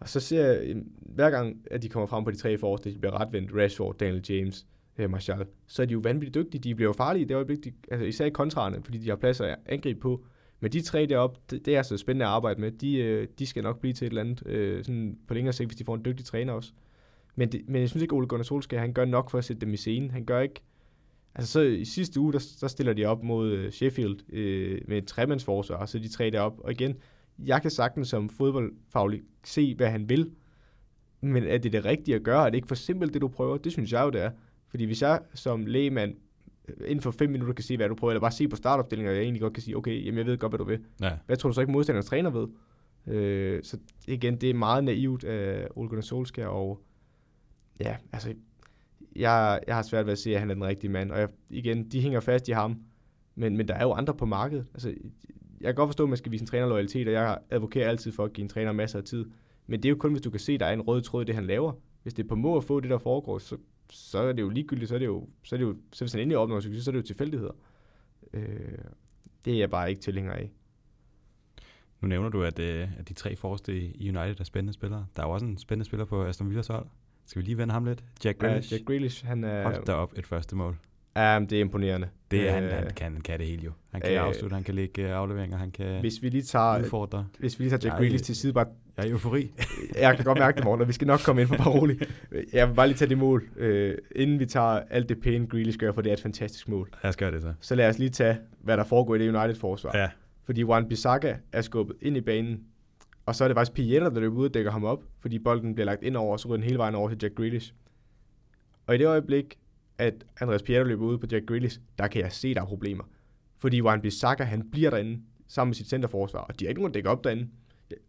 [0.00, 2.98] Og så ser jeg, hver gang, at de kommer frem på de tre forreste, de
[2.98, 4.66] bliver retvendt, Rashford, Daniel James,
[5.00, 6.60] øh, Martial, så er de jo vanvittigt dygtige.
[6.60, 9.16] De bliver jo farlige i det øjeblik, de, altså især i kontrarne, fordi de har
[9.16, 10.24] plads at angribe på.
[10.60, 12.70] Men de tre deroppe, det, det er altså spændende at arbejde med.
[12.70, 15.68] De, øh, de skal nok blive til et eller andet øh, sådan på længere sigt,
[15.68, 16.72] hvis de får en dygtig træner også.
[17.36, 19.60] Men, det, men jeg synes ikke, Ole Gunnar Solskjaer, han gør nok for at sætte
[19.60, 20.10] dem i scenen.
[20.10, 20.60] Han gør ikke...
[21.34, 24.98] Altså så i sidste uge, der, der stiller de op mod øh, Sheffield øh, med
[24.98, 26.60] et tremandsforsvar, og så de tre derop.
[26.64, 26.96] Og igen,
[27.38, 30.30] jeg kan sagtens som fodboldfaglig se, hvad han vil.
[31.20, 32.46] Men er det det rigtige at gøre?
[32.46, 33.56] Er det ikke for simpelt, det du prøver?
[33.56, 34.30] Det synes jeg jo, det er.
[34.70, 36.14] Fordi hvis jeg som lægemand
[36.84, 39.16] inden for fem minutter kan se, hvad du prøver, eller bare se på startopstillingen, og
[39.16, 40.84] jeg egentlig godt kan sige, okay, jamen jeg ved godt, hvad du vil.
[41.00, 41.12] Ja.
[41.26, 42.48] Hvad tror du så ikke modstanderens træner ved?
[43.06, 46.80] Øh, så igen, det er meget naivt af Ole Gunnar Solskjaer, og
[47.80, 48.34] ja, altså,
[49.16, 51.28] jeg, jeg har svært ved at se, at han er den rigtige mand, og jeg,
[51.50, 52.76] igen, de hænger fast i ham,
[53.34, 54.66] men, men der er jo andre på markedet.
[54.74, 54.88] Altså,
[55.60, 58.12] jeg kan godt forstå, at man skal vise en træner loyalitet, og jeg advokerer altid
[58.12, 59.24] for at give en træner masser af tid.
[59.66, 61.22] Men det er jo kun, hvis du kan se, at der er en rød tråd
[61.22, 61.72] i det, han laver.
[62.02, 63.56] Hvis det er på må at få det, der foregår, så,
[63.90, 66.12] så er det jo ligegyldigt, så er det jo, så er det jo, så hvis
[66.12, 67.52] han endelig opnår succes, så er det jo tilfældigheder.
[68.32, 68.78] Øh,
[69.44, 70.50] det er jeg bare ikke tilhænger af.
[72.00, 75.06] Nu nævner du, at, øh, at de tre forreste i United er spændende spillere.
[75.16, 76.86] Der er jo også en spændende spiller på Aston Villas hold.
[77.26, 78.04] Skal vi lige vende ham lidt?
[78.24, 78.72] Jack Grealish.
[78.72, 79.62] Ja, Jack Grealish, han er...
[79.62, 80.76] Hold da op et første mål.
[81.16, 82.08] Ja, det er imponerende.
[82.30, 83.72] Det er, han, han, kan, han kan det hele jo.
[83.90, 86.78] Han kan øh, afslutte, han kan lægge øh, afleveringer, han kan hvis vi lige tager,
[86.78, 87.26] udfordre.
[87.38, 88.66] Hvis vi lige tager Jack Grealish til side, bare...
[89.02, 89.50] Jeg er eufori.
[90.00, 92.24] jeg kan godt mærke det, morgen, og vi skal nok komme ind på bare roligt.
[92.52, 95.78] Jeg vil bare lige tage det mål, øh, inden vi tager alt det pæne Grealish
[95.78, 96.90] gør, for det er et fantastisk mål.
[97.02, 97.52] Jeg skal det så.
[97.60, 99.98] Så lad os lige tage, hvad der foregår i det United-forsvar.
[99.98, 100.08] Ja.
[100.44, 102.60] Fordi Juan Bissaka er skubbet ind i banen,
[103.26, 105.74] og så er det faktisk Pieta, der løber ud og dækker ham op, fordi bolden
[105.74, 107.72] bliver lagt ind over, og så ryger den hele vejen over til Jack Grealish.
[108.86, 109.58] Og i det øjeblik,
[109.98, 113.04] at Andreas Pieta løber ud på Jack Grealish, der kan jeg se, der er problemer.
[113.58, 116.92] Fordi Juan Bissaka, han bliver derinde sammen med sit centerforsvar, og de er ikke nogen,
[116.92, 117.48] der dækker op derinde.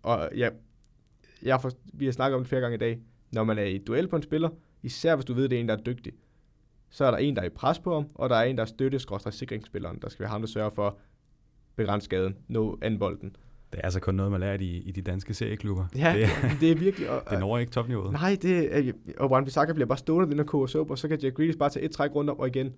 [0.04, 0.52] Og jeg,
[1.44, 3.00] jeg for, vi har snakket om det flere gange i dag.
[3.32, 4.50] Når man er i duel på en spiller,
[4.84, 6.14] især hvis du ved, det er en, der er dygtig,
[6.90, 8.62] så er der en, der er i pres på ham, og der er en, der
[8.62, 9.00] er støtte
[9.32, 10.94] sikringsspilleren, der skal være ham, der sørger for at
[11.76, 13.36] begrænse skaden, nå anden bolden.
[13.72, 15.86] Det er altså kun noget, man lærer i, i de danske serieklubber.
[15.96, 16.30] Ja, det, er,
[16.60, 17.10] det er virkelig...
[17.10, 18.12] Og, det når ikke topniveauet.
[18.12, 21.20] Nej, det er, og Juan Bissaka bliver bare stående den her KS og så kan
[21.20, 22.74] Jack Grealish bare tage et træk rundt om, og igen,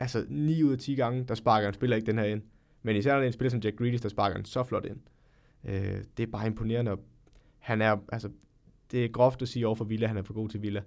[0.00, 2.42] altså 9 ud af 10 gange, der sparker en spiller ikke den her ind.
[2.82, 4.84] Men især når det er en spiller som Jack Grealish, der sparker den så flot
[4.84, 5.00] ind.
[5.64, 6.92] Øh, det er bare imponerende.
[6.92, 6.98] Og
[7.66, 8.30] han er, altså,
[8.90, 10.82] det er groft at sige over for Villa, han er for god til Villa.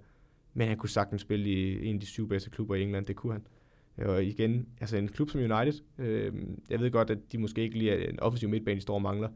[0.54, 3.16] Men han kunne sagtens spille i en af de syv bedste klubber i England, det
[3.16, 3.46] kunne han.
[4.06, 6.32] Og igen, altså en klub som United, øh,
[6.70, 9.02] jeg ved godt, at de måske ikke lige er en offensiv midtbane, de står og
[9.02, 9.28] mangler.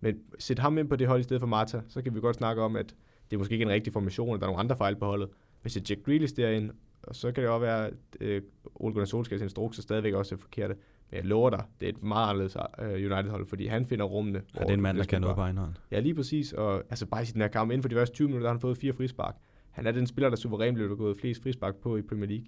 [0.00, 2.36] Men sæt ham ind på det hold i stedet for Marta, så kan vi godt
[2.36, 2.94] snakke om, at
[3.30, 5.28] det er måske ikke en rigtig formation, og der er nogle andre fejl på holdet.
[5.62, 6.70] Men sæt Jack Grealish derind,
[7.02, 8.42] og så kan det også være, at øh,
[8.74, 10.74] Ole Gunnar Solskjaer instrukser stadigvæk også er forkerte.
[11.10, 14.42] Men jeg lover dig, det er et meget anderledes uh, United-hold, fordi han finder rummene.
[14.54, 15.74] Ja, det er en mand, der kan noget på egen hånd.
[15.90, 16.52] Ja, lige præcis.
[16.52, 18.60] Og altså bare i den her kamp, inden for de første 20 minutter, har han
[18.60, 19.36] fået fire frispark.
[19.70, 22.46] Han er den spiller, der suverænt blev gået flest frispark på i Premier League.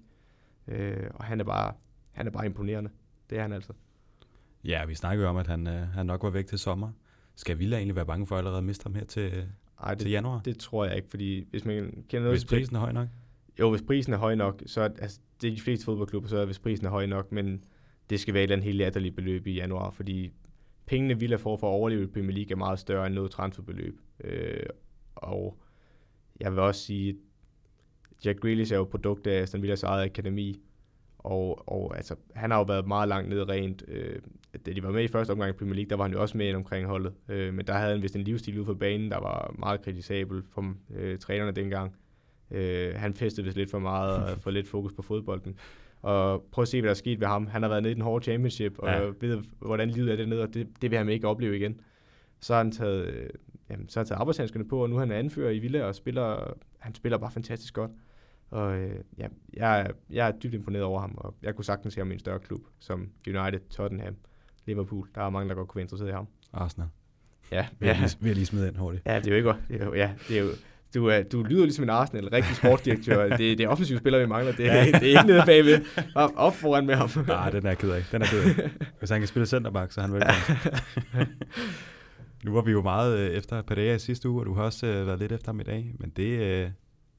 [0.67, 1.73] Øh, og han er bare
[2.11, 2.89] han er bare imponerende.
[3.29, 3.73] Det er han altså.
[4.63, 6.91] Ja, vi snakker jo om, at han, øh, han nok var væk til sommer.
[7.35, 9.47] Skal Villa egentlig være bange for at allerede miste ham her til,
[9.83, 10.41] Ej, det, til januar?
[10.45, 11.75] det tror jeg ikke, fordi hvis man
[12.09, 12.33] kender noget...
[12.33, 13.07] Hvis prisen er høj nok?
[13.59, 16.37] Jo, hvis prisen er høj nok, så er, altså, det er de fleste fodboldklubber, så
[16.37, 17.63] er hvis prisen er høj nok, men
[18.09, 20.31] det skal være et eller andet helt latterligt beløb i januar, fordi
[20.85, 23.99] pengene Villa får for at overleve i Premier League er meget større end noget transferbeløb.
[24.23, 24.63] Øh,
[25.15, 25.57] og
[26.39, 27.17] jeg vil også sige,
[28.25, 30.59] Jack Grealish er jo produkt af Aston Villas eget akademi,
[31.17, 33.83] og, og altså, han har jo været meget langt nede rent.
[33.87, 34.19] Øh,
[34.65, 36.37] da de var med i første omgang i Premier League, der var han jo også
[36.37, 37.13] med ind omkring holdet.
[37.29, 40.43] Øh, men der havde han vist en livsstil ud for banen, der var meget kritisabel
[40.53, 41.95] for øh, trænerne dengang.
[42.51, 45.55] Øh, han festede vist lidt for meget og for lidt fokus på fodbolden.
[46.01, 47.47] Og prøv at se, hvad der er sket ved ham.
[47.47, 48.99] Han har været nede i den hårde championship, og ja.
[49.21, 51.81] ved, hvordan livet er dernede, og det, det vil han ikke opleve igen.
[52.39, 53.29] Så har han taget, øh,
[53.69, 55.95] jamen, så har han taget arbejdshandskerne på, og nu er han anfører i Villa, og
[55.95, 57.91] spiller, han spiller bare fantastisk godt.
[58.49, 61.93] Og øh, ja, jeg, er, jeg er dybt imponeret over ham, og jeg kunne sagtens
[61.93, 64.15] se ham i en større klub, som United, Tottenham,
[64.65, 65.07] Liverpool.
[65.15, 66.27] Der er mange, der godt kunne være interesseret i ham.
[66.53, 66.87] Arsenal.
[67.51, 69.05] Ja, vi har, lige, vi har lige smidt ind hurtigt.
[69.05, 70.49] Ja, det er jo ikke jo, ja, det er jo,
[70.93, 73.29] du, er, du lyder ligesom en Arsenal, en rigtig sportsdirektør.
[73.37, 74.51] det, det er offensive spillere, vi mangler.
[74.51, 74.85] Det, ja.
[74.85, 75.81] det er ikke nede bagved.
[76.15, 77.09] Op, op foran med ham.
[77.27, 78.03] Nej, den er jeg ked af.
[78.11, 78.69] Den er ked af.
[78.99, 81.27] Hvis han kan spille centerback, så er han velkommen.
[82.45, 84.87] nu var vi jo meget øh, efter Pereira i sidste uge, og du har også
[84.87, 85.95] øh, været lidt efter ham i dag.
[85.99, 86.69] Men det, øh,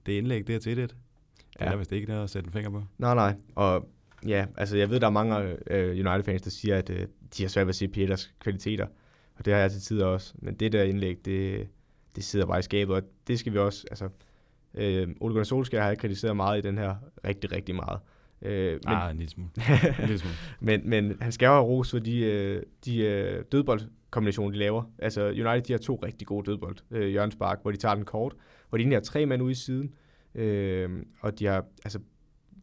[0.07, 0.91] det indlæg, det er til det.
[0.91, 1.73] Det ja.
[1.73, 2.83] er vist ikke noget at sætte en finger på.
[2.99, 3.35] Nej, nej.
[3.55, 3.89] Og
[4.27, 5.37] ja, altså jeg ved, der er mange
[5.71, 6.97] uh, United-fans, der siger, at uh,
[7.37, 8.87] de har svært ved at se Pieters kvaliteter.
[9.39, 10.35] Og det har jeg til tider også.
[10.39, 11.69] Men det der indlæg, det,
[12.17, 14.09] det sidder bare i skabet, og det skal vi også, altså,
[14.75, 16.95] øh, Ole Gunnar Solskjaer har jeg kritiseret meget i den her,
[17.25, 18.01] rigtig, rigtig meget.
[18.43, 19.51] Øh, men, ah, en lille smule.
[19.99, 20.35] en lille smule.
[20.61, 24.83] men, men han skal jo have ros for de, øh, de øh, dødboldkombinationer, de laver.
[24.99, 26.77] Altså United, de har to rigtig gode dødbold.
[26.91, 28.35] Øh, Jørgens Spark, hvor de tager den kort,
[28.69, 29.95] hvor de egentlig har tre mand ude i siden,
[30.35, 30.91] Øh,
[31.21, 31.99] og de har, altså,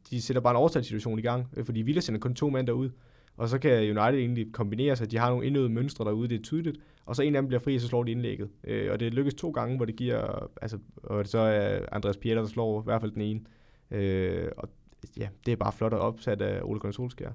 [0.10, 2.90] de sætter bare en overtalssituation i gang, øh, fordi Villa sender kun to mænd derud.
[3.38, 5.12] Og så kan United egentlig kombinere sig.
[5.12, 6.78] De har nogle indøvede mønstre derude, det er tydeligt.
[7.06, 8.50] Og så en af dem bliver fri, og så slår de indlægget.
[8.64, 10.50] Øh, og det lykkes to gange, hvor det giver...
[10.62, 13.42] Altså, og det så er Andreas Pieter, der slår i hvert fald den ene.
[13.92, 14.70] Øh, og
[15.18, 17.32] ja, det er bare flot at opsat af øh, Ole Gunnar Solskjaer.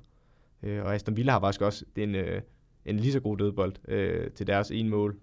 [0.62, 2.40] Øh, og Aston Villa har faktisk også en, øh,
[2.84, 5.16] en lige så god dødbold øh, til deres ene mål.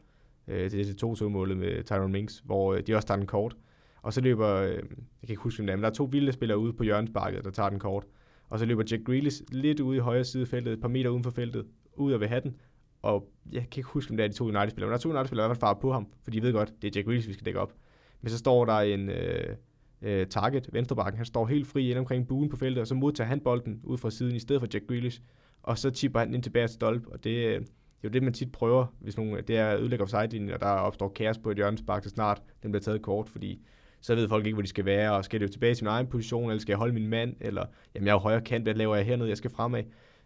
[0.48, 3.56] Øh, til det 2-2-målet med Tyrone Minks, hvor øh, de også tager den kort.
[4.02, 4.82] Og så løber, øh, jeg
[5.22, 7.46] kan ikke huske, hvem det er, men der er to vilde spillere ude på hjørnesparket,
[7.46, 8.06] der tager den kort.
[8.50, 11.10] Og så løber Jack Grealish lidt ude i højre side af feltet, et par meter
[11.10, 12.56] uden for feltet, ud og ved den.
[13.02, 15.10] Og jeg kan ikke huske, om det er de to United-spillere, men der er to
[15.10, 17.28] United-spillere, der i hvert fald på ham, for de ved godt, det er Jack Grealish,
[17.28, 17.74] vi skal dække op.
[18.22, 19.56] Men så står der en øh,
[20.02, 23.28] øh, target, venstrebakken, han står helt fri ind omkring buen på feltet, og så modtager
[23.28, 25.22] han bolden ud fra siden, i stedet for Jack Grealish,
[25.64, 27.62] og så tipper han ind tilbage til stolp, og det, øh,
[28.02, 30.62] det er jo det, man tit prøver, hvis nogen, det er at ødelægge offside og
[30.62, 33.62] der opstår kaos på et hjørnespark, så snart den bliver taget kort, fordi
[34.02, 36.08] så ved folk ikke, hvor de skal være, og skal det tilbage til min egen
[36.08, 38.74] position, eller skal jeg holde min mand, eller jamen jeg er jo højre kant, hvad
[38.74, 39.84] laver jeg hernede, jeg skal fremad.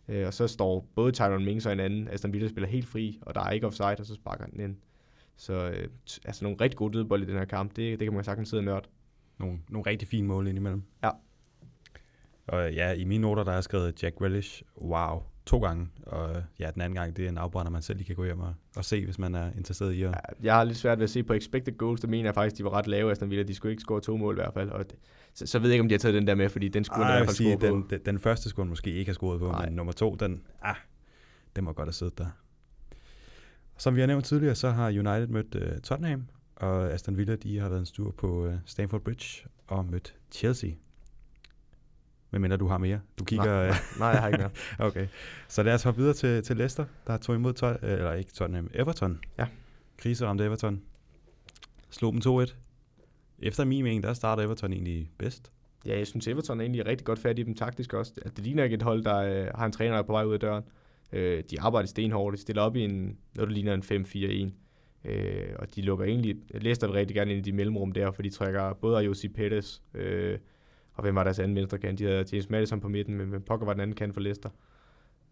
[0.08, 3.20] Øh, og så står både Tyron Mings og en anden, Aston Villa spiller helt fri,
[3.22, 4.76] og der er ikke offside, og så sparker den ind.
[5.36, 5.88] Så øh,
[6.26, 8.62] altså nogle rigtig gode dødbold i den her kamp, det, det kan man sagtens sidde
[8.62, 8.88] og nørde.
[9.38, 10.84] Nogle, nogle rigtig fine mål indimellem.
[11.04, 11.10] Ja.
[12.48, 15.88] Og ja, i mine noter, der har jeg skrevet Jack Grealish, wow, to gange.
[16.06, 18.40] Og ja, den anden gang, det er en afbrænder, man selv lige kan gå hjem
[18.40, 20.10] og, og se, hvis man er interesseret i at...
[20.10, 22.58] Ja, jeg har lidt svært ved at se på expected goals, der mener jeg faktisk,
[22.58, 23.44] de var ret lave, Aston Villa.
[23.44, 24.70] De skulle ikke score to mål i hvert fald.
[24.70, 24.96] Og det,
[25.34, 27.06] så, så, ved jeg ikke, om de har taget den der med, fordi den skulle
[27.06, 27.88] Ej, i hvert fald sige, den, på.
[27.90, 29.66] Den, den første skulle måske ikke have scoret på, Ej.
[29.66, 30.76] men nummer to, den, ah,
[31.56, 32.28] den må godt have siddet der.
[33.78, 37.60] Som vi har nævnt tidligere, så har United mødt uh, Tottenham, og Aston Villa de
[37.60, 40.70] har været en tur på uh, Stamford Bridge og mødt Chelsea.
[42.34, 43.00] Men mindre du har mere.
[43.20, 43.46] Du kigger...
[43.46, 44.52] Nej, nej, nej jeg har ikke mere.
[44.88, 45.08] okay.
[45.48, 48.70] Så lad os hoppe videre til, til Leicester, der tog imod, Tot, eller ikke Tottenham,
[48.74, 49.20] Everton.
[49.38, 49.46] Ja.
[49.98, 50.82] Kriseramte Everton.
[51.90, 52.54] Slog dem 2-1.
[53.40, 55.52] Efter min mening, der starter Everton egentlig bedst.
[55.86, 58.14] Ja, jeg synes, Everton er egentlig rigtig godt fat i dem taktisk også.
[58.18, 60.24] Altså, det ligner ikke et hold, der øh, har en træner, der er på vej
[60.24, 60.64] ud af døren.
[61.12, 62.38] Øh, de arbejder stenhårdt.
[62.38, 63.84] De stiller op i en, noget, der ligner en
[65.06, 65.10] 5-4-1.
[65.10, 68.22] Øh, og de lukker egentlig, Leicester vil rigtig gerne ind i de mellemrum der, for
[68.22, 70.38] de trækker både Ayosi Pettis, øh,
[70.94, 72.00] og hvem var deres anden venstre kant?
[72.00, 74.50] De havde James Madison på midten, men pokker var den anden kant for Leicester?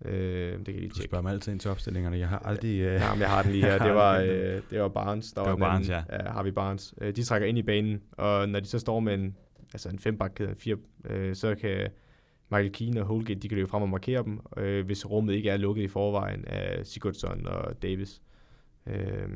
[0.05, 1.09] Øh, det kan I lige Du tjekke.
[1.09, 2.17] spørger mig altid ind til opstillingerne.
[2.17, 2.79] Jeg har aldrig...
[2.79, 2.93] Øh...
[2.93, 3.77] Ja, men jeg har den lige her.
[3.85, 5.33] Det var, øh, det var Barnes.
[5.33, 6.31] Der Det var den Barnes, anden, ja.
[6.31, 6.93] Harvey Barnes.
[7.01, 9.35] Øh, de trækker ind i banen, og når de så står med en,
[9.73, 11.87] altså en fembakkæde, en fire, øh, så kan
[12.51, 15.49] Michael Keane og Holgate, de kan løbe frem og markere dem, øh, hvis rummet ikke
[15.49, 18.21] er lukket i forvejen af Sigurdsson og Davis.
[18.87, 19.29] Øh,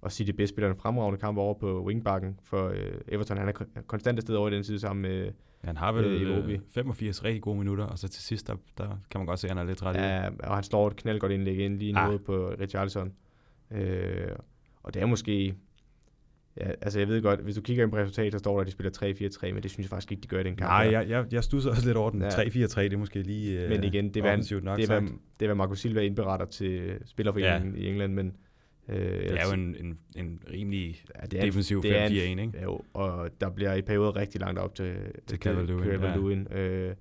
[0.00, 3.52] og City B spiller en fremragende kamp over på wingbacken, for øh, Everton han er
[3.52, 5.30] kon- konstant afsted over i den side sammen med,
[5.64, 6.60] Han har vel Øh, øh, Iwobi.
[6.70, 9.50] 85 rigtig gode minutter, og så til sidst, der, der kan man godt se, at
[9.50, 9.98] han er lidt træt i.
[9.98, 12.12] Ja, og han slår et knaldgodt indlæg ind lige Ah.
[12.12, 12.20] ah.
[12.20, 13.12] på Richarlison.
[13.70, 14.28] Øh,
[14.82, 15.54] og det er måske...
[16.60, 18.66] Ja, altså jeg ved godt, hvis du kigger ind på resultatet, så står der, at
[18.66, 18.92] de spiller
[19.50, 20.68] 3-4-3, men det synes jeg faktisk ikke, de gør i den kamp.
[20.68, 22.22] Nej, jeg, jeg, jeg stusser også lidt over den.
[22.22, 22.28] Ja.
[22.28, 25.00] 3-4-3, det er måske lige øh, Men igen, det er, hvad, han, nok det, er,
[25.00, 27.82] hvad, det er, hvad Marco Silva indberetter til spillerforeningen ja.
[27.82, 28.36] i England, men...
[28.88, 32.22] Øh, Det er jo en, en, en rimelig ja, det er en- defensiv 5-4-1, det
[32.24, 32.62] er en- ikke?
[32.62, 34.94] Jo, og der bliver i perioder rigtig langt op til,
[35.26, 36.58] Til Calvert-Lewin, ja.
[36.58, 36.94] Øh,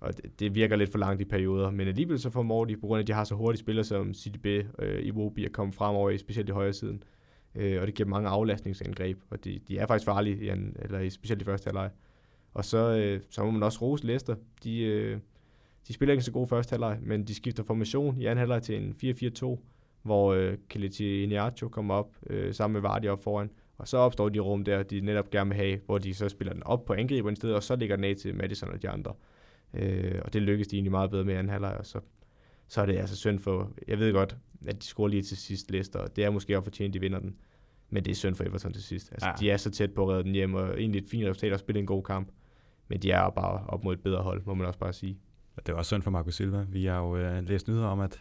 [0.00, 2.86] og det, det, virker lidt for langt i perioder, men alligevel så formår de, på
[2.86, 4.46] grund af at de har så hurtige spillere som CDB,
[4.78, 7.02] øh, Iwobi, at komme fremover i specielt i højre siden.
[7.54, 10.98] Øh, og det giver mange aflastningsangreb, og de, de er faktisk farlige, i en, eller
[11.00, 11.90] i, specielt i første halvleg.
[12.54, 14.34] Og så, øh, så må man også rose Leicester.
[14.64, 15.18] De, øh,
[15.88, 18.76] de spiller ikke så god første halvleg, men de skifter formation i anden halvleg til
[18.82, 19.58] en 4-4-2,
[20.02, 23.50] hvor øh, Kelechi Iheanacho kommer op øh, sammen med Vardy op foran.
[23.78, 26.52] Og så opstår de rum der, de netop gerne vil have, hvor de så spiller
[26.52, 29.14] den op på angriberen sted, og så ligger den af til Madison og de andre.
[29.74, 32.00] Øh, og det lykkes de egentlig meget bedre med i anden halvleg, og så,
[32.68, 34.36] så er det altså synd for, jeg ved godt,
[34.66, 37.18] at de scorer lige til sidst Leicester, og det er måske også fortjent, de vinder
[37.18, 37.36] den.
[37.90, 39.12] Men det er synd for Everton til sidst.
[39.12, 39.34] Altså, Ja.
[39.40, 41.60] De er så tæt på at redde den hjem, og egentlig et fint resultat at
[41.60, 42.28] spille en god kamp.
[42.88, 45.18] Men de er bare op mod et bedre hold, må man også bare sige.
[45.66, 46.66] Det var også synd for Marco Silva.
[46.68, 48.20] Vi har jo øh, læst nyheder om, at,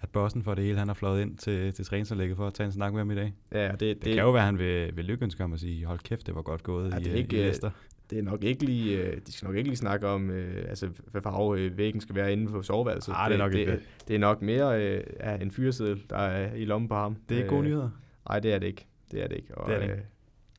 [0.00, 2.64] at bossen for det hele, han har fløjet ind til, til træningsanlægget for at tage
[2.66, 3.34] en snak med ham i dag.
[3.52, 5.84] Ja, det, Det, det kan jo være, at han vil, vil lykkeønske ham og sige,
[5.84, 7.70] hold kæft, det var godt gået Ja, i, det er øh, ikke, i øh, Leicester.
[8.10, 10.88] det er nok ikke lige, øh, de skal nok ikke lige snakke om, øh, altså,
[11.10, 13.12] hvad farve væggen skal være inde på soveværelset.
[13.16, 13.80] Ah, det er nok det, ikke det.
[14.08, 15.04] Det er nok mere øh,
[15.42, 17.16] en fyreseddel, der er i lommen på ham.
[17.28, 17.90] Det er gode Øh, nyheder.
[18.28, 18.86] Nej, det er det ikke.
[19.12, 19.58] Det er det ikke.
[19.58, 19.98] Og, Det er det øh,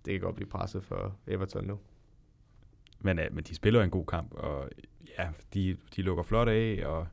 [0.05, 1.77] det kan godt blive presset for Everton nu.
[2.99, 4.69] Men, øh, men de spiller en god kamp, og
[5.19, 7.07] ja, de, de lukker flot af, og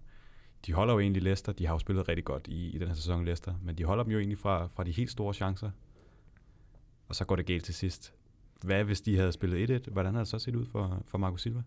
[0.66, 1.52] de holder jo egentlig Leicester.
[1.52, 3.54] De har jo spillet rigtig godt i, i den her sæson, Leicester.
[3.62, 5.70] Men de holder dem jo egentlig fra, fra de helt store chancer.
[7.08, 8.12] Og så går det galt til sidst.
[8.62, 9.92] Hvad hvis de havde spillet 1-1?
[9.92, 11.62] Hvordan havde det så set ud for, for Marco Silva?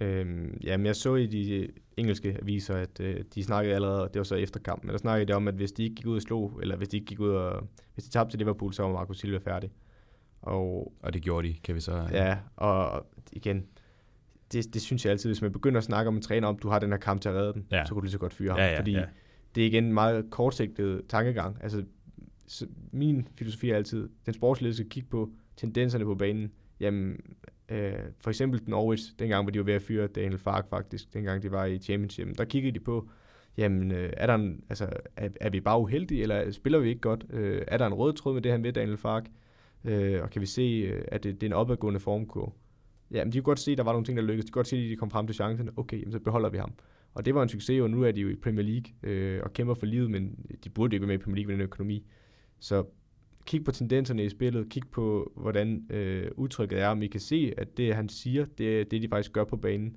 [0.00, 4.24] Øhm, jamen, jeg så i de engelske aviser, at øh, de snakkede allerede, det var
[4.24, 6.22] så efter kampen, men der snakkede de om, at hvis de ikke gik ud og
[6.22, 8.92] slog, eller hvis de ikke gik ud og, hvis de tabte til Liverpool, så var
[8.92, 9.70] Marco Silva færdig.
[10.42, 12.08] Og Og det gjorde de, kan vi så...
[12.12, 13.66] ja, og igen,
[14.52, 16.68] det, det synes jeg altid, hvis man begynder at snakke om en træner, om du
[16.68, 17.84] har den her kamp til at redde den, Ja.
[17.84, 18.58] så kunne du lige så godt fyre ham.
[18.58, 19.04] ja, ja, fordi ja.
[19.54, 21.56] det er igen en meget kortsigtet tankegang.
[21.62, 21.84] Altså,
[22.46, 26.52] så min filosofi er altid, den sportsledelse skal kigge på tendenserne på banen.
[26.80, 27.20] Jamen,
[27.68, 31.14] øh, for eksempel den Norwich, dengang hvor de var ved at fyre Daniel Fark faktisk,
[31.14, 33.08] dengang de var i championship, der kiggede de på,
[33.56, 37.00] jamen, øh, er, der en, altså, er, er vi bare uheldige, eller spiller vi ikke
[37.00, 37.24] godt?
[37.30, 39.26] Øh, er der en rød tråd med det her med Daniel Fark?
[39.84, 42.52] Øh, og kan vi se, øh, at det, det er en opadgående formkurve?
[43.10, 44.44] Jamen, de kunne godt se, at der var nogle ting, der lykkedes.
[44.44, 45.70] De kunne godt se, at de kom frem til chancen.
[45.76, 46.72] Okay, jamen, så beholder vi ham.
[47.14, 49.52] Og det var en succes, og nu er de jo i Premier League øh, og
[49.52, 52.06] kæmper for livet, men de burde ikke være med i Premier League med den økonomi.
[52.60, 52.84] Så
[53.46, 57.52] kig på tendenserne i spillet, kig på, hvordan øh, udtrykket er, om I kan se,
[57.56, 59.96] at det, han siger, det er det, de faktisk gør på banen.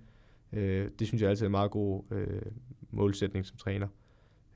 [0.53, 2.41] Øh, det synes jeg altid er en meget god øh,
[2.91, 3.88] målsætning som træner.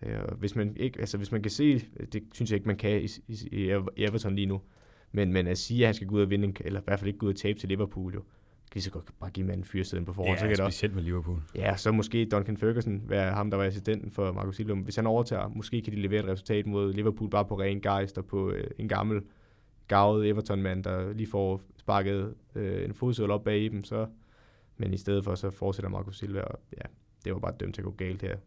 [0.03, 1.81] Øh, og hvis man ikke, altså hvis man kan se,
[2.13, 4.61] det synes jeg ikke, man kan i, i, i Everton lige nu,
[5.11, 7.07] men, men at sige, at han skal gå ud og vinde, eller i hvert fald
[7.07, 8.23] ikke gå ud og tabe til Liverpool, jo,
[8.73, 10.33] lige så godt bare give manden fyrsiden på forhånd.
[10.33, 11.41] Ja, så kan også, specielt med Liverpool.
[11.55, 14.73] ja, så måske Duncan Ferguson være ham, der var assistenten for Marco Silva.
[14.73, 18.17] Hvis han overtager, måske kan de levere et resultat mod Liverpool bare på ren gejst
[18.17, 19.21] og på øh, en gammel
[19.87, 23.83] gavet Everton-mand, der lige får sparket øh, en fodsål op bag i dem.
[23.83, 24.07] Så,
[24.77, 26.87] men i stedet for, så fortsætter Marco Silva, og ja,
[27.25, 28.37] det var bare dømt til at gå galt her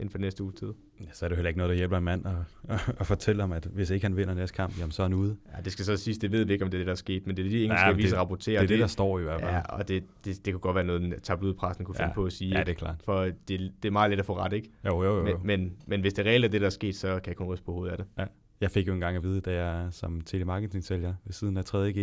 [0.00, 0.72] inden for næste uge tid.
[1.00, 2.32] Ja, så er det heller ikke noget, der hjælper en mand at,
[2.68, 5.14] at, at fortælle ham, at hvis ikke han vinder næste kamp, jamen så er han
[5.14, 5.36] ude.
[5.56, 6.96] Ja, det skal så siges, det ved vi ikke, om det er det, der er
[6.96, 8.60] sket, men det er det, de engelske Ja, aviser det- rapporterer.
[8.60, 9.52] Det er det, der står i hvert fald.
[9.52, 12.14] Ja, og det, det, det kunne godt være noget, tabloidpressen kunne finde Ja.
[12.14, 12.54] på at sige.
[12.58, 12.96] ja, det er klart.
[13.04, 13.36] For det,
[13.82, 14.70] det er meget let at få ret, ikke?
[14.86, 15.22] Jo, jo, jo.
[15.24, 17.46] Men, men, men hvis det reelt er det, der er sket, så kan jeg kun
[17.46, 18.28] ryste på hovedet af det.
[18.60, 21.98] Jeg fik jo engang at vide, da jeg som telemarketing-sælger ved siden af 3G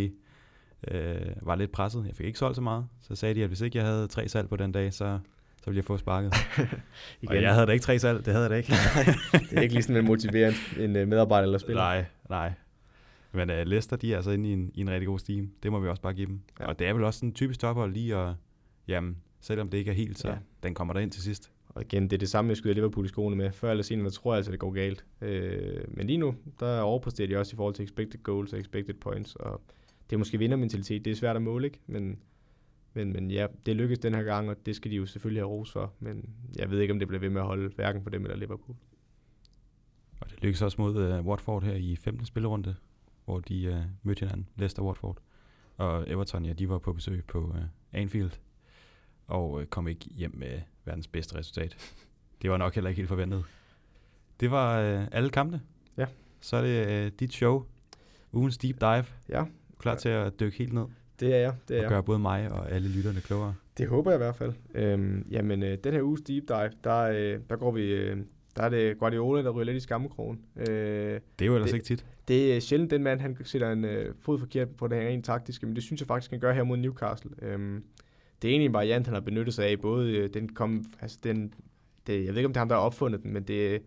[0.91, 2.05] øh, var lidt presset.
[2.07, 2.85] Jeg fik ikke solgt så meget.
[3.01, 5.19] Så sagde de, at hvis ikke jeg havde tre salg på den dag, så,
[5.68, 6.34] så ville jeg få sparket.
[7.22, 8.73] Igen, Og jeg havde da ikke tre salg, det havde jeg da ikke.
[9.49, 11.81] det er ikke ligesom at motivere en, en øh, medarbejder eller spiller.
[11.81, 12.52] nej, nej.
[13.31, 15.49] Men uh, Leicester, de er altså inde i en, i en rigtig god steam.
[15.64, 16.39] Det må vi også bare give dem.
[16.60, 16.65] Ja.
[16.65, 18.34] Og det er vel også sådan en typisk tophold lige at,
[18.88, 20.35] jamen, selvom det ikke er helt, så Ja.
[20.64, 21.52] den kommer der ind til sidst.
[21.69, 23.52] Og igen, det er det samme, jeg skyder Liverpool i skoene med.
[23.52, 25.06] Før eller senere, tror jeg altså, det går galt.
[25.22, 28.94] Øh, men lige nu, der overpræsterer de også i forhold til expected goals og expected
[28.94, 29.35] points.
[29.35, 29.61] Og
[30.10, 31.06] det er måske vindermentalitet.
[31.06, 31.80] Det er svært at måle, ikke?
[31.88, 32.18] Men,
[32.97, 35.49] men, men ja, det lykkedes den her gang, og det skal de jo selvfølgelig have
[35.49, 35.93] ros for.
[35.99, 38.37] Men jeg ved ikke, om det bliver ved med at holde hverken på dem eller
[38.37, 38.75] Liverpool.
[40.19, 42.25] Og det lykkedes også mod uh, Watford her i 15.
[42.25, 42.75] spillerunde,
[43.25, 45.17] hvor de uh, mødte hinanden, Leicester Watford.
[45.77, 47.55] Og Everton, ja, de var på besøg på uh,
[47.91, 48.31] Anfield,
[49.27, 51.77] og uh, kom ikke hjem med verdens bedste resultat.
[52.41, 53.45] Det var nok heller ikke helt forventet.
[54.39, 55.61] Det var uh, alle kampene.
[55.97, 56.05] Ja.
[56.41, 57.65] Så er det uh, dit show,
[58.33, 59.05] ugens deep dive.
[59.29, 59.45] Ja,
[59.79, 60.85] Klar til at dykke helt ned
[61.19, 61.53] det er jeg.
[61.68, 63.53] Det er og gøre både mig og alle lytterne klogere.
[63.77, 64.53] Det håber jeg i hvert fald.
[64.76, 67.81] Øhm, jamen, øh, den her uges deep dive, der, øh, der går vi...
[67.94, 68.18] Øh,
[68.57, 70.39] der er det Guardiola, der ryger lidt i skammekrogen.
[70.56, 72.06] Øh, Det er jo ellers Det- ikke tit.
[72.27, 75.26] det er sjældent, den mand, han sætter en øh, fod forkert på det her rent
[75.26, 77.31] taktiske, men det synes jeg faktisk, han gør her mod Newcastle.
[77.41, 77.84] Øhm,
[78.41, 79.80] det er egentlig en variant, han har benyttet sig af.
[79.81, 80.85] Både øh, den kom...
[81.02, 81.53] Altså, den,
[82.07, 83.81] det, jeg ved ikke, om det er ham, der har opfundet den, men det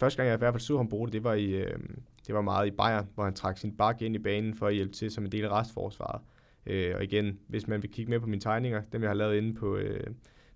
[0.00, 1.78] første gang, jeg i hvert fald så ham bruge det, det var, i, øh,
[2.26, 4.74] det var meget i Bayern, hvor han trak sin bak ind i banen for at
[4.74, 6.20] hjælpe til som en del af restforsvaret.
[6.66, 9.36] Øh, og igen, hvis man vil kigge med på mine tegninger, dem jeg har lavet
[9.36, 10.06] inde på øh,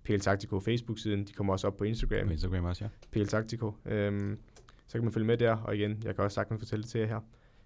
[0.03, 2.27] PL Taktiko Facebook-siden, de kommer også op på Instagram.
[2.27, 2.89] På Instagram også, ja.
[3.11, 3.73] PL Taktiko.
[3.85, 4.39] Øhm,
[4.87, 6.99] så kan man følge med der, og igen, jeg kan også sagtens fortælle det til
[6.99, 7.19] jer her.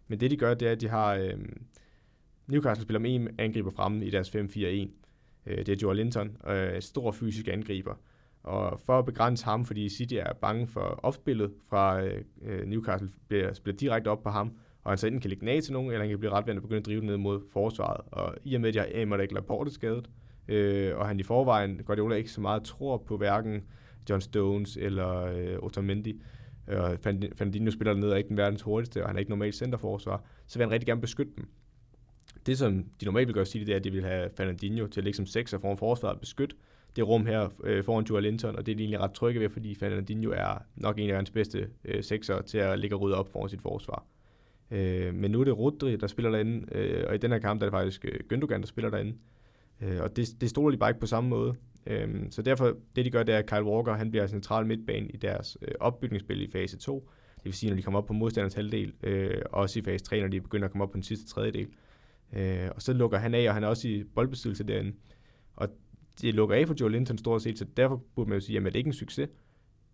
[0.07, 1.15] Men det de gør, det er, at de har...
[1.15, 1.63] Øhm,
[2.47, 4.39] Newcastle spiller med en angriber fremme i deres 5-4-1.
[5.45, 7.95] Øh, det er Joel Linton, øh, stor fysisk angriber.
[8.43, 13.09] Og for at begrænse ham, fordi City er bange for opspillet fra øh, øh, Newcastle,
[13.27, 15.73] bliver spillet direkte op på ham, og han så enten kan ligge den af til
[15.73, 18.01] nogen, eller han kan blive retvendt og begynde at drive ned mod forsvaret.
[18.11, 20.09] Og i og med, at de har ikke Laporte skadet,
[20.47, 23.63] øh, og han i forvejen, Guardiola ikke så meget tror på hverken
[24.09, 26.21] John Stones eller øh, Otamendi,
[26.67, 29.55] og Fernand- spiller dernede og er ikke den verdens hurtigste, og han er ikke normalt
[29.55, 31.47] centerforsvar, så vil han rigtig gerne beskytte dem.
[32.45, 34.99] Det, som de normalt vil gøre sige, det er, at de vil have Fernandinho til
[34.99, 36.55] at ligge som sekser foran forsvaret og beskytte
[36.95, 39.49] det rum her øh, foran Joel Linton, og det er de egentlig ret trygge ved,
[39.49, 43.17] fordi Fernandinho er nok en af hans bedste øh, sekser til at ligge og rydde
[43.17, 44.05] op foran sit forsvar.
[44.71, 47.61] Øh, men nu er det Rodri, der spiller derinde, øh, og i den her kamp
[47.61, 49.13] der er det faktisk øh, Gündogan, der spiller derinde.
[49.81, 51.55] Øh, og det, det stoler de bare ikke på samme måde.
[51.87, 55.07] Øh, så derfor, det de gør, det er, at Kyle Walker, han bliver central midtbane
[55.07, 57.09] i deres øh, opbygningsspil i fase 2.
[57.35, 60.21] Det vil sige, når de kommer op på modstanders halvdel, øh, også i fase 3,
[60.21, 61.67] når de begynder at komme op på den sidste tredjedel.
[62.33, 64.93] Øh, og så lukker han af, og han er også i boldbesiddelse derinde.
[65.55, 65.69] Og
[66.21, 68.63] det lukker af for Joe Linton stort set, så derfor burde man jo sige, at
[68.63, 69.29] det er ikke en succes.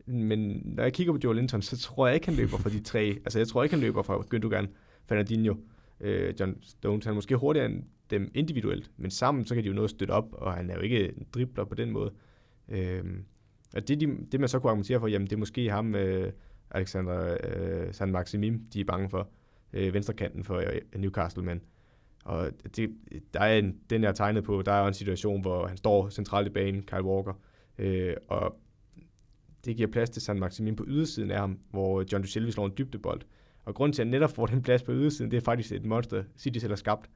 [0.05, 2.79] Men når jeg kigger på Joe Linton, så tror jeg ikke, han løber fra de
[2.79, 3.13] tre.
[3.25, 4.67] Altså, jeg tror ikke, han løber fra Gündogan,
[5.05, 5.55] Fernandinho,
[5.99, 7.05] øh, John Stones.
[7.05, 9.89] Han er måske hurtigere end dem individuelt, men sammen, så kan de jo nå at
[9.89, 12.11] støtte op, og han er jo ikke en dribler på den måde.
[12.69, 13.03] Øh,
[13.75, 16.31] og det, de, det, man så kunne argumentere for, jamen, det er måske ham, øh,
[16.71, 19.29] Alexander øh, San Maximim, de er bange for,
[19.73, 21.61] øh, venstrekanten for øh, Newcastle, men
[22.25, 22.89] og det,
[23.33, 26.09] der er en, den jeg har tegnet på, der er en situation, hvor han står
[26.09, 27.33] centralt i banen, Kyle Walker,
[27.77, 28.59] øh, og
[29.65, 32.73] det giver plads til San Maximin på ydersiden af ham, hvor John Duchelvi slår en
[32.77, 33.21] dybdebold.
[33.65, 35.85] Og grunden til, at han netop får den plads på ydersiden, det er faktisk et
[35.85, 37.09] monster, City selv har skabt.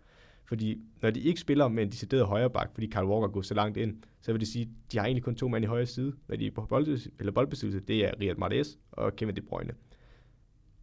[0.46, 3.54] Fordi når de ikke spiller med en decideret højre bak, fordi Kyle Walker går så
[3.54, 5.86] langt ind, så vil det sige, at de har egentlig kun to mand i højre
[5.86, 7.80] side, når de er på bold, eller boldbesiddelse.
[7.80, 9.74] Det er Riyad Mahrez og Kevin De Bruyne.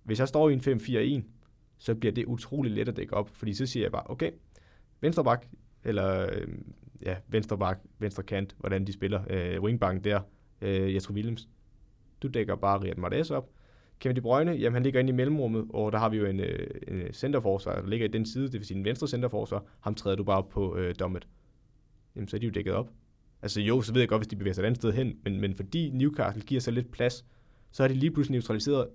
[0.05, 1.23] Hvis jeg står i en 5-4-1,
[1.79, 4.31] så bliver det utrolig let at dække op, fordi så siger jeg bare, okay,
[5.01, 5.47] venstre bak,
[5.85, 10.21] eller øhm, ja, venstre bak, venstre kant, hvordan de spiller, øh, wingbacken der,
[10.61, 11.49] øh, Jesper Williams.
[12.23, 13.51] Du dækker bare Riyad Mahrez op.
[14.01, 16.41] Kevin De Bruyne, jamen han ligger inde i mellemrummet, og der har vi jo en,
[16.41, 19.65] øh, en øh, centerforsvar, der ligger i den side, det vil sige en venstre centerforsvar,
[19.81, 21.29] ham træder du bare op på øh, dommet.
[22.17, 22.91] Jamen så er de jo dækket op.
[23.43, 25.41] Altså jo, så ved jeg godt, hvis de bevæger sig et andet sted hen, men,
[25.41, 27.25] men fordi Newcastle giver sig lidt plads,
[27.73, 28.89] så er de lige pludselig neutraliseret,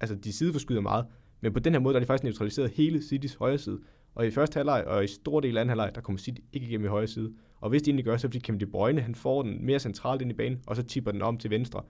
[0.00, 1.06] altså de sideforskyder meget,
[1.40, 3.80] men på den her måde, der er de faktisk neutraliseret hele Citys højre side,
[4.14, 6.66] Og i første halvleg og i stor del af anden halvleg, der kommer City ikke
[6.66, 7.32] igennem i højre side.
[7.60, 10.22] Og hvis de egentlig gør, så fordi Kevin De Bruyne, han får den mere centralt
[10.22, 11.82] ind i banen, og så tipper den om til venstre.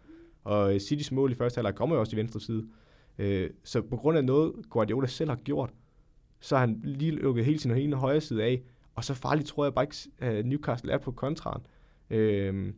[0.44, 2.68] Og øh, Citys mål i første halvleg kommer jo også i venstre side.
[3.18, 5.70] Øh, så på grund af noget, Guardiola selv har gjort,
[6.40, 8.62] så har han lige lukket hele sin ene højre side af,
[8.94, 11.62] og så farligt tror jeg bare ikke, at Newcastle er på kontraen.
[12.10, 12.72] Øh,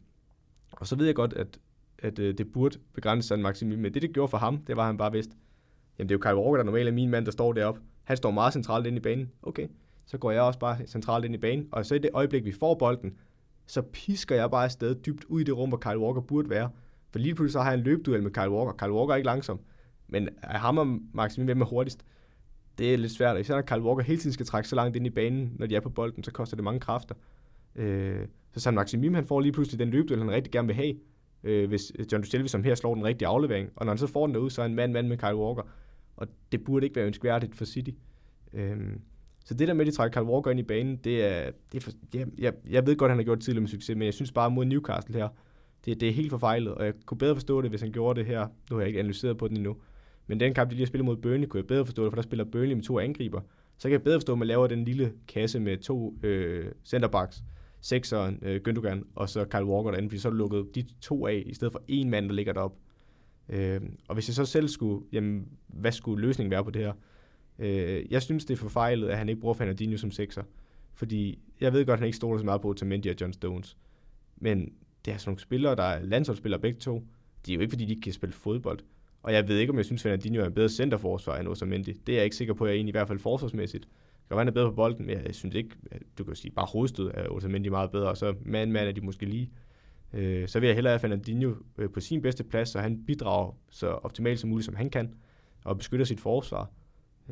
[0.73, 1.59] og så ved jeg godt, at,
[1.99, 4.77] at øh, det burde begrænse sig en maksimum, men det, det gjorde for ham, det
[4.77, 5.37] var, at han bare vidste,
[5.99, 7.81] jamen det er jo Kyle Walker, der normalt er min mand, der står deroppe.
[8.05, 9.31] Han står meget centralt ind i banen.
[9.43, 9.69] Okay,
[10.07, 11.69] så går jeg også bare centralt ind i banen.
[11.73, 13.15] Og så i det øjeblik, vi får bolden,
[13.67, 16.71] så pisker jeg bare afsted dybt ud i det rum, hvor Kyle Walker burde være.
[17.15, 18.73] For lige pludselig så har jeg en løbduel med Kyle Walker.
[18.73, 19.61] Kyle Walker er ikke langsom.
[20.09, 22.05] Men er ham og Maximin, hvem er hurtigst?
[22.79, 23.41] Det er lidt svært.
[23.41, 25.77] Især når Kyle Walker hele tiden skal trække så langt ind i banen, når de
[25.77, 27.15] er på bolden, så koster det mange kræfter.
[27.77, 30.95] Øh, så San Maximim, han får lige pludselig den løbduel, han rigtig gerne vil have,
[31.45, 33.71] øh, hvis John Ducelvi som her slår den rigtige aflevering.
[33.77, 35.63] Og når han så får den derud, så er en mand-mand med Kyle Walker.
[36.17, 37.91] Og det burde ikke være ønskværdigt for City.
[38.53, 38.77] Øh,
[39.45, 41.79] så det der med, at de trækker Kyle Walker ind i banen, det er, det
[41.79, 44.05] er for, jeg, jeg, jeg ved godt, at han har gjort tidligere med succes, men
[44.05, 45.29] jeg synes bare mod Newcastle her,
[45.85, 48.27] det, det er helt forfejlet, og jeg kunne bedre forstå det, hvis han gjorde det
[48.27, 48.47] her.
[48.71, 49.77] Nu har jeg ikke analyseret på den endnu.
[50.27, 52.17] Men den kamp, de lige har spillet mod Burnley, kunne jeg bedre forstå det, for
[52.17, 53.41] der spiller Burnley med to angriber.
[53.79, 57.45] Så kan jeg bedre forstå, at man laver den lille kasse med to øh, centerbacks,
[57.81, 61.43] sekseren, øh, Gündogan, og så Kyle Walker derinde, fordi så er lukket de to af,
[61.47, 62.79] i stedet for en mand, der ligger deroppe.
[63.49, 66.93] Øh, og hvis jeg så selv skulle, jamen, hvad skulle løsningen være på det her?
[67.59, 70.43] Øh, jeg synes, det er forfejlet, at han ikke bruger Fernandinho som sekser.
[70.95, 73.77] Fordi jeg ved godt, at han ikke stoler så meget på Otamendi og John Stones.
[74.37, 74.73] Men
[75.05, 77.07] det er sådan nogle spillere, der er landsholdsspillere begge to.
[77.47, 78.79] Det er jo ikke, fordi de ikke kan spille fodbold.
[79.23, 81.93] Og jeg ved ikke, om jeg synes, at Fernandinho er en bedre centerforsvar end Otamendi.
[81.93, 83.85] Det er jeg ikke sikker på, at jeg er egentlig i hvert fald forsvarsmæssigt.
[83.85, 86.35] Det kan være, han er bedre på bolden, men jeg synes ikke, at du kan
[86.35, 89.51] sige, bare hovedstød er Otamendi meget bedre, og så man-man er de måske lige.
[90.13, 93.59] Øh, så vil jeg hellere have Fernandinho øh, på sin bedste plads, så han bidrager
[93.71, 95.15] så optimalt som muligt, som han kan,
[95.65, 96.71] og beskytter sit forsvar.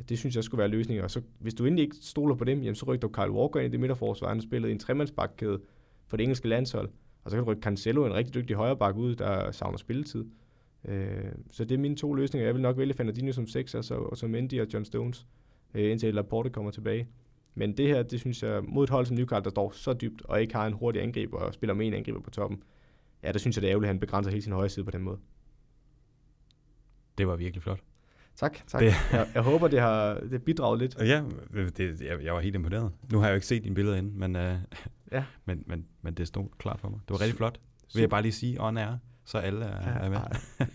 [0.09, 1.03] Det synes jeg skulle være løsningen.
[1.03, 3.59] Og så, hvis du endelig ikke stoler på dem, jamen, så rykker du Kyle Walker
[3.59, 4.27] ind i det midterforsvar.
[4.27, 5.61] Han har spillet i en tremandsbakkæde
[6.07, 6.89] for det engelske landshold.
[7.23, 10.25] Og så kan du rykke Cancelo, en rigtig dygtig højreback ud, der savner spilletid.
[10.85, 12.47] Øh, så det er mine to løsninger.
[12.47, 15.25] Jeg vil nok vælge Fernandinho som 6, og så, og så Mendy og John Stones,
[15.73, 17.07] øh, indtil Laporte kommer tilbage.
[17.55, 20.21] Men det her, det synes jeg, mod et hold som Newcastle, der står så dybt,
[20.25, 22.61] og ikke har en hurtig angriber, og spiller med en angriber på toppen,
[23.23, 24.91] ja, der synes jeg, det er ærgerligt, at han begrænser hele sin højre side på
[24.91, 25.17] den måde.
[27.17, 27.79] Det var virkelig flot.
[28.35, 28.81] Tak, tak.
[28.81, 28.93] Det.
[29.11, 30.97] Jeg, jeg håber, det har det bidraget lidt.
[30.99, 31.23] Ja,
[31.77, 32.91] det, jeg, jeg var helt imponeret.
[33.11, 34.41] Nu har jeg jo ikke set dine billeder ind, men, uh,
[35.13, 35.23] ja.
[35.45, 36.99] men, men, men det stod klart for mig.
[37.07, 37.59] Det var rigtig flot.
[37.93, 40.19] Vil jeg bare lige sige, on er, så alle er, ja, er med.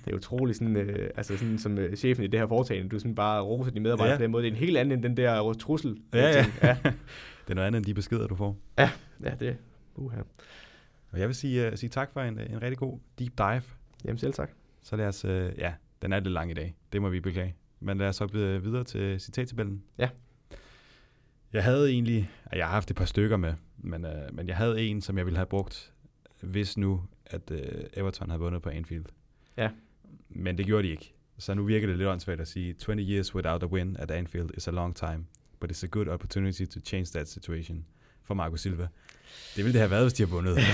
[0.04, 2.98] det er utroligt, sådan, uh, altså sådan, som uh, chefen i det her foretagende, du
[2.98, 4.18] sådan bare roser de medarbejdere ja.
[4.18, 4.42] på den måde.
[4.42, 5.96] Det er en helt anden end den der trussel.
[6.14, 6.46] Ja, ja.
[6.62, 6.76] ja.
[7.44, 8.56] det er noget andet end de beskeder, du får.
[8.78, 8.90] Ja,
[9.24, 9.54] ja det er
[9.98, 10.24] uh-huh.
[11.10, 13.62] Og jeg vil sige, uh, sige tak for en, en rigtig god deep dive.
[14.04, 14.50] Jamen selv tak.
[14.82, 16.74] Så lad os, uh, ja, den er lidt lang i dag.
[16.92, 17.54] Det må vi beklage.
[17.80, 18.26] Men lad os så
[18.62, 19.82] videre til citattabellen.
[19.98, 20.08] Ja.
[21.52, 24.80] Jeg havde egentlig, jeg har haft et par stykker med, men, uh, men jeg havde
[24.80, 25.92] en, som jeg ville have brugt,
[26.40, 27.58] hvis nu, at uh,
[27.92, 29.04] Everton havde vundet på Anfield.
[29.56, 29.70] Ja.
[30.28, 31.14] Men det gjorde de ikke.
[31.38, 34.50] Så nu virker det lidt åndssvagt at sige, 20 years without a win at Anfield
[34.56, 35.24] is a long time,
[35.60, 37.84] but it's a good opportunity to change that situation
[38.24, 38.88] for Marco Silva.
[39.56, 40.58] Det ville det have været, hvis de har vundet.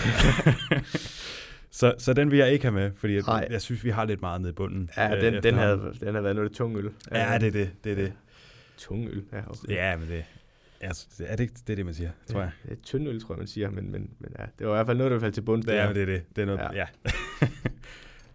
[1.75, 4.21] Så, så den vil jeg ikke have med, fordi jeg, jeg synes, vi har lidt
[4.21, 4.91] meget nede i bunden.
[4.97, 6.91] Ja, den, øh, den, havde, den har været noget tung øl.
[7.13, 7.71] Ja, det er det.
[7.85, 8.13] det, er det.
[8.77, 9.39] Tung øl, ja.
[9.39, 9.75] Okay.
[9.75, 10.25] Ja, men det,
[10.81, 12.51] altså, er det ikke det, er det, man siger, tror jeg?
[12.63, 14.77] Det er tynd øl, tror jeg, man siger, men, men, men ja, det var i
[14.77, 15.65] hvert fald noget, der faldt til bund.
[15.69, 16.37] Ja, men det er det.
[16.37, 16.73] Det er noget, ja.
[16.75, 16.87] ja.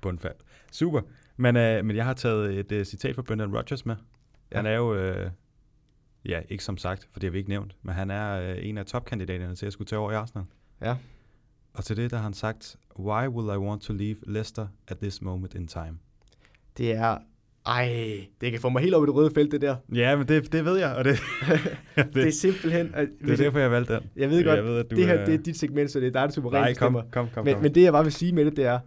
[0.01, 0.35] Bundfald.
[0.71, 1.01] Super.
[1.37, 3.95] Men, uh, men jeg har taget et uh, citat fra Brendan Rodgers med.
[4.51, 4.55] Ja.
[4.55, 5.31] Han er jo, uh,
[6.25, 8.77] ja, ikke som sagt, for det har vi ikke nævnt, men han er uh, en
[8.77, 10.45] af topkandidaterne til at skulle tage over i Arsenal.
[10.81, 10.95] Ja.
[11.73, 14.97] Og til det, der har han sagt, Why will I want to leave Leicester at
[14.97, 15.99] this moment in time?
[16.77, 17.17] Det er,
[17.69, 19.75] ej, det kan få mig helt op i det røde felt, det der.
[19.95, 21.15] Ja, men det, det ved jeg, og det,
[21.95, 22.91] det, det er simpelthen...
[22.93, 24.03] At, det er derfor, jeg valgte den.
[24.15, 25.25] Jeg ved godt, jeg ved, at du det her er...
[25.25, 27.53] det er dit segment, så det er dig, der suverænt Nej, kom, kom, kom, men,
[27.53, 27.63] kom.
[27.63, 28.79] men det, jeg bare vil sige med det, det er,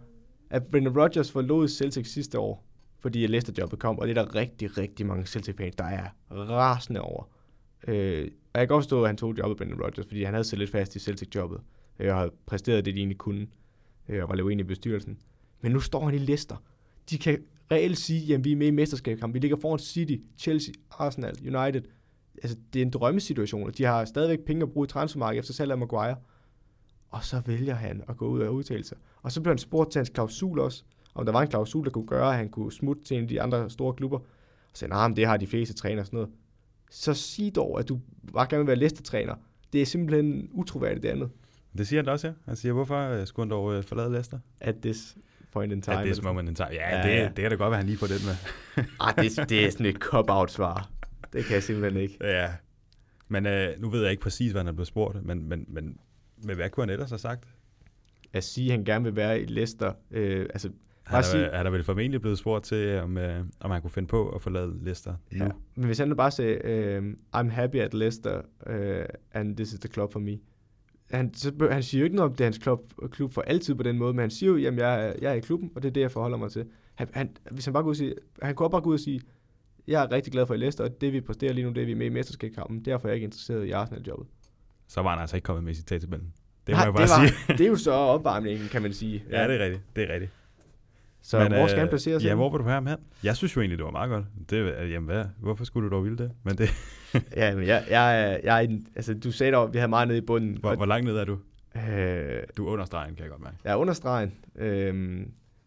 [0.49, 2.65] at Brendan Rodgers forlod Celtic sidste år,
[2.99, 7.29] fordi Leicester-jobbet kom, og det er der rigtig, rigtig mange Celtic-fans, der er rasende over.
[7.87, 10.43] Øh, og jeg kan godt forstå, at han tog jobbet, Brendan Rodgers, fordi han havde
[10.43, 11.59] sig lidt fast i Celtic-jobbet
[11.99, 13.47] øh, og har præsteret det, de egentlig kunne,
[14.09, 15.17] øh, og var lidt i bestyrelsen.
[15.61, 16.55] Men nu står han i Leicester.
[17.09, 17.43] De kan
[17.73, 19.33] reelt sige, at vi er med i mesterskabskamp.
[19.33, 21.81] Vi ligger foran City, Chelsea, Arsenal, United.
[22.43, 25.53] Altså, det er en drømmesituation, og de har stadigvæk penge at bruge i transfermarkedet efter
[25.53, 26.15] salg af Maguire.
[27.09, 28.97] Og så vælger han at gå ud og udtale sig.
[29.21, 30.83] Og så bliver han spurgt til hans klausul også,
[31.15, 33.29] om der var en klausul, der kunne gøre, at han kunne smutte til en af
[33.29, 34.17] de andre store klubber.
[34.17, 34.25] Og
[34.73, 36.31] så nej, nah, det har de fleste træner og sådan noget.
[36.91, 37.99] Så sig dog, at du
[38.33, 39.35] bare gerne vil være Leicester-træner.
[39.73, 41.29] Det er simpelthen utroværdigt det andet.
[41.77, 42.33] Det siger han også, ja.
[42.45, 44.39] Han siger, hvorfor øh, skulle han dog øh, forlade Leicester?
[44.61, 45.17] At this
[45.53, 45.97] point in time.
[45.99, 46.69] At this moment in time.
[46.71, 47.23] Ja, ja, det, ja.
[47.27, 48.35] det kan da godt være, han lige får den med.
[49.01, 50.89] Ej, det, det er sådan et cop-out svar.
[51.33, 52.17] Det kan jeg simpelthen ikke.
[52.21, 52.49] Ja.
[53.27, 55.97] Men øh, nu ved jeg ikke præcis, hvad han er blevet spurgt, men, men, men,
[56.43, 57.47] men hvad kunne han ellers have sagt?
[58.33, 59.93] At sige, at han gerne vil være i Leicester.
[60.11, 60.69] Øh, altså,
[61.03, 63.91] Han er, sige- han er vel formentlig blevet spurgt til, om, øh, om han kunne
[63.91, 65.43] finde på at forlade Leicester nu.
[65.45, 65.49] ja.
[65.75, 69.79] Men hvis han nu bare sagde, øh, I'm happy at Leicester, øh, and this is
[69.79, 70.37] the club for me.
[71.13, 73.75] Han, så, han siger jo ikke noget om, det er hans klub, klub for altid
[73.75, 75.83] på den måde, men han siger jo, jamen jeg, er- jeg er i klubben, og
[75.83, 76.65] det er det, jeg forholder mig til.
[76.95, 79.21] Han, han, hvis han bare og sige, han kunne også bare gå ud og sige,
[79.87, 81.85] jeg er rigtig glad for i Leicester, og det vi præsterer lige nu, det er
[81.85, 82.85] vi er med i mesterskabskampen.
[82.85, 84.27] Derfor er jeg ikke interesseret i Arsenal-jobbet.
[84.87, 86.33] Så var han altså ikke kommet med i citattabellen.
[86.67, 87.57] Det må Nej, jeg bare det, var, sige.
[87.57, 89.23] det er jo så opvarmningen, kan man sige.
[89.31, 89.83] Ja, det er rigtigt.
[89.95, 90.31] Det er rigtigt.
[91.25, 92.27] Så Men, hvor skal han placere sig?
[92.27, 92.97] Ja, hvor vil du have ham hen?
[93.23, 94.25] Jeg synes jo egentlig, det var meget godt.
[94.49, 95.25] Det, er- jamen, hvad?
[95.39, 96.31] Hvorfor skulle du dog ville det?
[96.43, 96.69] Men det,
[97.35, 100.17] Ja, men jeg, jeg, jeg, den- altså, du sagde dog, at vi havde meget nede
[100.17, 100.57] i bunden.
[100.61, 101.37] hvor, hvor langt ned er du?
[101.89, 103.55] Øh, Du er under stregen, kan jeg godt mærke.
[103.63, 104.33] jeg er under stregen.
[104.55, 105.19] Øh,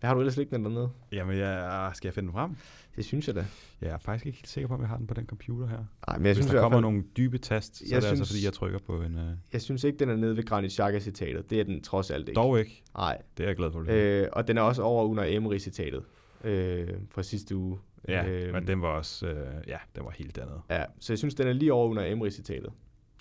[0.06, 0.90] hvad har du ellers liggende dernede?
[1.12, 2.56] Jamen, jeg, skal jeg finde den frem?
[2.96, 3.46] Det synes jeg da.
[3.80, 5.76] Jeg er faktisk ikke helt sikker på, om jeg har den på den computer her.
[5.76, 8.06] Nej, men jeg Hvis synes, der kommer fald, nogle dybe tast, så Jeg er det
[8.06, 9.14] altså, synes- fordi jeg trykker på en...
[9.14, 9.20] Uh...
[9.52, 11.50] jeg synes ikke, den er nede ved Granit Xhaka-citatet.
[11.50, 12.38] Det er den trods alt ikke.
[12.38, 12.82] Dog ikke.
[12.96, 13.18] Nej.
[13.36, 13.80] Det er jeg glad for.
[13.88, 16.02] Øh, Øh, og den er også over under Emery-citatet
[16.44, 17.78] øh, fra sidste uge.
[18.08, 19.26] ja, øh, men den var også...
[19.26, 20.60] Øh, ja, den var helt andet.
[20.70, 22.70] Ja, så jeg synes, den er lige over under Emery-citatet.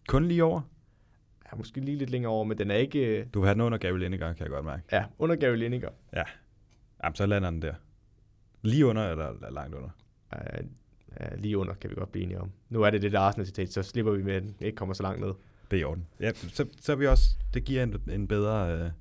[0.07, 0.61] Kun lige over.
[1.51, 2.99] Ja, måske lige lidt længere over, men den er ikke...
[3.19, 4.83] øh, Du vil have den under Gary Lineker, kan jeg godt mærke.
[4.91, 5.89] Ja, under Gary Lineker.
[7.06, 7.73] Jamen, så lander den der.
[8.61, 9.90] Lige under eller langt under?
[11.19, 12.52] Ja, lige under kan vi godt blive enige om.
[12.69, 15.03] Nu er det det der Arsenal-citat, så slipper vi med, at den ikke kommer så
[15.03, 15.34] langt ned.
[15.72, 16.07] Det er i orden.
[16.19, 17.30] Ja, så, så er vi også...
[17.53, 18.73] Det giver en, en bedre...
[18.80, 18.91] Øh,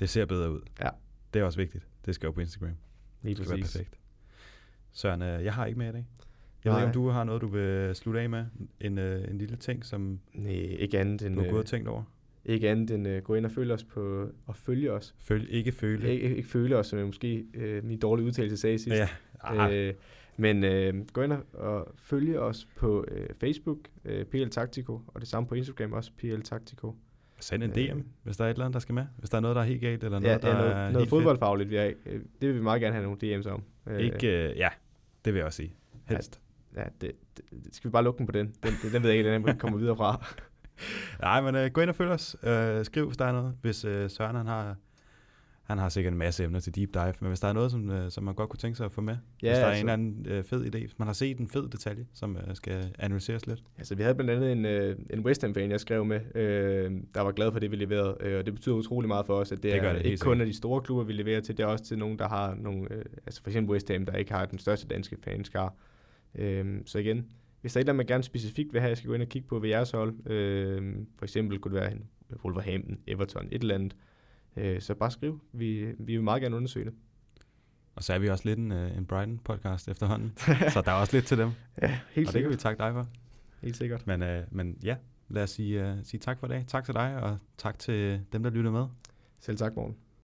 [0.00, 0.60] det ser bedre ud.
[0.80, 0.88] Ja.
[1.34, 1.86] Det er også vigtigt.
[2.06, 2.76] Det skal jo på Instagram.
[3.22, 3.76] Lige Det skal være præcis.
[3.76, 3.98] perfekt.
[4.92, 6.06] Søren, øh, jeg har ikke med i dag.
[6.64, 6.80] Jeg Nej.
[6.80, 8.44] ved ikke, om du har noget, du vil slutte af med.
[8.80, 11.66] En, øh, en lille ting, som Nej, ikke andet end, du har gået og øh,
[11.66, 12.02] tænkt over.
[12.48, 15.14] Ikke andet end uh, gå ind og følge os på, og følge os.
[15.18, 16.12] Føl, ikke føle.
[16.12, 18.96] Ikke, ikke følge os, som jeg måske øh, min dårlige udtalelse sagde sidst.
[18.96, 19.08] Ja.
[19.40, 19.94] Ah, Øh,
[20.36, 25.20] men øh, gå ind og, og følge os på øh, Facebook, øh, PL Taktiko, og
[25.20, 26.94] det samme på Instagram også, PL Taktiko.
[27.40, 29.04] Send en øh, DM, hvis der er et eller andet, der skal med.
[29.18, 30.92] Hvis der er noget, der er helt galt, eller noget, Ja, der ja, er noget,
[30.92, 33.62] noget fodboldfagligt, vi har, øh, det vil vi meget gerne have nogle DM's om.
[33.88, 34.00] fedt.
[34.00, 34.68] Ikke, øh, ja,
[35.24, 35.74] det vil jeg også sige.
[36.04, 36.40] Helst.
[36.76, 38.46] Ja, det, det, det, skal vi bare lukke den på den?
[38.62, 40.26] Den, den, den ved jeg ikke, den kommer videre fra.
[41.20, 42.36] Nej, men øh, gå ind og følg os.
[42.42, 43.54] Øh, skriv, hvis der er noget.
[43.62, 44.76] Hvis øh, Søren han har,
[45.62, 47.90] han har sikkert en masse emner til deep dive, men hvis der er noget, som,
[47.90, 49.80] øh, som man godt kunne tænke sig at få med, Ja, hvis der er altså.
[49.80, 52.54] en eller anden øh, fed idé, hvis man har set en fed detalje, som øh,
[52.54, 53.62] skal analyseres lidt.
[53.78, 57.20] Altså, vi havde blandt andet en, øh, en West Ham-fan, jeg skrev med, øh, der
[57.20, 58.16] var glad for det, vi leverede.
[58.20, 60.40] Øh, og det betyder utrolig meget for os, at det, Det er det, ikke kun
[60.40, 62.92] af de store klubber, vi leverer til, det er også til nogen, der har nogle,
[62.92, 65.74] øh, altså for eksempel West Ham, der ikke har den største danske fanskar.
[66.34, 67.26] Øh, så igen,
[67.60, 69.22] hvis der er et eller andet, man gerne specifikt vil have, jeg skal gå ind
[69.22, 71.92] og kigge på ved jeres hold, øh, for eksempel kunne det være
[72.44, 73.96] Wolverhampton, Everton, et eller andet,
[74.56, 75.40] øh, så bare skriv.
[75.52, 76.94] Vi, vi vil meget gerne undersøge det.
[77.94, 80.32] Og så er vi også lidt en, øh, en Brighton-podcast efterhånden,
[80.74, 81.50] så der er også lidt til dem,
[81.82, 82.58] Ja, helt og det kan vi sikkert.
[82.58, 83.06] takke dig for.
[83.62, 84.06] Helt sikkert.
[84.06, 84.96] Men, øh, men ja,
[85.28, 86.64] lad os sige, øh, sige tak for i dag.
[86.68, 88.86] Tak til dig, og tak til dem, der lytter med.
[89.40, 89.96] Selv tak, morgen.